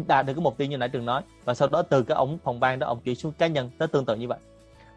đạt 0.07 0.25
được 0.25 0.33
cái 0.33 0.41
mục 0.41 0.57
tiêu 0.57 0.67
như 0.67 0.77
nãy 0.77 0.89
trường 0.89 1.05
nói. 1.05 1.21
Và 1.45 1.53
sau 1.53 1.67
đó 1.67 1.81
từ 1.81 2.03
cái 2.03 2.15
ông 2.15 2.37
phòng 2.43 2.59
ban 2.59 2.79
đó 2.79 2.87
ông 2.87 2.99
chuyển 3.03 3.15
xuống 3.15 3.33
cá 3.37 3.47
nhân 3.47 3.69
nó 3.79 3.87
tương 3.87 4.05
tự 4.05 4.15
như 4.15 4.27
vậy. 4.27 4.39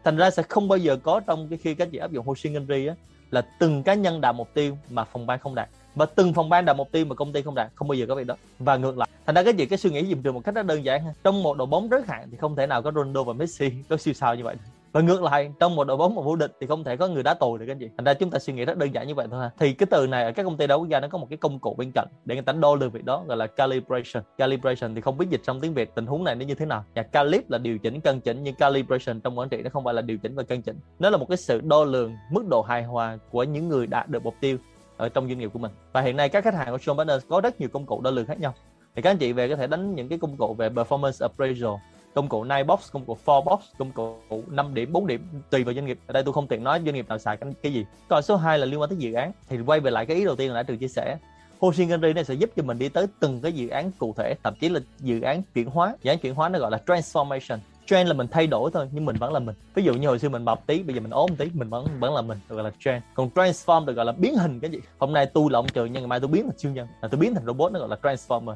Thành 0.03 0.17
ra 0.17 0.31
sẽ 0.31 0.43
không 0.43 0.67
bao 0.67 0.77
giờ 0.77 0.97
có 1.03 1.19
trong 1.19 1.47
cái 1.47 1.57
khi 1.57 1.75
các 1.75 1.87
chị 1.91 1.97
áp 1.97 2.11
dụng 2.11 2.25
Hoshingenri 2.25 2.87
á, 2.87 2.95
là 3.31 3.41
từng 3.59 3.83
cá 3.83 3.93
nhân 3.93 4.21
đạt 4.21 4.35
mục 4.35 4.49
tiêu 4.53 4.77
mà 4.89 5.03
phòng 5.03 5.25
ban 5.25 5.39
không 5.39 5.55
đạt. 5.55 5.69
Và 5.95 6.05
từng 6.05 6.33
phòng 6.33 6.49
ban 6.49 6.65
đạt 6.65 6.77
mục 6.77 6.91
tiêu 6.91 7.05
mà 7.05 7.15
công 7.15 7.33
ty 7.33 7.41
không 7.41 7.55
đạt, 7.55 7.71
không 7.75 7.87
bao 7.87 7.95
giờ 7.95 8.05
có 8.05 8.15
việc 8.15 8.27
đó. 8.27 8.35
Và 8.59 8.77
ngược 8.77 8.97
lại, 8.97 9.09
thành 9.25 9.35
ra 9.35 9.43
cái 9.43 9.53
gì 9.53 9.65
cái 9.65 9.77
suy 9.77 9.89
nghĩ 9.89 10.03
dùng 10.03 10.21
trường 10.21 10.33
một 10.33 10.41
cách 10.43 10.55
rất 10.55 10.65
đơn 10.65 10.85
giản 10.85 11.01
trong 11.23 11.43
một 11.43 11.57
đội 11.57 11.67
bóng 11.67 11.89
rất 11.89 12.07
hạn 12.07 12.27
thì 12.31 12.37
không 12.37 12.55
thể 12.55 12.67
nào 12.67 12.81
có 12.81 12.91
Ronaldo 12.91 13.23
và 13.23 13.33
Messi 13.33 13.71
có 13.89 13.97
siêu 13.97 14.13
sao 14.13 14.35
như 14.35 14.43
vậy 14.43 14.55
và 14.91 15.01
ngược 15.01 15.23
lại, 15.23 15.51
trong 15.59 15.75
một 15.75 15.83
đội 15.83 15.97
bóng 15.97 16.15
một 16.15 16.21
vô 16.21 16.35
địch 16.35 16.51
thì 16.61 16.67
không 16.67 16.83
thể 16.83 16.97
có 16.97 17.07
người 17.07 17.23
đá 17.23 17.33
tồi 17.33 17.59
được 17.59 17.65
anh 17.67 17.79
chị. 17.79 17.89
Thành 17.97 18.05
ra 18.05 18.13
chúng 18.13 18.29
ta 18.29 18.39
suy 18.39 18.53
nghĩ 18.53 18.65
rất 18.65 18.77
đơn 18.77 18.93
giản 18.93 19.07
như 19.07 19.15
vậy 19.15 19.27
thôi 19.31 19.39
ha. 19.41 19.51
Thì 19.59 19.73
cái 19.73 19.87
từ 19.91 20.07
này 20.07 20.23
ở 20.23 20.31
các 20.31 20.43
công 20.43 20.57
ty 20.57 20.67
đấu 20.67 20.79
quốc 20.79 20.87
gia 20.87 20.99
nó 20.99 21.07
có 21.07 21.17
một 21.17 21.27
cái 21.29 21.37
công 21.37 21.59
cụ 21.59 21.75
bên 21.77 21.91
cạnh 21.91 22.07
để 22.25 22.35
người 22.35 22.41
ta 22.41 22.53
đo 22.53 22.75
lường 22.75 22.91
việc 22.91 23.05
đó, 23.05 23.23
gọi 23.27 23.37
là 23.37 23.47
calibration. 23.47 24.23
Calibration 24.37 24.95
thì 24.95 25.01
không 25.01 25.17
biết 25.17 25.29
dịch 25.29 25.41
trong 25.43 25.59
tiếng 25.59 25.73
việt 25.73 25.95
tình 25.95 26.05
huống 26.05 26.23
này 26.23 26.35
nó 26.35 26.45
như 26.45 26.55
thế 26.55 26.65
nào. 26.65 26.85
Và 26.95 27.03
calib 27.03 27.41
là 27.49 27.57
điều 27.57 27.77
chỉnh 27.77 28.01
cân 28.01 28.19
chỉnh, 28.19 28.43
nhưng 28.43 28.55
calibration 28.55 29.19
trong 29.19 29.39
quản 29.39 29.49
trị 29.49 29.61
nó 29.61 29.69
không 29.69 29.83
phải 29.83 29.93
là 29.93 30.01
điều 30.01 30.17
chỉnh 30.17 30.35
và 30.35 30.43
cân 30.43 30.61
chỉnh. 30.61 30.79
Nó 30.99 31.09
là 31.09 31.17
một 31.17 31.25
cái 31.29 31.37
sự 31.37 31.61
đo 31.61 31.83
lường 31.83 32.15
mức 32.31 32.47
độ 32.49 32.61
hài 32.61 32.83
hòa 32.83 33.17
của 33.31 33.43
những 33.43 33.69
người 33.69 33.87
đạt 33.87 34.09
được 34.09 34.23
mục 34.23 34.35
tiêu 34.41 34.57
ở 34.97 35.09
trong 35.09 35.27
doanh 35.27 35.37
nghiệp 35.37 35.49
của 35.53 35.59
mình. 35.59 35.71
Và 35.93 36.01
hiện 36.01 36.17
nay 36.17 36.29
các 36.29 36.43
khách 36.43 36.53
hàng 36.53 36.71
của 36.71 36.77
Sean 36.77 36.97
Partners 36.97 37.27
có 37.29 37.41
rất 37.41 37.59
nhiều 37.59 37.69
công 37.69 37.85
cụ 37.85 38.01
đo 38.01 38.11
lường 38.11 38.25
khác 38.25 38.39
nhau. 38.39 38.53
Thì 38.95 39.01
các 39.01 39.11
anh 39.11 39.17
chị 39.17 39.33
về 39.33 39.49
có 39.49 39.55
thể 39.55 39.67
đánh 39.67 39.95
những 39.95 40.09
cái 40.09 40.19
công 40.19 40.37
cụ 40.37 40.53
về 40.53 40.69
performance 40.69 41.27
appraisal 41.27 41.71
công 42.13 42.29
cụ 42.29 42.45
9 42.49 42.67
box 42.67 42.91
công 42.91 43.05
cụ 43.05 43.17
4 43.25 43.45
box 43.45 43.59
công 43.77 43.91
cụ 43.91 44.43
5 44.47 44.73
điểm 44.73 44.93
4 44.93 45.07
điểm 45.07 45.27
tùy 45.49 45.63
vào 45.63 45.73
doanh 45.73 45.85
nghiệp. 45.85 45.99
Ở 46.07 46.13
đây 46.13 46.23
tôi 46.23 46.33
không 46.33 46.47
tiện 46.47 46.63
nói 46.63 46.81
doanh 46.85 46.95
nghiệp 46.95 47.07
nào 47.09 47.17
xài 47.17 47.37
cái, 47.37 47.53
cái 47.63 47.73
gì. 47.73 47.85
Còn 48.07 48.23
số 48.23 48.35
2 48.35 48.59
là 48.59 48.65
liên 48.65 48.81
quan 48.81 48.89
tới 48.89 48.97
dự 48.97 49.13
án. 49.13 49.31
Thì 49.49 49.57
quay 49.65 49.79
về 49.79 49.91
lại 49.91 50.05
cái 50.05 50.17
ý 50.17 50.25
đầu 50.25 50.35
tiên 50.35 50.49
là 50.49 50.55
đã 50.55 50.63
được 50.63 50.77
chia 50.79 50.87
sẻ. 50.87 51.17
Hoshin 51.59 52.01
này 52.01 52.23
sẽ 52.23 52.33
giúp 52.33 52.49
cho 52.55 52.63
mình 52.63 52.79
đi 52.79 52.89
tới 52.89 53.07
từng 53.19 53.41
cái 53.41 53.51
dự 53.51 53.67
án 53.67 53.91
cụ 53.99 54.13
thể 54.17 54.35
thậm 54.43 54.53
chí 54.59 54.69
là 54.69 54.79
dự 54.99 55.21
án 55.21 55.41
chuyển 55.53 55.69
hóa. 55.69 55.95
Dự 56.03 56.11
án 56.11 56.19
chuyển 56.19 56.35
hóa 56.35 56.49
nó 56.49 56.59
gọi 56.59 56.71
là 56.71 56.79
transformation. 56.85 57.57
Trend 57.85 58.07
là 58.07 58.13
mình 58.13 58.27
thay 58.31 58.47
đổi 58.47 58.71
thôi 58.73 58.89
nhưng 58.91 59.05
mình 59.05 59.15
vẫn 59.15 59.33
là 59.33 59.39
mình. 59.39 59.55
Ví 59.73 59.83
dụ 59.83 59.93
như 59.93 60.07
hồi 60.07 60.19
xưa 60.19 60.29
mình 60.29 60.45
mập 60.45 60.67
tí 60.67 60.83
bây 60.83 60.95
giờ 60.95 61.01
mình 61.01 61.11
ốm 61.11 61.35
tí 61.35 61.49
mình 61.53 61.69
vẫn 61.69 61.87
vẫn 61.99 62.15
là 62.15 62.21
mình 62.21 62.39
được 62.49 62.55
gọi 62.55 62.63
là 62.63 62.71
trend. 62.79 63.03
Còn 63.13 63.29
transform 63.35 63.85
được 63.85 63.93
gọi 63.93 64.05
là 64.05 64.11
biến 64.11 64.35
hình 64.35 64.59
cái 64.59 64.71
gì. 64.71 64.79
Hôm 64.99 65.13
nay 65.13 65.25
tôi 65.25 65.51
là 65.51 65.59
ông 65.59 65.65
nhưng 65.75 65.93
ngày 65.93 66.07
mai 66.07 66.19
tôi 66.19 66.27
biến 66.27 66.43
thành 66.43 66.57
siêu 66.57 66.71
nhân. 66.71 66.87
Là 67.01 67.07
tôi 67.07 67.19
biến 67.19 67.35
thành 67.35 67.45
robot 67.45 67.71
nó 67.71 67.79
gọi 67.79 67.89
là 67.89 67.97
transformer 68.01 68.55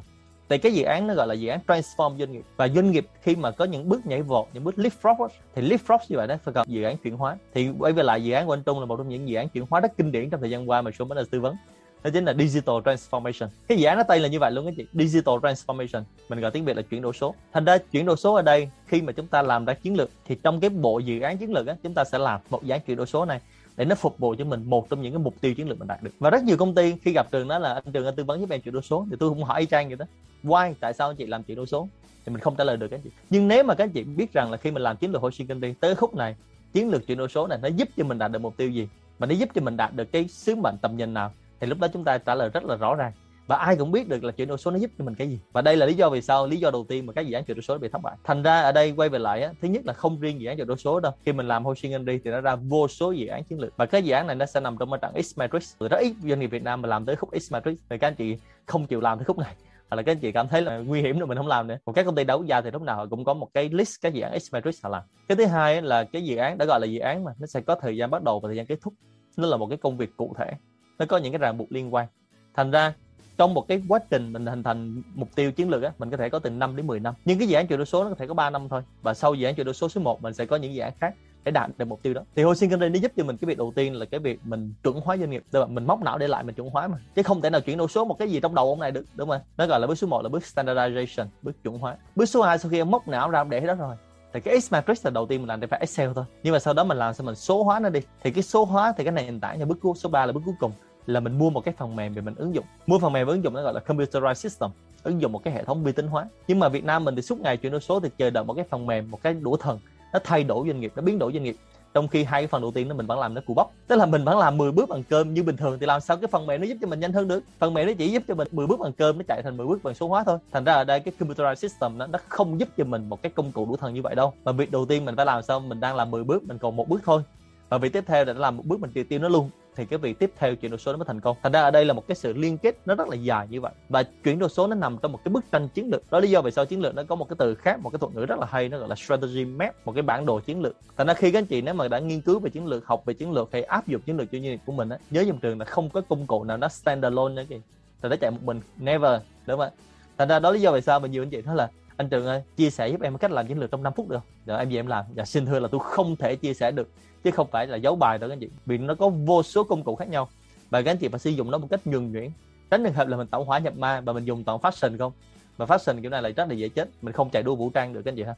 thì 0.49 0.57
cái 0.57 0.73
dự 0.73 0.83
án 0.83 1.07
nó 1.07 1.13
gọi 1.13 1.27
là 1.27 1.33
dự 1.33 1.49
án 1.49 1.59
transform 1.67 2.17
doanh 2.17 2.31
nghiệp. 2.31 2.43
Và 2.57 2.67
doanh 2.67 2.91
nghiệp 2.91 3.07
khi 3.21 3.35
mà 3.35 3.51
có 3.51 3.65
những 3.65 3.89
bước 3.89 4.05
nhảy 4.05 4.21
vọt, 4.21 4.45
những 4.53 4.63
bước 4.63 4.75
leapfrog 4.75 5.27
thì 5.55 5.61
leapfrog 5.61 5.97
như 6.09 6.17
vậy 6.17 6.27
đó, 6.27 6.35
phải 6.43 6.53
gặp 6.53 6.67
dự 6.67 6.83
án 6.83 6.97
chuyển 6.97 7.17
hóa. 7.17 7.37
Thì 7.53 7.69
quay 7.79 7.93
về 7.93 8.03
lại 8.03 8.23
dự 8.23 8.33
án 8.33 8.47
của 8.47 8.53
anh 8.53 8.63
Trung 8.63 8.79
là 8.79 8.85
một 8.85 8.97
trong 8.97 9.09
những 9.09 9.29
dự 9.29 9.35
án 9.35 9.49
chuyển 9.49 9.65
hóa 9.69 9.79
rất 9.79 9.97
kinh 9.97 10.11
điển 10.11 10.29
trong 10.29 10.41
thời 10.41 10.49
gian 10.49 10.69
qua 10.69 10.81
mà 10.81 10.91
số 10.99 11.05
là 11.09 11.23
tư 11.31 11.39
vấn. 11.39 11.55
Đó 12.03 12.11
chính 12.13 12.25
là 12.25 12.33
digital 12.33 12.75
transformation. 12.75 13.47
Cái 13.67 13.77
dự 13.77 13.85
án 13.85 13.97
nó 13.97 14.03
tên 14.03 14.21
là 14.21 14.27
như 14.27 14.39
vậy 14.39 14.51
luôn 14.51 14.65
các 14.65 14.73
chị. 14.77 14.85
Digital 14.93 15.35
transformation. 15.35 16.03
Mình 16.29 16.39
gọi 16.39 16.51
tiếng 16.51 16.65
việt 16.65 16.75
là 16.75 16.81
chuyển 16.81 17.01
đổi 17.01 17.13
số. 17.13 17.35
Thành 17.53 17.65
ra 17.65 17.77
chuyển 17.77 18.05
đổi 18.05 18.17
số 18.17 18.33
ở 18.33 18.41
đây, 18.41 18.69
khi 18.87 19.01
mà 19.01 19.11
chúng 19.11 19.27
ta 19.27 19.41
làm 19.41 19.65
ra 19.65 19.73
chiến 19.73 19.97
lược, 19.97 20.09
thì 20.25 20.37
trong 20.43 20.59
cái 20.59 20.69
bộ 20.69 20.99
dự 20.99 21.19
án 21.19 21.37
chiến 21.37 21.53
lược 21.53 21.67
á, 21.67 21.75
chúng 21.83 21.93
ta 21.93 22.03
sẽ 22.03 22.17
làm 22.17 22.41
một 22.49 22.63
dự 22.63 22.71
án 22.71 22.81
chuyển 22.81 22.97
đổi 22.97 23.07
số 23.07 23.25
này 23.25 23.39
để 23.77 23.85
nó 23.85 23.95
phục 23.95 24.19
vụ 24.19 24.35
cho 24.37 24.45
mình 24.45 24.63
một 24.65 24.89
trong 24.89 25.01
những 25.01 25.13
cái 25.13 25.19
mục 25.19 25.33
tiêu 25.41 25.53
chiến 25.53 25.69
lược 25.69 25.79
mình 25.79 25.87
đạt 25.87 26.03
được. 26.03 26.11
Và 26.19 26.29
rất 26.29 26.43
nhiều 26.43 26.57
công 26.57 26.75
ty 26.75 26.95
khi 27.01 27.11
gặp 27.13 27.31
trường 27.31 27.47
đó 27.47 27.59
là, 27.59 27.73
anh 27.73 27.93
trường 27.93 28.05
anh 28.05 28.15
tư 28.15 28.23
vấn 28.23 28.39
giúp 28.39 28.49
em 28.49 28.61
chuyển 28.61 28.73
đổi 28.73 28.83
số. 28.83 29.07
Thì 29.09 29.15
tôi 29.19 29.29
cũng 29.29 29.43
hỏi 29.43 29.59
y 29.59 29.65
chang 29.65 29.87
vậy 29.87 29.97
đó. 29.97 30.05
Why? 30.43 30.73
Tại 30.79 30.93
sao 30.93 31.09
anh 31.09 31.15
chị 31.15 31.25
làm 31.25 31.43
chuyển 31.43 31.57
đổi 31.57 31.65
số? 31.65 31.87
Thì 32.25 32.31
mình 32.31 32.41
không 32.41 32.55
trả 32.55 32.63
lời 32.63 32.77
được 32.77 32.87
các 32.87 32.99
chị. 33.03 33.09
Nhưng 33.29 33.47
nếu 33.47 33.63
mà 33.63 33.75
các 33.75 33.89
chị 33.93 34.03
biết 34.03 34.33
rằng 34.33 34.51
là 34.51 34.57
khi 34.57 34.71
mình 34.71 34.83
làm 34.83 34.97
chiến 34.97 35.11
lược 35.11 35.21
Hoshinkanri 35.21 35.73
tới 35.73 35.95
khúc 35.95 36.15
này, 36.15 36.35
chiến 36.73 36.89
lược 36.89 37.07
chuyển 37.07 37.17
đổi 37.17 37.29
số 37.29 37.47
này 37.47 37.59
nó 37.61 37.67
giúp 37.67 37.89
cho 37.97 38.03
mình 38.03 38.17
đạt 38.17 38.31
được 38.31 38.39
mục 38.39 38.57
tiêu 38.57 38.69
gì? 38.69 38.87
Và 39.19 39.27
nó 39.27 39.33
giúp 39.33 39.49
cho 39.55 39.61
mình 39.61 39.77
đạt 39.77 39.93
được 39.95 40.11
cái 40.11 40.27
sứ 40.27 40.55
mệnh 40.55 40.77
tầm 40.81 40.97
nhìn 40.97 41.13
nào? 41.13 41.31
Thì 41.59 41.67
lúc 41.67 41.79
đó 41.79 41.87
chúng 41.93 42.03
ta 42.03 42.17
trả 42.17 42.35
lời 42.35 42.49
rất 42.49 42.63
là 42.65 42.75
rõ 42.75 42.95
ràng 42.95 43.11
và 43.47 43.55
ai 43.55 43.75
cũng 43.75 43.91
biết 43.91 44.07
được 44.09 44.23
là 44.23 44.31
chuyển 44.31 44.47
đổi 44.47 44.57
số 44.57 44.71
nó 44.71 44.77
giúp 44.77 44.91
cho 44.97 45.05
mình 45.05 45.15
cái 45.15 45.29
gì. 45.29 45.39
Và 45.51 45.61
đây 45.61 45.77
là 45.77 45.85
lý 45.85 45.93
do 45.93 46.09
vì 46.09 46.21
sao 46.21 46.47
lý 46.47 46.57
do 46.57 46.71
đầu 46.71 46.85
tiên 46.89 47.05
mà 47.05 47.13
các 47.13 47.21
dự 47.21 47.33
án 47.33 47.45
chuyển 47.45 47.57
đổi 47.57 47.63
số 47.63 47.77
bị 47.77 47.89
thất 47.89 48.01
bại. 48.01 48.15
Thành 48.23 48.43
ra 48.43 48.61
ở 48.61 48.71
đây 48.71 48.93
quay 48.97 49.09
về 49.09 49.19
lại 49.19 49.41
á, 49.41 49.51
thứ 49.61 49.67
nhất 49.67 49.85
là 49.85 49.93
không 49.93 50.19
riêng 50.19 50.41
dự 50.41 50.47
án 50.47 50.57
chuyển 50.57 50.67
đổi 50.67 50.77
số 50.77 50.99
đâu. 50.99 51.11
Khi 51.25 51.33
mình 51.33 51.47
làm 51.47 51.65
Hoshin 51.65 52.05
đi 52.05 52.19
thì 52.23 52.31
nó 52.31 52.41
ra 52.41 52.55
vô 52.55 52.87
số 52.87 53.11
dự 53.11 53.27
án 53.27 53.43
chiến 53.43 53.59
lược. 53.59 53.77
Và 53.77 53.85
cái 53.85 54.03
dự 54.03 54.13
án 54.13 54.27
này 54.27 54.35
nó 54.35 54.45
sẽ 54.45 54.59
nằm 54.59 54.77
trong 54.79 54.91
cái 54.91 54.99
trận 55.01 55.23
X 55.23 55.37
Matrix. 55.37 55.75
Rất 55.79 55.97
ít 55.97 56.13
doanh 56.23 56.39
nghiệp 56.39 56.47
Việt 56.47 56.63
Nam 56.63 56.81
mà 56.81 56.89
làm 56.89 57.05
tới 57.05 57.15
khúc 57.15 57.29
X 57.41 57.51
Matrix. 57.51 57.77
Thì 57.89 57.97
các 57.97 58.07
anh 58.07 58.15
chị 58.15 58.37
không 58.65 58.87
chịu 58.87 59.01
làm 59.01 59.17
tới 59.17 59.25
khúc 59.25 59.37
này. 59.37 59.55
Hoặc 59.89 59.95
là 59.95 60.01
các 60.01 60.11
anh 60.11 60.19
chị 60.19 60.31
cảm 60.31 60.47
thấy 60.47 60.61
là 60.61 60.77
nguy 60.77 61.01
hiểm 61.01 61.19
rồi 61.19 61.27
mình 61.27 61.37
không 61.37 61.47
làm 61.47 61.67
nữa. 61.67 61.77
Còn 61.85 61.95
các 61.95 62.05
công 62.05 62.15
ty 62.15 62.23
đấu 62.23 62.43
giá 62.43 62.61
thì 62.61 62.71
lúc 62.71 62.81
nào 62.81 62.95
họ 62.95 63.05
cũng 63.05 63.23
có 63.25 63.33
một 63.33 63.49
cái 63.53 63.69
list 63.69 64.01
các 64.01 64.13
dự 64.13 64.21
án 64.21 64.39
X 64.39 64.53
Matrix 64.53 64.83
họ 64.83 64.89
làm. 64.89 65.03
Cái 65.27 65.35
thứ 65.35 65.45
hai 65.45 65.81
là 65.81 66.03
cái 66.03 66.23
dự 66.23 66.37
án 66.37 66.57
đã 66.57 66.65
gọi 66.65 66.79
là 66.79 66.85
dự 66.85 66.99
án 66.99 67.23
mà 67.23 67.31
nó 67.39 67.47
sẽ 67.47 67.61
có 67.61 67.75
thời 67.75 67.97
gian 67.97 68.11
bắt 68.11 68.23
đầu 68.23 68.39
và 68.39 68.49
thời 68.49 68.55
gian 68.55 68.65
kết 68.65 68.77
thúc. 68.81 68.93
Nó 69.37 69.47
là 69.47 69.57
một 69.57 69.67
cái 69.67 69.77
công 69.77 69.97
việc 69.97 70.09
cụ 70.17 70.35
thể. 70.37 70.51
Nó 70.99 71.05
có 71.05 71.17
những 71.17 71.31
cái 71.31 71.39
ràng 71.39 71.57
buộc 71.57 71.71
liên 71.71 71.93
quan. 71.93 72.07
Thành 72.53 72.71
ra 72.71 72.93
trong 73.37 73.53
một 73.53 73.67
cái 73.67 73.81
quá 73.87 73.99
trình 74.09 74.33
mình 74.33 74.45
hình 74.45 74.63
thành 74.63 75.01
mục 75.15 75.29
tiêu 75.35 75.51
chiến 75.51 75.69
lược 75.69 75.83
á, 75.83 75.91
mình 75.97 76.09
có 76.09 76.17
thể 76.17 76.29
có 76.29 76.39
từ 76.39 76.49
5 76.49 76.75
đến 76.75 76.87
10 76.87 76.99
năm. 76.99 77.13
Nhưng 77.25 77.39
cái 77.39 77.47
dự 77.47 77.55
án 77.55 77.67
chuyển 77.67 77.79
đổi 77.79 77.85
số 77.85 78.03
nó 78.03 78.09
có 78.09 78.15
thể 78.15 78.27
có 78.27 78.33
3 78.33 78.49
năm 78.49 78.69
thôi. 78.69 78.81
Và 79.01 79.13
sau 79.13 79.33
dự 79.33 79.45
án 79.45 79.55
chuyển 79.55 79.65
đổi 79.65 79.73
số 79.73 79.89
số 79.89 80.01
1 80.01 80.21
mình 80.21 80.33
sẽ 80.33 80.45
có 80.45 80.55
những 80.55 80.73
dự 80.73 80.81
án 80.81 80.93
khác 80.99 81.13
để 81.43 81.51
đạt 81.51 81.69
được 81.77 81.85
mục 81.85 81.99
tiêu 82.03 82.13
đó. 82.13 82.21
Thì 82.35 82.43
Hoshin 82.43 82.69
Kanri 82.69 82.89
nó 82.89 82.99
giúp 82.99 83.11
cho 83.17 83.23
mình 83.23 83.37
cái 83.37 83.45
việc 83.45 83.57
đầu 83.57 83.73
tiên 83.75 83.95
là 83.95 84.05
cái 84.05 84.19
việc 84.19 84.39
mình 84.43 84.73
chuẩn 84.83 85.01
hóa 85.01 85.17
doanh 85.17 85.29
nghiệp. 85.29 85.43
Tức 85.51 85.59
là 85.59 85.65
mình 85.65 85.85
móc 85.85 86.01
não 86.01 86.17
để 86.17 86.27
lại, 86.27 86.43
mình 86.43 86.55
chuẩn 86.55 86.69
hóa 86.69 86.87
mà. 86.87 86.97
Chứ 87.15 87.23
không 87.23 87.41
thể 87.41 87.49
nào 87.49 87.61
chuyển 87.61 87.77
đổi 87.77 87.87
số 87.87 88.05
một 88.05 88.19
cái 88.19 88.29
gì 88.29 88.39
trong 88.39 88.55
đầu 88.55 88.69
ông 88.69 88.79
này 88.79 88.91
được, 88.91 89.05
đúng 89.15 89.29
không 89.29 89.41
nó 89.57 89.67
gọi 89.67 89.79
là 89.79 89.87
bước 89.87 89.95
số 89.95 90.07
1 90.07 90.21
là 90.21 90.29
bước 90.29 90.43
standardization, 90.43 91.25
bước 91.41 91.63
chuẩn 91.63 91.77
hóa. 91.77 91.97
Bước 92.15 92.25
số 92.25 92.41
2 92.41 92.57
sau 92.57 92.71
khi 92.71 92.77
em 92.77 92.91
móc 92.91 93.07
não 93.07 93.29
ra 93.29 93.43
để 93.43 93.59
đó 93.59 93.75
rồi, 93.75 93.95
thì 94.33 94.41
cái 94.41 94.61
X 94.61 94.73
matrix 94.73 95.05
là 95.05 95.11
đầu 95.11 95.25
tiên 95.25 95.41
mình 95.41 95.47
làm 95.47 95.59
để 95.59 95.67
phải 95.67 95.79
Excel 95.79 96.09
thôi. 96.15 96.25
Nhưng 96.43 96.53
mà 96.53 96.59
sau 96.59 96.73
đó 96.73 96.83
mình 96.83 96.97
làm 96.97 97.13
sao 97.13 97.25
mình 97.25 97.35
số 97.35 97.63
hóa 97.63 97.79
nó 97.79 97.89
đi. 97.89 97.99
Thì 98.23 98.31
cái 98.31 98.43
số 98.43 98.65
hóa, 98.65 98.93
thì 98.97 99.03
cái 99.03 99.13
này 99.13 99.25
nền 99.25 99.39
tảng 99.39 99.59
là 99.59 99.65
bước 99.65 99.77
số 99.95 100.09
3 100.09 100.25
là 100.25 100.31
bước 100.31 100.41
cuối 100.45 100.55
cùng 100.59 100.71
là 101.05 101.19
mình 101.19 101.37
mua 101.37 101.49
một 101.49 101.65
cái 101.65 101.73
phần 101.77 101.95
mềm 101.95 102.15
để 102.15 102.21
mình 102.21 102.35
ứng 102.37 102.55
dụng. 102.55 102.65
Mua 102.87 102.99
phần 102.99 103.13
mềm 103.13 103.27
ứng 103.27 103.43
dụng 103.43 103.53
nó 103.53 103.61
gọi 103.61 103.73
là 103.73 103.79
computerized 103.87 104.33
system 104.33 104.69
ứng 105.05 105.21
dụng 105.21 105.31
một 105.31 105.43
cái 105.43 105.53
hệ 105.53 105.63
thống 105.63 105.83
vi 105.83 105.91
tính 105.91 106.07
hóa. 106.07 106.25
Nhưng 106.47 106.59
mà 106.59 106.69
Việt 106.69 106.85
Nam 106.85 107.05
mình 107.05 107.15
thì 107.15 107.21
suốt 107.21 107.39
ngày 107.39 107.57
chuyển 107.57 107.71
đổi 107.71 107.81
số 107.81 107.99
thì 107.99 108.09
chờ 108.17 108.29
đợi 108.29 108.43
một 108.43 108.53
cái 108.53 108.65
phần 108.69 108.85
mềm 108.85 109.11
một 109.11 109.21
cái 109.23 109.33
đũa 109.33 109.57
thần 109.57 109.79
nó 110.13 110.19
thay 110.23 110.43
đổi 110.43 110.67
doanh 110.67 110.79
nghiệp 110.79 110.91
nó 110.95 111.01
biến 111.01 111.19
đổi 111.19 111.33
doanh 111.33 111.43
nghiệp. 111.43 111.55
Trong 111.93 112.07
khi 112.07 112.23
hai 112.23 112.41
cái 112.41 112.47
phần 112.47 112.61
đầu 112.61 112.71
tiên 112.71 112.87
nó 112.87 112.95
mình 112.95 113.05
vẫn 113.05 113.19
làm 113.19 113.33
nó 113.33 113.41
cù 113.45 113.53
bóc. 113.53 113.71
tức 113.87 113.95
là 113.95 114.05
mình 114.05 114.23
vẫn 114.23 114.37
làm 114.37 114.57
10 114.57 114.71
bước 114.71 114.89
bằng 114.89 115.03
cơm 115.09 115.33
như 115.33 115.43
bình 115.43 115.57
thường 115.57 115.79
thì 115.79 115.85
làm 115.85 116.01
sao 116.01 116.17
cái 116.17 116.27
phần 116.27 116.47
mềm 116.47 116.61
nó 116.61 116.67
giúp 116.67 116.77
cho 116.81 116.87
mình 116.87 116.99
nhanh 116.99 117.13
hơn 117.13 117.27
được? 117.27 117.43
Phần 117.59 117.73
mềm 117.73 117.87
nó 117.87 117.93
chỉ 117.97 118.11
giúp 118.11 118.23
cho 118.27 118.35
mình 118.35 118.47
10 118.51 118.67
bước 118.67 118.79
bằng 118.79 118.93
cơm 118.93 119.17
nó 119.17 119.23
chạy 119.27 119.41
thành 119.43 119.57
10 119.57 119.67
bước 119.67 119.83
bằng 119.83 119.93
số 119.93 120.07
hóa 120.07 120.23
thôi. 120.23 120.37
Thành 120.51 120.63
ra 120.63 120.73
ở 120.73 120.83
đây 120.83 120.99
cái 120.99 121.13
computerized 121.19 121.55
system 121.55 121.97
nó, 121.97 122.07
nó 122.07 122.19
không 122.29 122.59
giúp 122.59 122.69
cho 122.77 122.83
mình 122.83 123.09
một 123.09 123.21
cái 123.21 123.31
công 123.35 123.51
cụ 123.51 123.65
đủ 123.65 123.77
thần 123.77 123.93
như 123.93 124.01
vậy 124.01 124.15
đâu. 124.15 124.33
Mà 124.45 124.51
việc 124.51 124.71
đầu 124.71 124.85
tiên 124.85 125.05
mình 125.05 125.15
phải 125.15 125.25
làm 125.25 125.43
sao? 125.43 125.59
Mình 125.59 125.79
đang 125.79 125.95
làm 125.95 126.11
10 126.11 126.23
bước 126.23 126.43
mình 126.43 126.57
còn 126.57 126.75
một 126.75 126.89
bước 126.89 127.01
thôi. 127.05 127.21
Và 127.69 127.77
việc 127.77 127.93
tiếp 127.93 128.03
theo 128.07 128.25
là 128.25 128.33
làm 128.33 128.57
một 128.57 128.63
bước 128.65 128.79
mình 128.79 128.91
tiêu 128.93 129.03
tiêu 129.09 129.19
nó 129.19 129.29
luôn 129.29 129.49
thì 129.75 129.85
cái 129.85 129.99
việc 129.99 130.19
tiếp 130.19 130.31
theo 130.37 130.55
chuyển 130.55 130.71
đổi 130.71 130.79
số 130.79 130.91
nó 130.91 130.97
mới 130.97 131.05
thành 131.05 131.21
công. 131.21 131.37
Thành 131.43 131.51
ra 131.51 131.61
ở 131.61 131.71
đây 131.71 131.85
là 131.85 131.93
một 131.93 132.07
cái 132.07 132.15
sự 132.15 132.33
liên 132.33 132.57
kết 132.57 132.75
nó 132.85 132.95
rất 132.95 133.09
là 133.09 133.15
dài 133.15 133.47
như 133.49 133.61
vậy. 133.61 133.73
Và 133.89 134.03
chuyển 134.03 134.39
đổi 134.39 134.49
số 134.49 134.67
nó 134.67 134.75
nằm 134.75 134.97
trong 135.01 135.11
một 135.11 135.19
cái 135.23 135.29
bức 135.31 135.45
tranh 135.51 135.67
chiến 135.67 135.89
lược. 135.91 136.11
Đó 136.11 136.19
lý 136.19 136.29
do 136.29 136.41
vì 136.41 136.51
sao 136.51 136.65
chiến 136.65 136.81
lược 136.81 136.95
nó 136.95 137.03
có 137.03 137.15
một 137.15 137.29
cái 137.29 137.35
từ 137.39 137.55
khác, 137.55 137.79
một 137.79 137.89
cái 137.89 137.99
thuật 137.99 138.15
ngữ 138.15 138.25
rất 138.25 138.39
là 138.39 138.47
hay, 138.49 138.69
nó 138.69 138.77
gọi 138.77 138.89
là 138.89 138.95
strategy 138.95 139.45
map, 139.45 139.85
một 139.85 139.91
cái 139.91 140.01
bản 140.01 140.25
đồ 140.25 140.39
chiến 140.39 140.61
lược. 140.61 140.75
Thành 140.97 141.07
ra 141.07 141.13
khi 141.13 141.31
các 141.31 141.39
anh 141.39 141.45
chị 141.45 141.61
nếu 141.61 141.73
mà 141.73 141.87
đã 141.87 141.99
nghiên 141.99 142.21
cứu 142.21 142.39
về 142.39 142.49
chiến 142.49 142.65
lược, 142.65 142.85
học 142.85 143.05
về 143.05 143.13
chiến 143.13 143.31
lược 143.31 143.49
hay 143.51 143.63
áp 143.63 143.87
dụng 143.87 144.01
chiến 144.01 144.17
lược 144.17 144.31
cho 144.31 144.31
doanh 144.31 144.41
nghiệp 144.41 144.59
của 144.65 144.73
mình 144.73 144.89
á, 144.89 144.97
nhớ 145.09 145.21
dòng 145.21 145.37
trường 145.37 145.59
là 145.59 145.65
không 145.65 145.89
có 145.89 146.01
công 146.01 146.27
cụ 146.27 146.43
nào 146.43 146.57
nó 146.57 146.67
standalone 146.67 147.35
nữa 147.35 147.43
kìa. 147.49 147.59
Thì 148.01 148.09
nó 148.09 148.15
chạy 148.15 148.31
một 148.31 148.43
mình, 148.43 148.61
never, 148.77 149.21
đúng 149.45 149.57
không 149.57 149.59
ạ. 149.59 149.71
thành 150.17 150.27
ra 150.27 150.39
đó 150.39 150.51
lý 150.51 150.61
do 150.61 150.71
vì 150.71 150.81
sao 150.81 150.99
mà 150.99 151.07
nhiều 151.07 151.23
anh 151.23 151.29
chị 151.29 151.41
nói 151.41 151.55
là 151.55 151.69
anh 151.97 152.09
Trường 152.09 152.25
ơi, 152.25 152.43
chia 152.55 152.69
sẻ 152.69 152.87
giúp 152.87 153.01
em 153.01 153.17
cách 153.17 153.31
làm 153.31 153.47
chiến 153.47 153.59
lược 153.59 153.71
trong 153.71 153.83
5 153.83 153.93
phút 153.93 154.09
được. 154.09 154.23
Rồi 154.45 154.59
em 154.59 154.69
về 154.69 154.75
em 154.75 154.87
làm. 154.87 155.05
Và 155.15 155.25
xin 155.25 155.45
thưa 155.45 155.59
là 155.59 155.67
tôi 155.67 155.81
không 155.83 156.15
thể 156.15 156.35
chia 156.35 156.53
sẻ 156.53 156.71
được, 156.71 156.89
chứ 157.23 157.31
không 157.31 157.47
phải 157.51 157.67
là 157.67 157.77
giấu 157.77 157.95
bài 157.95 158.17
đâu 158.17 158.29
các 158.29 158.33
anh 158.33 158.39
chị. 158.39 158.49
Vì 158.65 158.77
nó 158.77 158.95
có 158.95 159.09
vô 159.09 159.43
số 159.43 159.63
công 159.63 159.83
cụ 159.83 159.95
khác 159.95 160.09
nhau. 160.09 160.29
Và 160.69 160.81
các 160.81 160.91
anh 160.91 160.97
chị 160.97 161.07
phải 161.07 161.19
sử 161.19 161.29
dụng 161.29 161.51
nó 161.51 161.57
một 161.57 161.67
cách 161.69 161.87
nhuần 161.87 162.11
nhuyễn. 162.11 162.29
Tránh 162.71 162.83
trường 162.83 162.93
hợp 162.93 163.07
là 163.07 163.17
mình 163.17 163.27
tổng 163.27 163.45
hóa 163.45 163.59
nhập 163.59 163.77
ma 163.77 164.01
và 164.01 164.13
mình 164.13 164.25
dùng 164.25 164.43
toàn 164.43 164.59
fashion 164.59 164.97
không? 164.97 165.11
Mà 165.57 165.65
fashion 165.65 166.01
kiểu 166.01 166.11
này 166.11 166.21
là 166.21 166.29
rất 166.29 166.49
là 166.49 166.53
dễ 166.53 166.69
chết. 166.69 166.89
Mình 167.01 167.13
không 167.13 167.29
chạy 167.29 167.43
đua 167.43 167.55
vũ 167.55 167.69
trang 167.69 167.93
được 167.93 168.01
các 168.05 168.11
anh 168.11 168.15
chị 168.15 168.23
ha. 168.23 168.35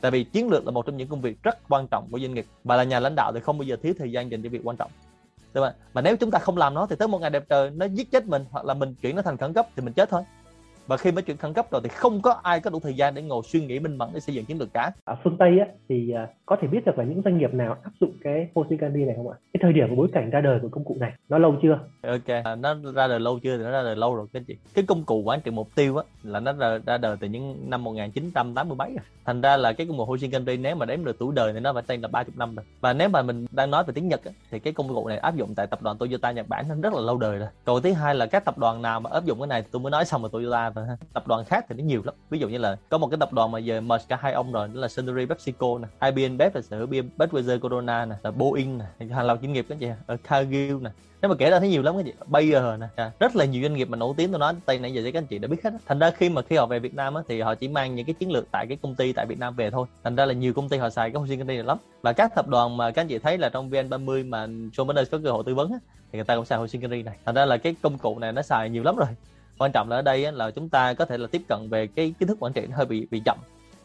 Tại 0.00 0.10
vì 0.10 0.24
chiến 0.24 0.48
lược 0.48 0.64
là 0.64 0.70
một 0.70 0.86
trong 0.86 0.96
những 0.96 1.08
công 1.08 1.20
việc 1.20 1.42
rất 1.42 1.58
quan 1.68 1.88
trọng 1.88 2.08
của 2.10 2.18
doanh 2.18 2.34
nghiệp. 2.34 2.46
Và 2.64 2.76
là 2.76 2.84
nhà 2.84 3.00
lãnh 3.00 3.14
đạo 3.16 3.32
thì 3.34 3.40
không 3.40 3.58
bao 3.58 3.64
giờ 3.64 3.76
thiếu 3.82 3.94
thời 3.98 4.12
gian 4.12 4.30
dành 4.30 4.42
cho 4.42 4.48
việc 4.48 4.60
quan 4.64 4.76
trọng. 4.76 4.90
Đúng 5.54 5.64
không? 5.64 5.74
mà 5.94 6.00
nếu 6.00 6.16
chúng 6.16 6.30
ta 6.30 6.38
không 6.38 6.56
làm 6.56 6.74
nó 6.74 6.86
thì 6.86 6.96
tới 6.96 7.08
một 7.08 7.20
ngày 7.20 7.30
đẹp 7.30 7.44
trời 7.48 7.70
nó 7.70 7.86
giết 7.86 8.10
chết 8.10 8.26
mình 8.26 8.44
hoặc 8.50 8.64
là 8.64 8.74
mình 8.74 8.94
chuyển 8.94 9.16
nó 9.16 9.22
thành 9.22 9.36
khẩn 9.36 9.52
cấp 9.52 9.66
thì 9.76 9.82
mình 9.82 9.92
chết 9.92 10.10
thôi 10.10 10.22
và 10.90 10.96
khi 10.96 11.12
mới 11.12 11.22
chuyển 11.22 11.36
khẩn 11.36 11.52
cấp 11.52 11.66
rồi 11.70 11.80
thì 11.84 11.88
không 11.88 12.20
có 12.22 12.40
ai 12.42 12.60
có 12.60 12.70
đủ 12.70 12.80
thời 12.82 12.94
gian 12.94 13.14
để 13.14 13.22
ngồi 13.22 13.42
suy 13.44 13.60
nghĩ 13.60 13.78
minh 13.78 13.98
mẫn 13.98 14.08
để 14.14 14.20
xây 14.20 14.34
dựng 14.34 14.44
chiến 14.44 14.58
lược 14.58 14.72
cả. 14.72 14.90
Ở 15.04 15.16
phương 15.24 15.36
Tây 15.38 15.58
á, 15.58 15.66
thì 15.88 16.12
uh, 16.24 16.28
có 16.46 16.56
thể 16.60 16.68
biết 16.68 16.84
được 16.86 16.98
là 16.98 17.04
những 17.04 17.22
doanh 17.24 17.38
nghiệp 17.38 17.54
nào 17.54 17.76
áp 17.82 17.90
dụng 18.00 18.12
cái 18.22 18.48
Hoshikanri 18.54 19.04
này 19.04 19.14
không 19.16 19.28
ạ? 19.28 19.36
Cái 19.52 19.60
thời 19.62 19.72
điểm 19.72 19.86
và 19.88 19.94
bối 19.96 20.08
cảnh 20.12 20.30
ra 20.30 20.40
đời 20.40 20.58
của 20.62 20.68
công 20.68 20.84
cụ 20.84 20.96
này 21.00 21.12
nó 21.28 21.38
lâu 21.38 21.56
chưa? 21.62 21.78
Ok 22.02 22.44
à, 22.44 22.54
nó 22.54 22.74
ra 22.94 23.06
đời 23.06 23.20
lâu 23.20 23.38
chưa? 23.42 23.56
Thì 23.56 23.64
nó 23.64 23.70
ra 23.70 23.82
đời 23.82 23.96
lâu 23.96 24.14
rồi 24.14 24.26
các 24.32 24.42
chị. 24.46 24.56
Cái 24.74 24.84
công 24.88 25.04
cụ 25.04 25.22
quản 25.24 25.40
trị 25.40 25.50
mục 25.50 25.68
tiêu 25.74 25.96
á 25.96 26.04
là 26.22 26.40
nó 26.40 26.52
ra, 26.52 26.78
ra 26.86 26.98
đời 26.98 27.16
từ 27.20 27.28
những 27.28 27.70
năm 27.70 27.84
1987 27.84 28.90
rồi 28.90 29.04
thành 29.24 29.40
ra 29.40 29.56
là 29.56 29.72
cái 29.72 29.86
công 29.86 29.98
cụ 29.98 30.04
Hoshikanri 30.04 30.56
nếu 30.56 30.76
mà 30.76 30.86
đếm 30.86 31.04
được 31.04 31.18
tuổi 31.18 31.34
đời 31.34 31.52
thì 31.52 31.60
nó 31.60 31.72
phải 31.72 31.82
tên 31.86 32.00
là 32.00 32.08
30 32.08 32.32
năm 32.36 32.54
rồi. 32.54 32.64
Và 32.80 32.92
nếu 32.92 33.08
mà 33.08 33.22
mình 33.22 33.46
đang 33.50 33.70
nói 33.70 33.84
về 33.84 33.92
tiếng 33.92 34.08
Nhật 34.08 34.24
á, 34.24 34.32
thì 34.50 34.58
cái 34.58 34.72
công 34.72 34.94
cụ 34.94 35.08
này 35.08 35.18
áp 35.18 35.36
dụng 35.36 35.54
tại 35.54 35.66
tập 35.66 35.82
đoàn 35.82 35.98
Toyota 35.98 36.32
Nhật 36.32 36.48
Bản 36.48 36.68
nó 36.68 36.74
rất 36.82 36.92
là 36.92 37.00
lâu 37.00 37.18
đời 37.18 37.38
rồi. 37.38 37.48
Còn 37.64 37.82
thứ 37.82 37.92
hai 37.92 38.14
là 38.14 38.26
các 38.26 38.44
tập 38.44 38.58
đoàn 38.58 38.82
nào 38.82 39.00
mà 39.00 39.10
áp 39.12 39.24
dụng 39.24 39.38
cái 39.38 39.46
này 39.46 39.64
tôi 39.70 39.82
mới 39.82 39.90
nói 39.90 40.04
xong 40.04 40.22
rồi 40.22 40.30
Toyota 40.32 40.70
tập 41.12 41.26
đoàn 41.26 41.44
khác 41.44 41.66
thì 41.68 41.74
nó 41.78 41.84
nhiều 41.84 42.02
lắm. 42.04 42.14
Ví 42.30 42.38
dụ 42.38 42.48
như 42.48 42.58
là 42.58 42.76
có 42.88 42.98
một 42.98 43.08
cái 43.10 43.18
tập 43.20 43.32
đoàn 43.32 43.50
mà 43.50 43.58
giờ 43.58 43.80
merge 43.80 44.04
cả 44.08 44.18
hai 44.20 44.32
ông 44.32 44.52
rồi 44.52 44.68
đó 44.68 44.80
là 44.80 44.88
Suntory 44.88 45.26
PepsiCo 45.26 45.66
nè 45.78 46.10
IBM 46.10 46.36
Bev 46.36 46.56
là 46.56 46.62
sở 46.62 46.78
hữu 46.78 46.86
Budweiser 47.18 47.58
Corona 47.58 48.04
nè 48.04 48.14
là 48.22 48.30
Boeing 48.30 48.78
nè 48.78 49.06
hàng 49.10 49.26
loạt 49.26 49.38
doanh 49.42 49.52
nghiệp 49.52 49.66
các 49.68 49.78
chị 49.80 49.88
ở 50.06 50.16
Cargill 50.16 50.80
nè. 50.80 50.90
Nếu 51.22 51.28
mà 51.28 51.34
kể 51.38 51.50
ra 51.50 51.60
thấy 51.60 51.68
nhiều 51.68 51.82
lắm 51.82 51.96
các 51.96 52.02
chị 52.04 52.12
Bayer 52.26 52.62
nè 52.80 52.86
à, 52.96 53.10
rất 53.20 53.36
là 53.36 53.44
nhiều 53.44 53.62
doanh 53.62 53.74
nghiệp 53.74 53.88
mà 53.88 53.96
nổi 53.96 54.14
tiếng 54.16 54.30
tôi 54.30 54.38
nói 54.38 54.54
tây 54.66 54.78
nãy 54.78 54.94
giờ 54.94 55.02
các 55.04 55.18
anh 55.18 55.26
chị 55.26 55.38
đã 55.38 55.48
biết 55.48 55.64
hết 55.64 55.70
thành 55.86 55.98
ra 55.98 56.10
khi 56.10 56.28
mà 56.28 56.42
khi 56.42 56.56
họ 56.56 56.66
về 56.66 56.78
Việt 56.78 56.94
Nam 56.94 57.14
á, 57.14 57.22
thì 57.28 57.40
họ 57.40 57.54
chỉ 57.54 57.68
mang 57.68 57.94
những 57.94 58.06
cái 58.06 58.14
chiến 58.14 58.32
lược 58.32 58.46
tại 58.50 58.66
cái 58.66 58.78
công 58.82 58.94
ty 58.94 59.12
tại 59.12 59.26
Việt 59.26 59.38
Nam 59.38 59.54
về 59.54 59.70
thôi. 59.70 59.86
Thành 60.04 60.16
ra 60.16 60.26
là 60.26 60.32
nhiều 60.32 60.52
công 60.52 60.68
ty 60.68 60.78
họ 60.78 60.90
xài 60.90 61.10
cái 61.10 61.22
ty 61.28 61.44
này 61.44 61.56
lắm. 61.56 61.78
Và 62.02 62.12
các 62.12 62.34
tập 62.34 62.48
đoàn 62.48 62.76
mà 62.76 62.90
các 62.90 63.02
anh 63.02 63.08
chị 63.08 63.18
thấy 63.18 63.38
là 63.38 63.48
trong 63.48 63.70
VN30 63.70 64.28
mà 64.28 64.46
John 64.46 64.84
Berners 64.84 65.10
có 65.10 65.18
cơ 65.24 65.30
hội 65.30 65.42
tư 65.46 65.54
vấn 65.54 65.72
á, 65.72 65.78
thì 66.12 66.16
người 66.16 66.24
ta 66.24 66.36
cũng 66.36 66.44
xài 66.44 66.58
Hoshin 66.58 67.04
này. 67.04 67.16
Thành 67.24 67.34
ra 67.34 67.44
là 67.44 67.56
cái 67.56 67.74
công 67.82 67.98
cụ 67.98 68.18
này 68.18 68.32
nó 68.32 68.42
xài 68.42 68.70
nhiều 68.70 68.82
lắm 68.82 68.96
rồi 68.96 69.08
quan 69.60 69.72
trọng 69.72 69.90
là 69.90 69.96
ở 69.96 70.02
đây 70.02 70.32
là 70.32 70.50
chúng 70.50 70.68
ta 70.68 70.94
có 70.94 71.04
thể 71.04 71.18
là 71.18 71.26
tiếp 71.26 71.42
cận 71.48 71.68
về 71.70 71.86
cái 71.86 72.14
kiến 72.18 72.28
thức 72.28 72.36
quản 72.40 72.52
trị 72.52 72.66
nó 72.70 72.76
hơi 72.76 72.86
bị 72.86 73.06
bị 73.10 73.22
chậm. 73.24 73.38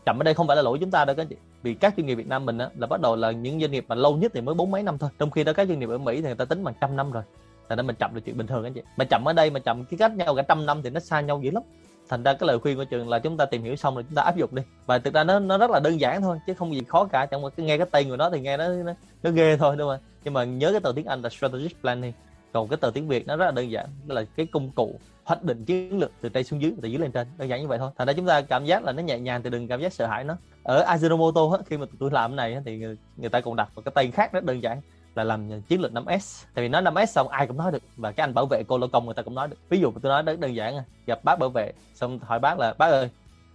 Chậm 0.05 0.19
ở 0.19 0.23
đây 0.23 0.33
không 0.33 0.47
phải 0.47 0.55
là 0.55 0.61
lỗi 0.61 0.77
chúng 0.81 0.91
ta 0.91 1.05
đâu 1.05 1.15
các 1.15 1.21
anh 1.21 1.27
chị. 1.27 1.35
Vì 1.63 1.73
các 1.73 1.93
doanh 1.97 2.05
nghiệp 2.05 2.15
Việt 2.15 2.27
Nam 2.27 2.45
mình 2.45 2.57
á, 2.57 2.69
là 2.77 2.87
bắt 2.87 3.01
đầu 3.01 3.15
là 3.15 3.31
những 3.31 3.59
doanh 3.61 3.71
nghiệp 3.71 3.85
mà 3.87 3.95
lâu 3.95 4.15
nhất 4.15 4.31
thì 4.35 4.41
mới 4.41 4.55
bốn 4.55 4.71
mấy 4.71 4.83
năm 4.83 4.97
thôi. 4.97 5.09
Trong 5.19 5.31
khi 5.31 5.43
đó 5.43 5.53
các 5.53 5.67
doanh 5.67 5.79
nghiệp 5.79 5.89
ở 5.89 5.97
Mỹ 5.97 6.15
thì 6.15 6.21
người 6.21 6.35
ta 6.35 6.45
tính 6.45 6.63
bằng 6.63 6.73
trăm 6.81 6.95
năm 6.95 7.11
rồi. 7.11 7.23
Thành 7.69 7.77
ra 7.77 7.81
mình 7.81 7.95
chậm 7.99 8.15
là 8.15 8.19
chuyện 8.25 8.37
bình 8.37 8.47
thường 8.47 8.63
anh 8.63 8.73
chị. 8.73 8.81
Mà 8.97 9.05
chậm 9.05 9.25
ở 9.25 9.33
đây 9.33 9.49
mà 9.49 9.59
chậm 9.59 9.85
cái 9.85 9.97
cách 9.97 10.15
nhau 10.15 10.35
cả 10.35 10.41
trăm 10.41 10.65
năm 10.65 10.81
thì 10.81 10.89
nó 10.89 10.99
xa 10.99 11.21
nhau 11.21 11.39
dữ 11.43 11.51
lắm. 11.51 11.63
Thành 12.09 12.23
ra 12.23 12.33
cái 12.33 12.47
lời 12.47 12.59
khuyên 12.59 12.77
của 12.77 12.85
trường 12.85 13.09
là 13.09 13.19
chúng 13.19 13.37
ta 13.37 13.45
tìm 13.45 13.63
hiểu 13.63 13.75
xong 13.75 13.95
rồi 13.95 14.03
chúng 14.03 14.15
ta 14.15 14.21
áp 14.21 14.37
dụng 14.37 14.55
đi. 14.55 14.63
Và 14.85 14.99
thực 14.99 15.13
ra 15.13 15.23
nó 15.23 15.39
nó 15.39 15.57
rất 15.57 15.71
là 15.71 15.79
đơn 15.79 15.99
giản 15.99 16.21
thôi 16.21 16.39
chứ 16.47 16.53
không 16.53 16.73
gì 16.75 16.81
khó 16.87 17.05
cả. 17.05 17.25
Chẳng 17.25 17.43
qua 17.43 17.49
cái 17.49 17.65
nghe 17.65 17.77
cái 17.77 17.87
tên 17.91 18.09
của 18.09 18.17
nó 18.17 18.29
thì 18.29 18.39
nghe 18.39 18.57
nó 18.57 18.67
nó, 18.67 18.93
nó 19.23 19.31
ghê 19.31 19.57
thôi 19.57 19.75
đúng 19.77 19.89
không? 19.89 19.99
Nhưng 20.23 20.33
mà 20.33 20.43
nhớ 20.43 20.71
cái 20.71 20.79
từ 20.83 20.91
tiếng 20.95 21.05
Anh 21.05 21.21
là 21.21 21.29
strategic 21.29 21.81
planning. 21.81 22.13
Còn 22.53 22.67
cái 22.67 22.77
từ 22.81 22.91
tiếng 22.91 23.07
Việt 23.07 23.27
nó 23.27 23.35
rất 23.35 23.45
là 23.45 23.51
đơn 23.51 23.71
giản. 23.71 23.85
Đó 24.07 24.15
là 24.15 24.23
cái 24.35 24.45
công 24.45 24.71
cụ 24.71 24.99
hoạch 25.25 25.43
định 25.43 25.65
chiến 25.65 25.99
lược 25.99 26.11
từ 26.21 26.29
trên 26.29 26.43
xuống 26.43 26.61
dưới 26.61 26.73
từ 26.81 26.87
dưới 26.87 26.99
lên 26.99 27.11
trên 27.11 27.27
đơn 27.37 27.49
giản 27.49 27.61
như 27.61 27.67
vậy 27.67 27.77
thôi. 27.77 27.91
Thành 27.97 28.07
ra 28.07 28.13
chúng 28.13 28.25
ta 28.25 28.41
cảm 28.41 28.65
giác 28.65 28.83
là 28.83 28.91
nó 28.91 29.03
nhẹ 29.03 29.19
nhàng 29.19 29.43
thì 29.43 29.49
đừng 29.49 29.67
cảm 29.67 29.81
giác 29.81 29.93
sợ 29.93 30.07
hãi 30.07 30.23
nó. 30.23 30.37
Ở 30.63 30.85
Ajinomoto 30.85 31.61
khi 31.65 31.77
mà 31.77 31.85
tôi 31.99 32.11
làm 32.11 32.31
cái 32.31 32.35
này 32.35 32.61
thì 32.65 32.77
người, 32.77 32.97
người 33.17 33.29
ta 33.29 33.41
còn 33.41 33.55
đặt 33.55 33.69
một 33.75 33.81
cái 33.85 33.91
tên 33.95 34.11
khác 34.11 34.33
rất 34.33 34.43
đơn 34.43 34.63
giản 34.63 34.81
là 35.15 35.23
làm 35.23 35.61
chiến 35.61 35.81
lược 35.81 35.91
5S 35.91 36.45
tại 36.53 36.63
vì 36.63 36.69
nói 36.69 36.81
5S 36.81 37.05
xong 37.05 37.27
ai 37.27 37.47
cũng 37.47 37.57
nói 37.57 37.71
được 37.71 37.83
và 37.97 38.11
cái 38.11 38.23
anh 38.23 38.33
bảo 38.33 38.45
vệ 38.45 38.63
cô 38.67 38.77
lô 38.77 38.87
công 38.87 39.05
người 39.05 39.13
ta 39.13 39.21
cũng 39.23 39.35
nói 39.35 39.47
được. 39.47 39.57
Ví 39.69 39.79
dụ 39.79 39.91
tôi 40.01 40.09
nói 40.09 40.21
rất 40.21 40.39
đơn 40.39 40.55
giản 40.55 40.77
à, 40.77 40.83
gặp 41.05 41.23
bác 41.23 41.39
bảo 41.39 41.49
vệ 41.49 41.71
xong 41.93 42.19
hỏi 42.19 42.39
bác 42.39 42.59
là 42.59 42.73
bác 42.77 42.87
ơi 42.87 43.09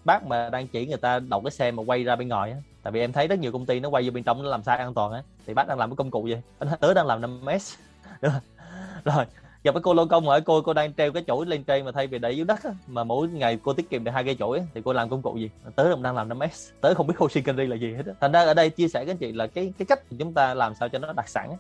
bác 0.04 0.26
mà 0.26 0.50
đang 0.50 0.68
chỉ 0.68 0.86
người 0.86 0.96
ta 0.96 1.18
đậu 1.18 1.40
cái 1.40 1.50
xe 1.50 1.70
mà 1.70 1.82
quay 1.86 2.04
ra 2.04 2.16
bên 2.16 2.28
ngoài 2.28 2.50
á 2.50 2.56
tại 2.82 2.92
vì 2.92 3.00
em 3.00 3.12
thấy 3.12 3.28
rất 3.28 3.38
nhiều 3.38 3.52
công 3.52 3.66
ty 3.66 3.80
nó 3.80 3.88
quay 3.88 4.02
vô 4.04 4.10
bên 4.10 4.24
trong 4.24 4.42
nó 4.42 4.48
làm 4.48 4.62
sai 4.62 4.78
an 4.78 4.94
toàn 4.94 5.12
á 5.12 5.22
thì 5.46 5.54
bác 5.54 5.68
đang 5.68 5.78
làm 5.78 5.90
cái 5.90 5.96
công 5.96 6.10
cụ 6.10 6.26
gì? 6.26 6.36
Anh 6.58 6.68
tớ 6.80 6.94
đang 6.94 7.06
làm 7.06 7.20
5S 7.20 7.76
rồi 9.04 9.24
gặp 9.64 9.74
cái 9.74 9.82
cô 9.82 9.94
lô 9.94 10.06
công 10.06 10.28
ở 10.28 10.40
cô 10.40 10.62
cô 10.62 10.72
đang 10.72 10.94
treo 10.94 11.12
cái 11.12 11.24
chổi 11.26 11.46
lên 11.46 11.64
trên 11.64 11.84
mà 11.84 11.92
thay 11.92 12.06
vì 12.06 12.18
để 12.18 12.32
dưới 12.32 12.44
đất 12.44 12.62
á, 12.64 12.70
mà 12.86 13.04
mỗi 13.04 13.28
ngày 13.28 13.58
cô 13.62 13.72
tiết 13.72 13.90
kiệm 13.90 14.04
được 14.04 14.10
hai 14.10 14.24
cây 14.24 14.36
chổi 14.38 14.58
á, 14.58 14.64
thì 14.74 14.80
cô 14.84 14.92
làm 14.92 15.08
công 15.08 15.22
cụ 15.22 15.36
gì? 15.36 15.50
À, 15.64 15.70
tớ 15.76 15.96
đang 16.02 16.16
làm 16.16 16.28
5S 16.28 16.70
tớ 16.80 16.94
không 16.94 17.06
biết 17.06 17.14
Hoshikanri 17.18 17.66
là 17.66 17.76
gì 17.76 17.94
hết 17.94 18.06
á. 18.06 18.12
thành 18.20 18.32
ra 18.32 18.44
ở 18.44 18.54
đây 18.54 18.70
chia 18.70 18.88
sẻ 18.88 19.04
với 19.04 19.10
anh 19.10 19.18
chị 19.18 19.32
là 19.32 19.46
cái 19.46 19.72
cái 19.78 19.86
cách 19.86 20.00
chúng 20.18 20.34
ta 20.34 20.54
làm 20.54 20.74
sao 20.74 20.88
cho 20.88 20.98
nó 20.98 21.12
đặc 21.12 21.28
sản 21.28 21.50
á, 21.50 21.56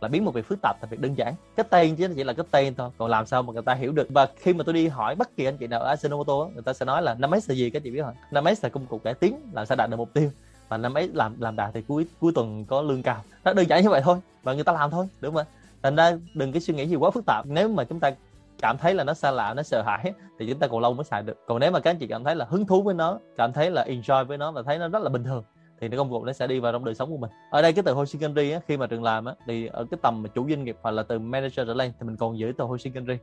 là 0.00 0.08
biến 0.08 0.24
một 0.24 0.34
việc 0.34 0.46
phức 0.46 0.58
tạp 0.62 0.76
thành 0.80 0.90
việc 0.90 1.00
đơn 1.00 1.14
giản. 1.14 1.34
Cái 1.56 1.64
tên 1.70 1.96
chứ 1.96 2.08
chỉ 2.16 2.24
là 2.24 2.32
cái 2.32 2.46
tên 2.50 2.74
thôi 2.74 2.90
còn 2.98 3.10
làm 3.10 3.26
sao 3.26 3.42
mà 3.42 3.52
người 3.52 3.62
ta 3.62 3.74
hiểu 3.74 3.92
được. 3.92 4.06
Và 4.10 4.28
khi 4.36 4.52
mà 4.52 4.64
tôi 4.64 4.74
đi 4.74 4.88
hỏi 4.88 5.14
bất 5.14 5.36
kỳ 5.36 5.44
anh 5.44 5.56
chị 5.56 5.66
nào 5.66 5.80
ở 5.80 5.94
Ajinomoto 5.94 6.52
người 6.52 6.62
ta 6.62 6.72
sẽ 6.72 6.84
nói 6.84 7.02
là 7.02 7.14
5S 7.14 7.40
là 7.48 7.54
gì 7.54 7.70
các 7.70 7.82
chị 7.82 7.90
biết 7.90 8.02
không? 8.02 8.14
5S 8.30 8.54
là 8.62 8.68
công 8.68 8.86
cụ 8.86 8.98
cải 8.98 9.14
tiến 9.14 9.40
làm 9.52 9.66
sao 9.66 9.76
đạt 9.76 9.90
được 9.90 9.96
mục 9.96 10.14
tiêu. 10.14 10.30
Và 10.68 10.76
năm 10.76 10.94
s 10.94 11.16
làm 11.16 11.40
làm 11.40 11.56
đạt 11.56 11.70
thì 11.74 11.82
cuối 11.88 12.06
cuối 12.20 12.32
tuần 12.34 12.64
có 12.64 12.82
lương 12.82 13.02
cao. 13.02 13.24
Nó 13.44 13.52
đơn 13.52 13.68
giản 13.68 13.82
như 13.82 13.88
vậy 13.88 14.00
thôi 14.04 14.18
và 14.42 14.52
người 14.54 14.64
ta 14.64 14.72
làm 14.72 14.90
thôi 14.90 15.06
đúng 15.20 15.34
không 15.34 15.46
thành 15.82 15.96
ra 15.96 16.12
đừng 16.34 16.52
cái 16.52 16.60
suy 16.60 16.74
nghĩ 16.74 16.86
gì 16.86 16.96
quá 16.96 17.10
phức 17.10 17.24
tạp. 17.26 17.46
Nếu 17.48 17.68
mà 17.68 17.84
chúng 17.84 18.00
ta 18.00 18.10
cảm 18.58 18.78
thấy 18.78 18.94
là 18.94 19.04
nó 19.04 19.14
xa 19.14 19.30
lạ 19.30 19.54
nó 19.54 19.62
sợ 19.62 19.82
hãi 19.82 20.12
thì 20.38 20.46
chúng 20.48 20.58
ta 20.58 20.66
còn 20.66 20.80
lâu 20.80 20.94
mới 20.94 21.04
xài 21.04 21.22
được. 21.22 21.38
Còn 21.46 21.60
nếu 21.60 21.70
mà 21.70 21.80
các 21.80 21.90
anh 21.90 21.98
chị 21.98 22.06
cảm 22.06 22.24
thấy 22.24 22.36
là 22.36 22.46
hứng 22.48 22.66
thú 22.66 22.82
với 22.82 22.94
nó 22.94 23.18
cảm 23.36 23.52
thấy 23.52 23.70
là 23.70 23.86
enjoy 23.88 24.24
với 24.24 24.38
nó 24.38 24.52
và 24.52 24.62
thấy 24.62 24.78
nó 24.78 24.88
rất 24.88 25.02
là 25.02 25.08
bình 25.08 25.24
thường 25.24 25.44
thì 25.80 25.88
cái 25.88 25.98
công 25.98 26.10
cụ 26.10 26.24
nó 26.24 26.32
sẽ 26.32 26.46
đi 26.46 26.60
vào 26.60 26.72
trong 26.72 26.84
đời 26.84 26.94
sống 26.94 27.10
của 27.10 27.16
mình. 27.16 27.30
Ở 27.50 27.62
đây 27.62 27.72
cái 27.72 27.82
từ 27.82 27.94
Hoshikanri 27.94 28.50
á, 28.50 28.60
khi 28.68 28.76
mà 28.76 28.86
trường 28.86 29.02
làm 29.02 29.24
á, 29.24 29.34
thì 29.46 29.66
ở 29.66 29.84
cái 29.90 29.98
tầm 30.02 30.22
mà 30.22 30.28
chủ 30.34 30.48
doanh 30.48 30.64
nghiệp 30.64 30.76
hoặc 30.82 30.90
là 30.90 31.02
từ 31.02 31.18
manager 31.18 31.66
trở 31.66 31.74
lên 31.74 31.92
thì 32.00 32.06
mình 32.06 32.16
còn 32.16 32.38
giữ 32.38 32.52
từ 32.58 32.64
Hoshikanri 32.64 33.14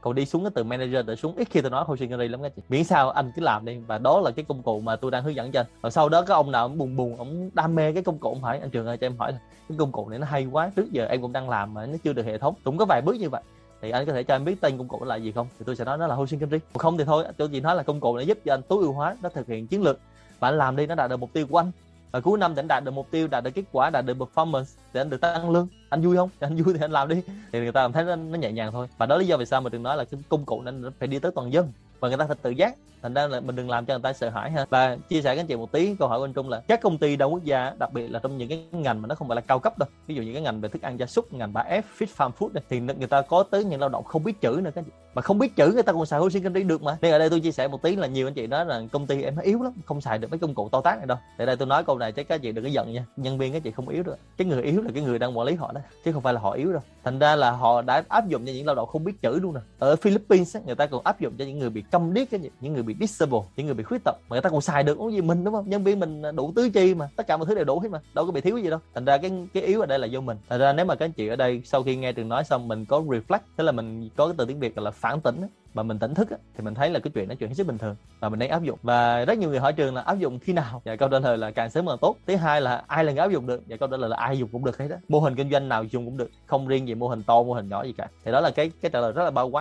còn 0.00 0.14
đi 0.14 0.26
xuống 0.26 0.44
cái 0.44 0.50
từ 0.54 0.64
manager 0.64 1.06
tới 1.06 1.16
xuống, 1.16 1.34
ít 1.36 1.48
khi 1.50 1.60
tôi 1.60 1.70
nói 1.70 1.84
Hoshikanri 1.86 2.28
lắm 2.28 2.42
các 2.42 2.52
chị 2.56 2.62
miễn 2.68 2.84
sao 2.84 3.10
anh 3.10 3.32
cứ 3.36 3.42
làm 3.42 3.64
đi, 3.64 3.78
và 3.86 3.98
đó 3.98 4.20
là 4.20 4.30
cái 4.30 4.44
công 4.48 4.62
cụ 4.62 4.80
mà 4.80 4.96
tôi 4.96 5.10
đang 5.10 5.24
hướng 5.24 5.34
dẫn 5.34 5.52
cho. 5.52 5.60
Anh 5.60 5.66
và 5.80 5.90
sau 5.90 6.08
đó 6.08 6.22
cái 6.22 6.34
ông 6.34 6.50
nào 6.50 6.64
ông 6.64 6.78
buồn 6.78 6.96
buồn, 6.96 7.16
ông 7.16 7.50
đam 7.54 7.74
mê 7.74 7.92
cái 7.92 8.02
công 8.02 8.18
cụ 8.18 8.28
ông 8.28 8.42
hỏi, 8.42 8.58
anh 8.58 8.70
trường 8.70 8.86
ơi 8.86 8.96
cho 8.96 9.06
em 9.06 9.16
hỏi 9.18 9.32
là, 9.32 9.38
cái 9.68 9.78
công 9.78 9.92
cụ 9.92 10.08
này 10.08 10.18
nó 10.18 10.26
hay 10.26 10.46
quá, 10.46 10.70
trước 10.76 10.92
giờ 10.92 11.06
em 11.06 11.22
cũng 11.22 11.32
đang 11.32 11.50
làm 11.50 11.74
mà 11.74 11.86
nó 11.86 11.96
chưa 12.04 12.12
được 12.12 12.26
hệ 12.26 12.38
thống. 12.38 12.54
Cũng 12.64 12.78
có 12.78 12.84
vài 12.84 13.02
bước 13.02 13.16
như 13.16 13.30
vậy. 13.30 13.42
Thì 13.82 13.90
anh 13.90 14.06
có 14.06 14.12
thể 14.12 14.22
cho 14.22 14.34
em 14.34 14.44
biết 14.44 14.60
tên 14.60 14.78
công 14.78 14.88
cụ 14.88 15.04
là 15.04 15.16
gì 15.16 15.32
không? 15.32 15.46
Thì 15.58 15.64
tôi 15.66 15.76
sẽ 15.76 15.84
nói 15.84 15.98
nó 15.98 16.06
là 16.06 16.14
Hoshikanri 16.14 16.58
không 16.74 16.98
thì 16.98 17.04
thôi 17.04 17.24
tôi 17.36 17.48
chỉ 17.52 17.60
nói 17.60 17.76
là 17.76 17.82
công 17.82 18.00
cụ 18.00 18.16
để 18.16 18.24
giúp 18.24 18.38
cho 18.44 18.54
anh 18.54 18.62
tối 18.62 18.78
ưu 18.82 18.92
hóa, 18.92 19.16
nó 19.22 19.28
thực 19.28 19.46
hiện 19.46 19.66
chiến 19.66 19.82
lược. 19.82 19.98
Và 20.38 20.48
anh 20.48 20.58
làm 20.58 20.76
đi, 20.76 20.86
nó 20.86 20.94
đạt 20.94 21.10
được 21.10 21.16
mục 21.16 21.32
tiêu 21.32 21.46
của 21.46 21.58
anh 21.58 21.70
và 22.12 22.20
cuối 22.20 22.38
năm 22.38 22.54
thì 22.54 22.60
anh 22.60 22.68
đạt 22.68 22.84
được 22.84 22.90
mục 22.90 23.10
tiêu 23.10 23.28
đạt 23.28 23.44
được 23.44 23.50
kết 23.54 23.64
quả 23.72 23.90
đạt 23.90 24.04
được 24.06 24.16
performance 24.18 24.64
thì 24.92 25.00
anh 25.00 25.10
được 25.10 25.20
tăng 25.20 25.50
lương. 25.50 25.68
Anh 25.88 26.02
vui 26.02 26.16
không? 26.16 26.30
Thì 26.40 26.46
anh 26.46 26.56
vui 26.56 26.74
thì 26.74 26.80
anh 26.84 26.92
làm 26.92 27.08
đi. 27.08 27.22
Thì 27.52 27.60
người 27.60 27.72
ta 27.72 27.82
cảm 27.82 27.92
thấy 27.92 28.04
nó, 28.04 28.16
nó 28.16 28.38
nhẹ 28.38 28.52
nhàng 28.52 28.72
thôi. 28.72 28.88
Và 28.98 29.06
đó 29.06 29.16
lý 29.16 29.26
do 29.26 29.36
vì 29.36 29.46
sao 29.46 29.60
mà 29.60 29.70
đừng 29.70 29.82
nói 29.82 29.96
là 29.96 30.04
cái 30.04 30.20
công 30.28 30.44
cụ 30.44 30.62
nên 30.62 30.84
phải 30.98 31.08
đi 31.08 31.18
tới 31.18 31.32
toàn 31.34 31.52
dân 31.52 31.72
và 32.00 32.08
người 32.08 32.18
ta 32.18 32.26
phải 32.26 32.36
tự 32.42 32.50
giác 32.50 32.74
thành 33.02 33.14
ra 33.14 33.26
là 33.26 33.40
mình 33.40 33.56
đừng 33.56 33.70
làm 33.70 33.86
cho 33.86 33.94
người 33.94 34.02
ta 34.02 34.12
sợ 34.12 34.28
hãi 34.28 34.50
ha. 34.50 34.66
Và 34.70 34.96
chia 35.08 35.22
sẻ 35.22 35.30
với 35.30 35.38
anh 35.38 35.46
chị 35.46 35.56
một 35.56 35.72
tí 35.72 35.94
câu 35.98 36.08
hỏi 36.08 36.18
của 36.18 36.24
anh 36.24 36.32
Trung 36.32 36.48
là 36.48 36.62
các 36.68 36.80
công 36.80 36.98
ty 36.98 37.16
đa 37.16 37.26
quốc 37.26 37.44
gia 37.44 37.72
đặc 37.78 37.92
biệt 37.92 38.08
là 38.08 38.18
trong 38.18 38.38
những 38.38 38.48
cái 38.48 38.64
ngành 38.72 39.02
mà 39.02 39.06
nó 39.08 39.14
không 39.14 39.28
phải 39.28 39.34
là 39.34 39.40
cao 39.40 39.58
cấp 39.58 39.78
đâu 39.78 39.88
ví 40.06 40.14
dụ 40.14 40.22
như 40.22 40.32
cái 40.32 40.42
ngành 40.42 40.60
về 40.60 40.68
thức 40.68 40.82
ăn 40.82 40.98
gia 40.98 41.06
súc 41.06 41.32
ngành 41.32 41.52
3F 41.52 41.82
fish 41.98 42.06
farm 42.16 42.30
food 42.38 42.52
này, 42.52 42.62
thì 42.70 42.80
người 42.80 43.06
ta 43.06 43.22
có 43.22 43.42
tới 43.42 43.64
những 43.64 43.80
lao 43.80 43.88
động 43.88 44.04
không 44.04 44.24
biết 44.24 44.40
chữ 44.40 44.60
nữa 44.62 44.70
các 44.74 44.84
chị. 44.84 44.92
Mà 45.14 45.22
không 45.22 45.38
biết 45.38 45.56
chữ 45.56 45.72
người 45.74 45.82
ta 45.82 45.92
còn 45.92 46.06
xài 46.06 46.20
hosting 46.20 46.42
kinh 46.42 46.54
tế 46.54 46.62
được 46.62 46.82
mà. 46.82 46.96
Nên 47.00 47.12
ở 47.12 47.18
đây 47.18 47.30
tôi 47.30 47.40
chia 47.40 47.52
sẻ 47.52 47.68
một 47.68 47.82
tí 47.82 47.96
là 47.96 48.06
nhiều 48.06 48.26
anh 48.26 48.34
chị 48.34 48.46
nói 48.46 48.66
là 48.66 48.82
công 48.92 49.06
ty 49.06 49.22
em 49.22 49.36
nó 49.36 49.42
yếu 49.42 49.62
lắm 49.62 49.72
không 49.86 50.00
xài 50.00 50.18
được 50.18 50.30
mấy 50.30 50.38
công 50.38 50.54
cụ 50.54 50.68
to 50.68 50.80
tác 50.80 50.96
này 50.98 51.06
đâu. 51.06 51.18
Tại 51.38 51.46
đây 51.46 51.56
tôi 51.56 51.68
nói 51.68 51.84
câu 51.84 51.98
này 51.98 52.12
chắc 52.12 52.28
các 52.28 52.42
chị 52.42 52.52
đừng 52.52 52.64
có 52.64 52.70
giận 52.70 52.92
nha 52.92 53.04
nhân 53.16 53.38
viên 53.38 53.52
các 53.52 53.62
chị 53.62 53.70
không 53.70 53.88
yếu 53.88 54.02
được 54.02 54.16
cái 54.36 54.46
người 54.46 54.62
yếu 54.62 54.82
là 54.82 54.90
cái 54.94 55.02
người 55.02 55.18
đang 55.18 55.38
quản 55.38 55.46
lý 55.46 55.54
họ 55.54 55.72
đó 55.72 55.80
chứ 56.04 56.12
không 56.12 56.22
phải 56.22 56.34
là 56.34 56.40
họ 56.40 56.50
yếu 56.50 56.72
đâu. 56.72 56.82
Thành 57.04 57.18
ra 57.18 57.36
là 57.36 57.50
họ 57.50 57.82
đã 57.82 58.02
áp 58.08 58.28
dụng 58.28 58.46
cho 58.46 58.52
những 58.52 58.66
lao 58.66 58.74
động 58.74 58.88
không 58.88 59.04
biết 59.04 59.22
chữ 59.22 59.40
luôn 59.40 59.54
nè. 59.54 59.60
Ở 59.78 59.96
Philippines 59.96 60.56
người 60.66 60.74
ta 60.74 60.86
còn 60.86 61.04
áp 61.04 61.20
dụng 61.20 61.34
cho 61.38 61.44
những 61.44 61.58
người 61.58 61.70
bị 61.70 61.84
câm 61.90 62.14
điếc 62.14 62.30
cái 62.30 62.40
gì? 62.40 62.50
Những 62.60 62.72
người 62.72 62.82
bị 62.82 62.94
disable, 63.00 63.38
những 63.56 63.66
người 63.66 63.74
bị 63.74 63.84
khuyết 63.84 64.04
tật 64.04 64.16
mà 64.28 64.34
người 64.34 64.40
ta 64.40 64.50
còn 64.50 64.60
xài 64.60 64.82
được 64.82 64.94
cũng 64.98 65.12
gì 65.12 65.20
mình, 65.20 65.44
đúng 65.44 65.54
không? 65.54 65.68
Nhân 65.68 65.84
viên 65.84 66.00
mình 66.00 66.22
đủ 66.36 66.52
tứ 66.56 66.70
chi 66.70 66.94
mà, 66.94 67.08
tất 67.16 67.26
cả 67.26 67.36
mọi 67.36 67.46
thứ 67.46 67.54
đều 67.54 67.64
đủ 67.64 67.80
hết 67.80 67.88
mà, 67.88 68.00
đâu 68.14 68.26
có 68.26 68.32
bị 68.32 68.40
thiếu 68.40 68.58
gì 68.58 68.70
đâu. 68.70 68.78
Thành 68.94 69.04
ra 69.04 69.18
cái 69.18 69.30
cái 69.54 69.62
yếu 69.62 69.80
ở 69.80 69.86
đây 69.86 69.98
là 69.98 70.06
do 70.06 70.20
mình. 70.20 70.36
Thành 70.48 70.60
ra 70.60 70.72
nếu 70.72 70.86
mà 70.86 70.94
các 70.94 71.04
anh 71.04 71.12
chị 71.12 71.28
ở 71.28 71.36
đây 71.36 71.62
sau 71.64 71.82
khi 71.82 71.96
nghe 71.96 72.12
trường 72.12 72.28
nói 72.28 72.44
xong 72.44 72.68
mình 72.68 72.84
có 72.84 73.00
reflect, 73.00 73.38
tức 73.56 73.64
là 73.64 73.72
mình 73.72 74.08
có 74.16 74.26
cái 74.26 74.34
từ 74.38 74.44
tiếng 74.44 74.60
việt 74.60 74.78
là 74.78 74.90
phản 74.90 75.20
tỉnh 75.20 75.46
mà 75.74 75.82
mình 75.82 75.98
tỉnh 75.98 76.14
thức 76.14 76.28
thì 76.28 76.64
mình 76.64 76.74
thấy 76.74 76.90
là 76.90 76.98
cái 76.98 77.10
chuyện 77.14 77.28
đó 77.28 77.34
chuyện 77.38 77.48
hết 77.48 77.54
sức 77.54 77.66
bình 77.66 77.78
thường 77.78 77.96
và 78.20 78.28
mình 78.28 78.38
đang 78.38 78.48
áp 78.48 78.62
dụng. 78.62 78.78
Và 78.82 79.24
rất 79.24 79.38
nhiều 79.38 79.50
người 79.50 79.58
hỏi 79.58 79.72
trường 79.72 79.94
là 79.94 80.00
áp 80.00 80.18
dụng 80.18 80.38
khi 80.38 80.52
nào? 80.52 80.82
Và 80.84 80.96
câu 80.96 81.08
trả 81.08 81.18
lời 81.18 81.38
là 81.38 81.50
càng 81.50 81.70
sớm 81.70 81.86
càng 81.86 81.98
tốt. 82.00 82.16
Thứ 82.26 82.36
hai 82.36 82.60
là 82.60 82.84
ai 82.86 83.04
là 83.04 83.12
người 83.12 83.20
áp 83.20 83.30
dụng 83.30 83.46
được? 83.46 83.62
Và 83.68 83.76
câu 83.76 83.88
trả 83.88 83.96
lời 83.96 84.10
là 84.10 84.16
ai 84.16 84.38
dùng 84.38 84.48
cũng 84.52 84.64
được 84.64 84.78
hết 84.78 84.88
đó 84.88 84.96
mô 85.08 85.20
hình 85.20 85.34
kinh 85.34 85.50
doanh 85.50 85.68
nào 85.68 85.84
dùng 85.84 86.04
cũng 86.04 86.16
được, 86.16 86.30
không 86.46 86.66
riêng 86.66 86.88
gì 86.88 86.94
mô 86.94 87.08
hình 87.08 87.22
to, 87.22 87.42
mô 87.42 87.52
hình 87.52 87.68
nhỏ 87.68 87.84
gì 87.84 87.92
cả. 87.92 88.08
Thì 88.24 88.32
đó 88.32 88.40
là 88.40 88.50
cái 88.50 88.70
cái 88.80 88.90
trả 88.90 89.00
lời 89.00 89.12
rất 89.12 89.24
là 89.24 89.30
bao 89.30 89.48
quát. 89.48 89.56